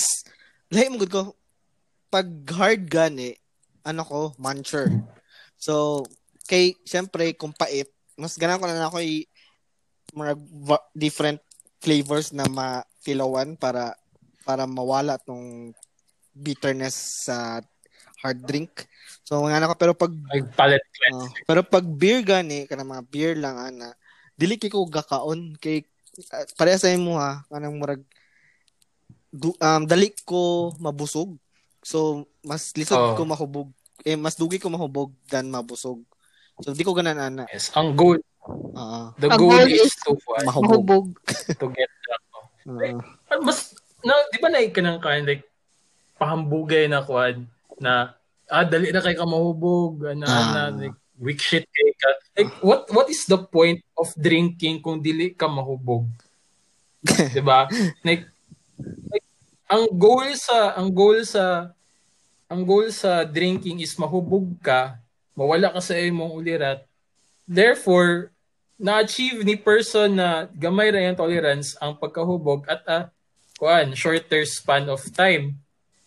[0.70, 1.34] lahi mo ko,
[2.10, 3.34] pag hard gani,
[3.82, 4.90] ano ko, muncher.
[5.58, 6.06] So,
[6.46, 9.26] kay, syempre, kung pait, mas ganun ko na ako i,
[10.14, 10.34] mga
[10.64, 11.42] va- different
[11.82, 13.94] flavors na matilawan para
[14.46, 15.74] para mawala tong
[16.32, 17.60] bitterness sa
[18.26, 18.90] hard drink.
[19.22, 21.14] So, nga na ko, pero pag Like palate cleanse.
[21.18, 23.94] Oh, pero pag beer gani kana mga beer lang ana
[24.34, 25.82] dili kay ko gakaon kay
[26.30, 28.04] uh, pareha sa imo ha kanang murag
[29.32, 31.40] du, um, dali ko mabusog
[31.80, 33.16] so mas lisod Oh.
[33.16, 33.70] ko mahubog
[34.04, 36.04] eh mas dugi ko mahubog than mabusog
[36.60, 37.72] so di ko ganan ana Yes.
[37.74, 39.16] Ang goal, Oo.
[39.16, 41.06] the Ang goal goal is is to, uh, mahubog Mahubog.
[41.64, 42.22] to get that.
[42.68, 43.00] Oo.
[43.28, 43.72] Ah, Mas,
[44.02, 45.48] na, di ba naik ka ng kind, like,
[46.16, 47.48] pahambugay na kuan
[47.80, 48.16] na,
[48.48, 50.46] ah, dali na kay ka mahubog, na, Ah.
[50.52, 52.10] na, like, weak shit kay ka.
[52.36, 56.08] Like, what, what is the point of drinking kung dili ka mahubog?
[57.36, 57.70] di ba?
[58.04, 58.28] Like,
[59.10, 59.28] like,
[59.70, 61.72] ang goal sa, ang goal sa,
[62.46, 65.00] ang goal sa drinking is mahubog ka,
[65.34, 66.86] mawala ka sa imong ulirat.
[67.46, 68.34] Therefore,
[68.76, 73.00] na-achieve ni person na gamay ra yung tolerance ang pagkahubog at a
[73.56, 75.56] kuan shorter span of time.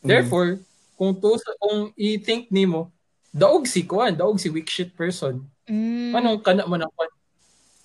[0.04, 0.60] Therefore,
[0.98, 2.90] kung to kung i-think nimo
[3.38, 5.46] daog si kuan, daog si weak shit person.
[5.68, 6.16] Mm.
[6.16, 6.92] Anong kana man ang?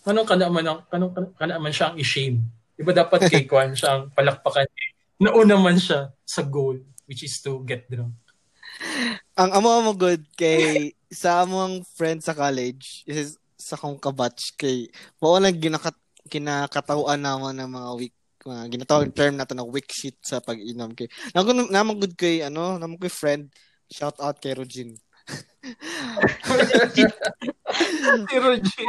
[0.04, 2.42] Anong kana man ang anong kana man siya ang i-shame?
[2.74, 4.66] Di ba dapat kay kuan siya ang palakpakan?
[5.22, 8.16] Nauna man siya sa goal which is to get drunk.
[9.38, 14.90] ang amo mo good kay sa among friend sa college is sa kong kabatch kay
[15.22, 15.96] mao lang ginakat
[16.28, 21.08] kinakatawan naman ng mga week mga ginatawag term nato na weak shit sa pag-inom kay
[21.32, 23.50] nako naman good kay ano naman kay friend
[23.88, 24.96] shout out kay Rogin
[28.28, 28.88] si Roger.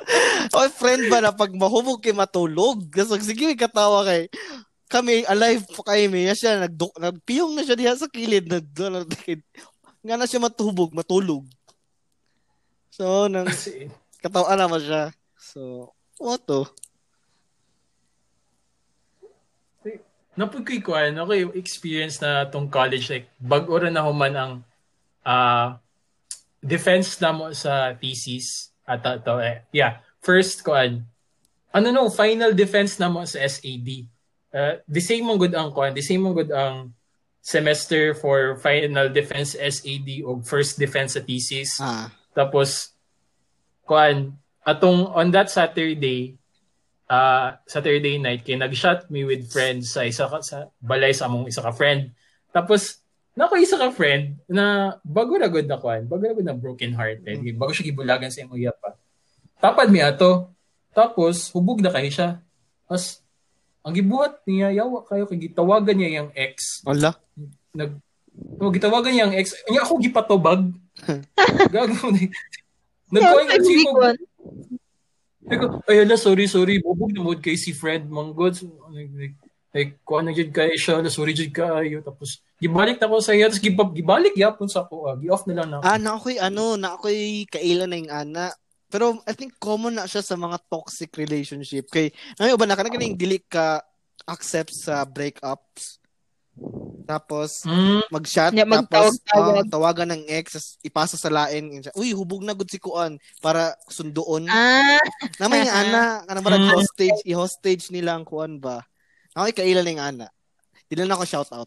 [0.56, 4.28] oh friend ba na pag mahubog kay matulog kasi sige may katawa kay
[4.92, 8.68] kami alive pa kay may siya nag nagpiyong na siya diha sa kilid nag
[10.04, 11.48] nga na siya matubog matulog
[12.92, 13.88] so nang Kasi,
[14.20, 15.08] Katawa naman siya.
[15.40, 16.68] So, what to?
[20.40, 24.52] Napag ko'y kuan, ako yung experience na tong college, like, bag-ora na human ang
[25.20, 25.76] ah
[26.64, 28.72] defense na mo sa thesis.
[28.88, 31.04] At to, eh, yeah, first kuan,
[31.76, 34.08] ano no, final defense na mo sa SAD.
[34.50, 36.96] Uh, the same mong good ang kuan, the same mong good ang
[37.40, 41.76] semester for final defense SAD o first defense sa thesis.
[41.78, 42.96] Ah, Tapos,
[43.84, 44.34] kuan,
[44.64, 46.39] atong on that Saturday,
[47.10, 51.50] uh, Saturday night, kay nag-shot me with friends sa isa ka, sa balay sa among
[51.50, 52.14] isa ka friend.
[52.54, 53.02] Tapos,
[53.34, 56.94] nako isa ka friend na bago na good na kuan, bago na good na broken
[56.94, 58.94] hearted, bago siya gibulagan sa imong pa.
[59.58, 60.54] Tapad mi ato.
[60.94, 62.30] Tapos, hubog na kayo siya.
[62.86, 63.20] Tapos,
[63.80, 67.16] ang gibuhat niya, yawa kayo, kay gitawagan niya yung ex wala.
[67.72, 67.96] nag
[68.60, 70.68] oh, gitawagan niya ang ex niya ako gipatubag
[71.74, 72.12] gago
[73.12, 73.74] nagkuha nga si
[75.50, 79.36] Like, ay ala sorry sorry bubog na mood kay si Fred manggod so, like, like,
[79.74, 83.34] like kuha na jud kay siya ala sorry jud kayo tapos gibalik na ko sa
[83.34, 85.16] iya tapos gibab gibalik yapon sa ako ah.
[85.18, 85.84] gi-off na lang na ako.
[85.88, 88.46] Ah, na ako'y ano, na ako'y kaila na yung ana.
[88.90, 91.86] Pero I think common na siya sa mga toxic relationship.
[91.88, 92.10] Kay,
[92.42, 93.78] ngayon ba na ka na ganing dili ka
[94.26, 95.99] accept sa breakups.
[97.10, 101.82] Tapos, Mm, mag-chat, Yeah, tapos ah, tawagan ng ex, ipasa sa lain.
[101.98, 104.46] Uy, hubog na gud si Kuan para sunduon.
[104.46, 105.02] Ah,
[105.42, 106.72] Naman yung ana, kanang barang Mm.
[106.78, 108.86] hostage, i-hostage nila ang Kuan ba.
[109.34, 110.26] Ako'y kaila na yung ana.
[110.86, 111.66] Dili na ako shout out.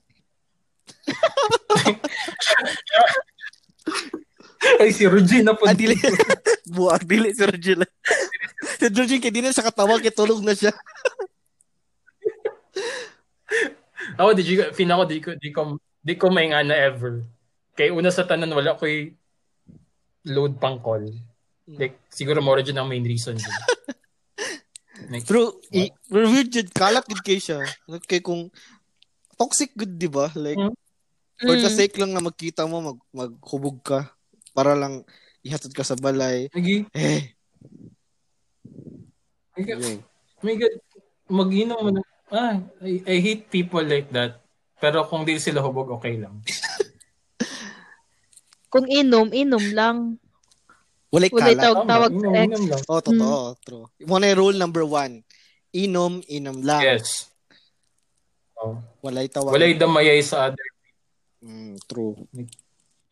[4.79, 5.67] Ay, si Regina po.
[5.67, 5.99] Ah, dili.
[6.71, 7.83] Buwag, dili si Regina.
[8.79, 10.71] si Regina, kaya di na sa katawag, kaya tulog na siya.
[14.19, 15.61] Ako, di, ko, feel ako, di ko, di ko,
[16.03, 17.23] di ko may nga na ever.
[17.73, 19.13] Kaya una sa tanan, wala ko'y
[20.29, 21.07] load pang call.
[21.67, 23.39] Like, siguro mo rin ang main reason.
[23.39, 23.47] Din.
[25.11, 25.59] Like, True.
[25.75, 27.67] I, weird jud kalat kay siya.
[28.07, 28.47] Kay kung
[29.35, 30.31] toxic good, di ba?
[30.31, 30.71] Like, mm.
[31.43, 34.15] for the sake lang na magkita mo, mag, maghubog ka
[34.55, 35.03] para lang
[35.43, 36.47] ihatod ka sa balay.
[36.55, 36.87] Lagi.
[36.95, 37.35] Eh.
[39.59, 39.99] God.
[40.39, 40.75] My God.
[41.27, 42.03] Mag-inom mo na.
[42.33, 44.41] Ah, I, I hate people like that.
[44.81, 46.41] Pero kung di sila hubog, okay lang.
[48.73, 49.97] kung inom, inom lang.
[51.13, 51.85] Walay Walay kalat.
[51.85, 52.53] tawag sa ex.
[52.89, 53.37] Oh, totoo.
[53.53, 53.61] Hmm.
[53.61, 53.85] True.
[54.09, 55.21] Muna rule number one.
[55.69, 56.81] Inom, inom lang.
[56.81, 57.29] Yes.
[58.57, 58.81] Oh.
[59.05, 59.53] Walay tawag.
[59.53, 60.67] Walay damayay sa other.
[61.45, 62.17] Mm, true.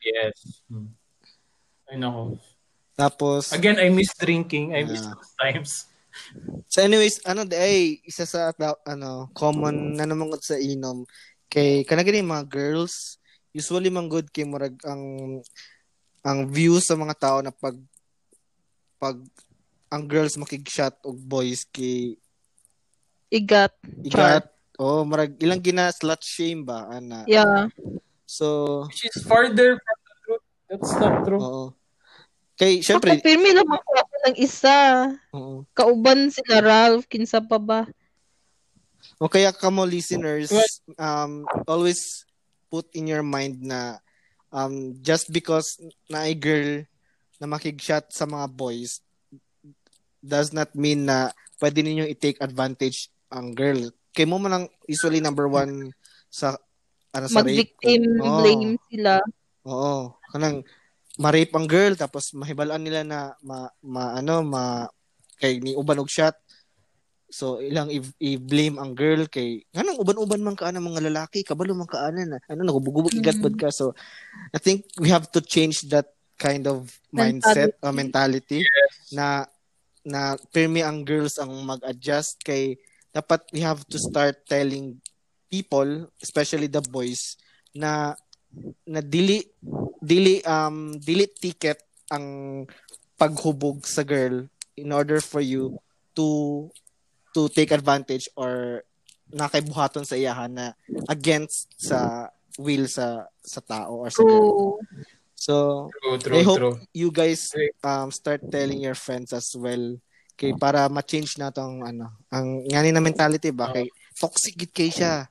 [0.01, 0.65] Yes.
[0.65, 0.89] Hmm.
[1.85, 2.41] Ay, nako.
[2.97, 4.73] Tapos, Again, I miss drinking.
[4.73, 5.90] I miss those times.
[6.71, 8.55] So anyways, ano ay isa sa
[8.87, 11.03] ano common na naman sa inom
[11.51, 13.19] kay kanagani mga girls
[13.51, 15.03] usually man good kay murag ang
[16.23, 17.75] ang view sa mga tao na pag
[18.95, 19.19] pag
[19.91, 22.15] ang girls makig-shot og boys kay
[23.27, 23.75] igat
[24.07, 24.47] igat.
[24.79, 27.27] oh marag ilang gina slut shame ba ana?
[27.27, 27.67] Yeah.
[28.23, 30.45] So which is farther from the truth.
[30.71, 31.41] That's not true.
[31.43, 31.63] Oo
[32.61, 34.77] kay syempre ako pirmi lang ako ako ng isa
[35.33, 37.81] oo kauban sila Ralph kinsa pa ba
[39.17, 40.53] o kaya kamo listeners
[41.01, 42.29] um always
[42.69, 43.97] put in your mind na
[44.51, 46.87] um, just because na a girl
[47.41, 49.01] na makig-shot sa mga boys
[50.21, 53.89] does not mean na pwede ninyo i-take advantage ang girl.
[54.13, 55.89] Kay mo man ang usually number one
[56.29, 56.53] sa
[57.11, 57.65] ano sa rape.
[57.65, 58.39] Mag-victim oh.
[58.39, 59.17] blame sila.
[59.65, 60.13] Oo.
[60.29, 60.61] Kanang
[61.19, 64.63] ma-rape ang girl tapos mahibalaan nila na ma, ma ano ma
[65.41, 66.37] kay ni uban og shot
[67.31, 67.87] So ilang
[68.19, 71.47] i-blame ang girl kay nganong uban-uban man ka ana mga lalaki?
[71.47, 73.71] Kabalo man ka ana na ano nagubugubog igat bad ka.
[73.71, 73.95] So
[74.51, 79.15] I think we have to change that kind of mindset mentality, uh, mentality yes.
[79.15, 79.47] na
[80.03, 82.75] na pirmi ang girls ang mag-adjust kay
[83.15, 84.99] dapat we have to start telling
[85.47, 87.39] people especially the boys
[87.71, 88.11] na
[88.87, 89.43] na dili
[90.01, 91.79] dili um dili ticket
[92.11, 92.67] ang
[93.15, 94.43] paghubog sa girl
[94.75, 95.77] in order for you
[96.17, 96.67] to
[97.31, 98.83] to take advantage or
[99.31, 100.67] nakaibuhaton sa iyahan na
[101.07, 102.27] against sa
[102.59, 104.79] will sa sa tao or sa girl.
[105.41, 106.77] So, true, true, I hope true.
[106.93, 107.49] you guys
[107.81, 109.97] um start telling your friends as well
[110.37, 113.85] kay para ma-change na tong ano, ang ngani na mentality ba kay
[114.17, 115.29] toxic gid kay siya.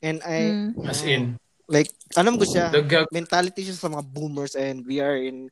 [0.00, 0.84] And I mm.
[0.88, 1.36] as in
[1.70, 2.82] like alam ko siya the,
[3.14, 5.46] mentality siya sa mga boomers and we are in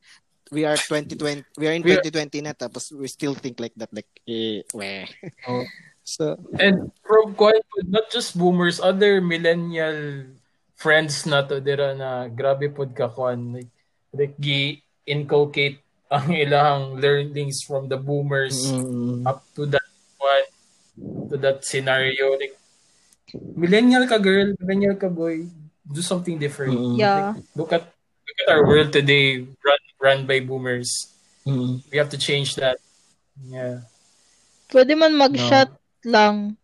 [0.51, 4.09] we are 2020 we are in 2020 na tapos we still think like that like
[4.27, 5.07] eh weh.
[5.47, 5.63] Oh.
[6.09, 10.25] So, and from quite not just boomers, other millennial
[10.73, 13.69] friends na to dira na grabe pod ka kwan like
[14.17, 15.77] like gi inculcate
[16.09, 19.21] ang ilang learnings from the boomers mm.
[19.21, 19.85] up to that
[20.17, 20.47] one
[21.29, 22.57] to that scenario like
[23.53, 25.45] millennial ka girl millennial ka boy
[25.89, 26.97] do something different mm.
[26.97, 27.83] yeah like, look at
[28.25, 31.09] look at our world today run run by boomers
[31.45, 31.81] mm.
[31.91, 32.77] we have to change that
[33.49, 33.81] yeah
[34.69, 36.55] pwede man mag-shot no lang.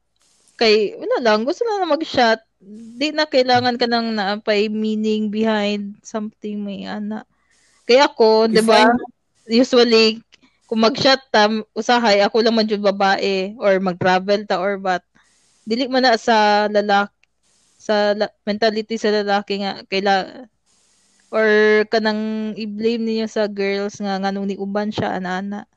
[0.56, 2.40] Kay, wala lang, gusto lang na mag-shot.
[2.96, 7.28] Di na kailangan ka nang naapay meaning behind something may ana.
[7.84, 8.90] Kaya ako, di ba,
[9.46, 10.24] usually,
[10.66, 15.04] kung mag-shot ta, usahay, ako lang man babae, or mag-travel ta, or what.
[15.68, 17.12] Dili man na sa lalaki,
[17.86, 20.50] sa la- mentality sa lalaki nga, kaila,
[21.30, 21.46] or
[21.94, 25.70] kanang i-blame niya sa girls nga nganong ni uban siya ana-ana.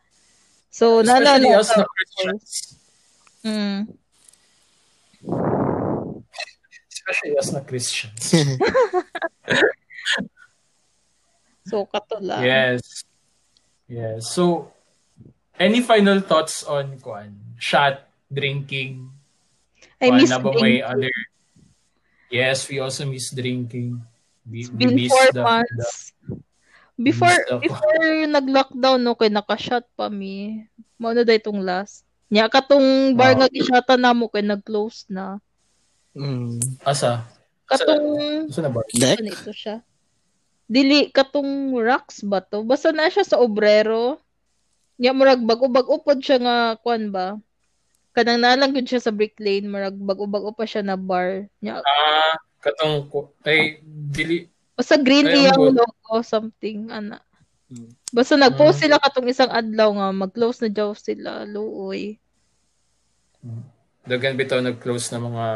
[0.72, 2.48] So, naalala us na Christians.
[3.44, 3.80] Mm.
[6.88, 8.24] Especially as na Christians.
[11.68, 12.40] so, kato lang.
[12.40, 13.04] Yes.
[13.88, 14.32] Yes.
[14.32, 14.72] So,
[15.60, 17.36] any final thoughts on kuan?
[17.60, 18.00] Shot,
[18.32, 19.12] drinking?
[20.00, 20.64] I miss na ba drinking.
[20.64, 21.12] may other?
[22.28, 24.00] Yes, we also miss drinking.
[24.44, 26.12] We, It's we been miss four the, months.
[26.94, 30.64] Before, the- before nag-lockdown, no, kay naka-shot pa mi.
[30.96, 32.02] Mao na day itong last.
[32.28, 33.38] Nya katong bar Wow.
[33.40, 35.40] nga gishota namo kay nag-close na.
[36.12, 36.58] Mm.
[36.82, 37.24] asa?
[37.64, 38.82] Katong Asa na ba?
[38.90, 39.22] Deck?
[39.22, 39.80] ano ito siya?
[40.68, 42.60] Dili katong rocks ba to?
[42.60, 44.20] Basta na siya sa obrero.
[44.98, 47.38] Nya murag bag-ubag upod siya nga kwan ba?
[48.18, 51.46] Kanang nalang gud siya sa brick lane, murag bag-ubag pa siya na bar.
[51.62, 55.74] Nya Ah, katong ko- ay dili basta green Ay, ang iyang good.
[55.78, 57.22] logo something ana.
[57.66, 57.94] Hmm.
[58.10, 58.82] Basta nag-post Mm.
[58.82, 62.18] sila katong isang adlaw nga mag-close na daw sila, luoy.
[64.02, 65.46] Dagan bitaw nag-close na mga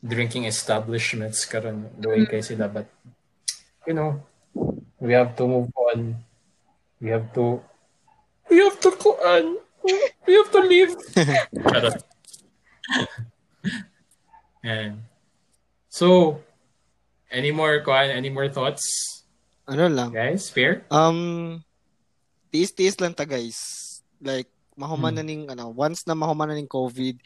[0.00, 2.84] drinking establishments karon doon kay sila but
[3.84, 4.20] you know
[4.98, 6.12] we have to move on
[6.98, 7.56] we have to
[8.46, 9.56] we have to kuan
[10.26, 10.90] we have to live
[11.68, 11.96] Charot.
[14.64, 15.04] and
[15.88, 16.40] so
[17.30, 18.84] any more kuan any more thoughts
[19.64, 20.12] Ano lang.
[20.12, 21.64] guys fair Um,
[22.52, 23.56] tiis-tiis lang ta guys.
[24.20, 24.46] Like,
[24.76, 25.18] mahuman Hmm.
[25.18, 27.16] na ning, ano, once na mahuman na ning COVID,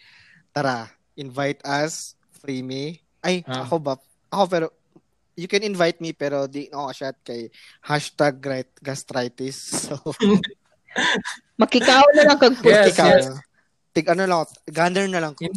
[0.55, 0.87] tara,
[1.19, 3.03] invite us, free me.
[3.21, 3.67] Ay, Ah.
[3.67, 3.95] ako ba?
[4.31, 4.67] Ako pero,
[5.35, 7.51] you can invite me pero di ako shot kay
[7.83, 9.59] hashtag grit- gastritis.
[9.91, 9.99] So,
[11.59, 13.27] Makikaw na lang kag Yes, ikaw, yes.
[13.93, 15.47] tig ano lang, gander na lang ko.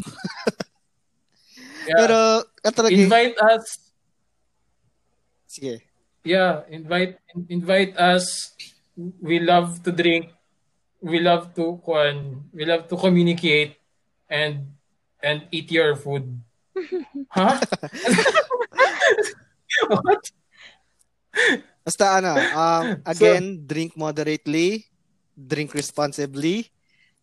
[1.81, 1.97] Yeah.
[1.97, 3.81] Pero, katalagi, invite us
[5.51, 5.83] sige.
[6.23, 8.55] Yeah, invite in- invite us.
[8.95, 10.31] We love to drink.
[11.03, 12.47] We love to kuan.
[12.55, 13.75] We love to communicate
[14.31, 14.71] and
[15.19, 16.39] and eat your food.
[17.35, 17.59] huh?
[19.91, 20.21] what?
[21.81, 24.85] Basta ano, um, again, drink moderately,
[25.41, 26.69] drink responsibly,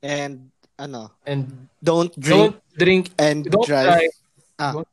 [0.00, 3.04] and ano, And don't drink don't drink.
[3.18, 3.86] and Don't drive.
[3.88, 4.14] drive.
[4.58, 4.72] Ah.
[4.74, 4.92] Don't-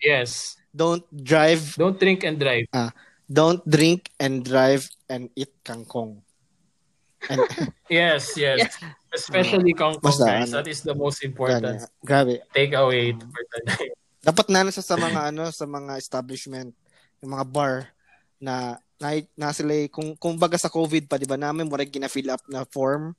[0.00, 0.56] yes.
[0.70, 2.70] Don't drive Don't drink and drive.
[3.26, 6.22] don't drink and drive and eat kangkong.
[7.28, 7.42] And
[7.90, 8.78] Yes, yes.
[9.10, 10.48] Especially kangkong, Basta, guys.
[10.48, 12.38] ano, That is the most important grabe.
[12.54, 13.92] takeaway for tonight.
[14.22, 16.70] Dapat na siya sa mga ano sa mga establishment,
[17.18, 17.90] yung mga bar
[18.38, 21.40] na na, na sila eh, kung kung baga sa COVID pa, 'di ba?
[21.40, 23.16] Namin mo gina-fill up na form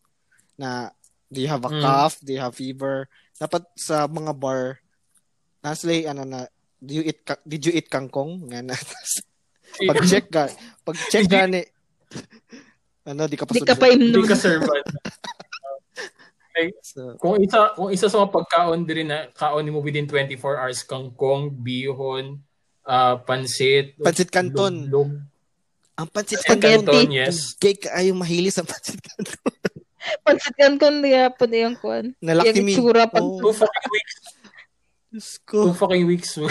[0.56, 0.94] na
[1.28, 1.82] do you have a Mm.
[1.82, 3.10] cough, do you have fever?
[3.36, 4.78] Dapat sa mga bar
[5.60, 6.46] na sila eh, ano na
[6.78, 8.46] do you eat ka- did you eat kangkong?
[8.48, 8.76] Nga na.
[9.90, 10.52] pag check ka,
[10.84, 11.62] pag check you- gani
[13.02, 14.22] ano di ka pa Di ka pa imnom.
[14.22, 14.86] ka servant.
[16.84, 20.84] So, Kung isa kung isa sa mga pagkaon din na kaon mo within 24 hours
[20.86, 22.38] kangkong, bihon,
[22.84, 24.86] ah pansit, Pansit canton.
[24.86, 25.31] luglog.
[26.02, 27.54] Ang pansit canton, Canton, yes.
[27.56, 29.38] Gay ka ayaw mahilig sa pansit canton.
[30.26, 32.18] Pansitan ko niya po na yung kuan.
[32.18, 32.74] Nalaki Yung mi.
[32.74, 33.22] itsura pa.
[33.22, 34.16] Oh, Two fucking weeks.
[35.12, 35.78] Diyos Two ko.
[35.78, 36.32] fucking weeks.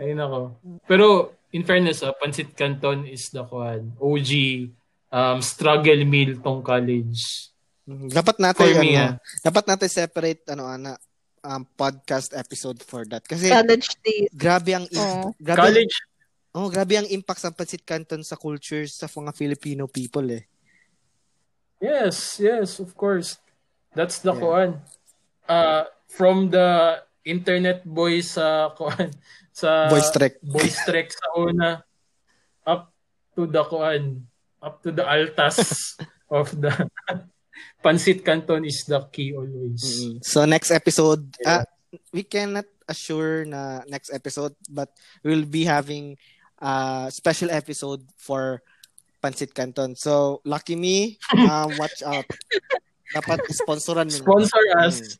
[0.00, 0.56] Ay nako.
[0.88, 1.06] Pero
[1.52, 4.30] in fairness, ah, pansit canton is the kuan OG
[5.10, 7.52] um, struggle meal tong college.
[7.88, 9.20] Dapat natin For me, ano, ah.
[9.40, 10.92] dapat natin separate ano ana
[11.40, 14.28] um, podcast episode for that kasi College days.
[14.32, 15.32] grabe ang Oo.
[15.40, 15.96] grabe College
[16.56, 20.44] oh grabe ang impact sa Pansit Canton sa culture sa mga Filipino people eh.
[21.78, 23.38] Yes, yes, of course.
[23.94, 24.40] That's the Yeah.
[24.42, 24.70] kuan.
[25.48, 29.14] Uh from the internet boys sa kuan
[29.54, 30.34] sa Voice track.
[30.42, 31.70] Boys trek sa una
[32.66, 32.90] up
[33.38, 34.26] to the kuan
[34.58, 35.94] up to the altas
[36.34, 36.72] of the
[37.84, 39.82] Pansit Canton is the key always.
[40.02, 40.18] Mm.
[40.26, 41.62] So next episode Yeah.
[41.62, 41.64] ah,
[42.10, 44.90] we cannot assure na next episode but
[45.22, 46.18] we'll be having
[46.58, 48.62] a special episode for
[49.22, 49.96] Pansit Canton.
[49.96, 52.26] So lucky me, uh, watch out.
[53.14, 54.18] Dapat sponsoran mo.
[54.20, 55.16] Sponsor us.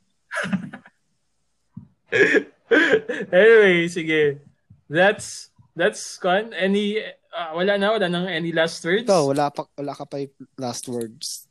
[3.33, 4.45] anyway, sige.
[4.89, 7.01] That's that's kuan any
[7.33, 9.09] ah, wala na wala nang any last words.
[9.09, 10.27] Ikaw, wala pa wala ka pa
[10.61, 11.49] last words.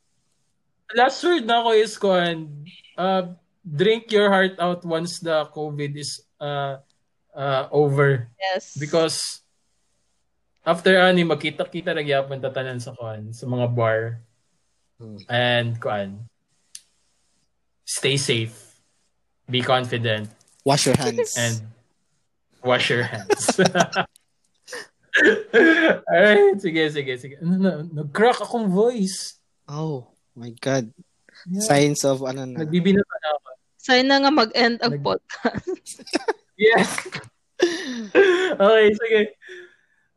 [0.96, 2.64] last word na ako is kuan
[2.96, 3.28] uh,
[3.64, 6.80] drink your heart out once the COVID is uh,
[7.36, 8.28] uh, over.
[8.40, 8.76] Yes.
[8.78, 9.44] Because
[10.64, 14.22] after ani magkita-kita na gyapon tatanan sa kuan sa mga bar.
[14.98, 15.18] Hmm.
[15.30, 16.26] And kuan
[17.86, 18.54] stay safe.
[19.48, 20.28] Be confident
[20.66, 21.32] Wash your hands.
[21.38, 21.56] and
[22.60, 23.56] wash your hands.
[26.08, 27.34] Alright, sige, sige, sige.
[27.42, 29.40] Ano na, nag-crack akong voice.
[29.66, 30.06] oh
[30.36, 30.92] my God.
[31.48, 31.64] Yeah.
[31.64, 32.62] Signs of ano na.
[32.62, 33.48] Nagbibinata na ako.
[33.78, 36.02] Sana na nga mag-end ang Nag- podcast.
[36.58, 36.90] Yes.
[38.58, 39.20] okay, sige.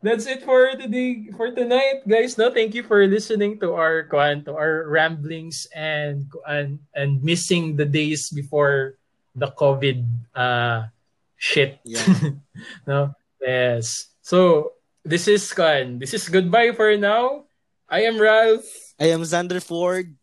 [0.01, 2.33] That's it for today, for tonight, guys.
[2.33, 7.85] No, thank you for listening to our to our ramblings and and and missing the
[7.85, 8.97] days before
[9.37, 10.01] the COVID
[10.33, 10.89] uh
[11.37, 11.77] shit.
[11.85, 12.01] Yeah.
[12.89, 13.13] no.
[13.37, 14.09] Yes.
[14.25, 14.73] So
[15.05, 16.01] this is kuan.
[16.01, 17.45] This is goodbye for now.
[17.85, 18.65] I am Ralph.
[18.97, 20.17] I am Xander Ford.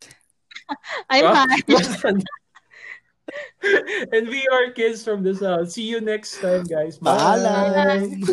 [1.10, 1.54] I'm
[2.02, 2.26] fine.
[4.12, 5.70] and we are kids from the south.
[5.70, 6.98] See you next time, guys.
[6.98, 7.14] Bye.
[7.14, 8.26] Paalam.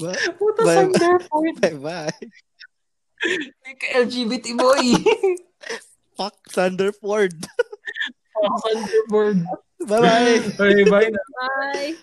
[0.00, 0.16] Bye.
[0.38, 0.74] Puta Bye.
[0.92, 1.60] Sander point.
[1.82, 2.10] Bye.
[3.94, 5.38] LGBT boy.
[6.16, 7.34] Fuck Thunder Ford.
[8.34, 9.44] Fuck Thunderbird.
[9.86, 10.52] Bye-bye.
[10.58, 11.10] Okay, bye.
[11.10, 11.94] Bye.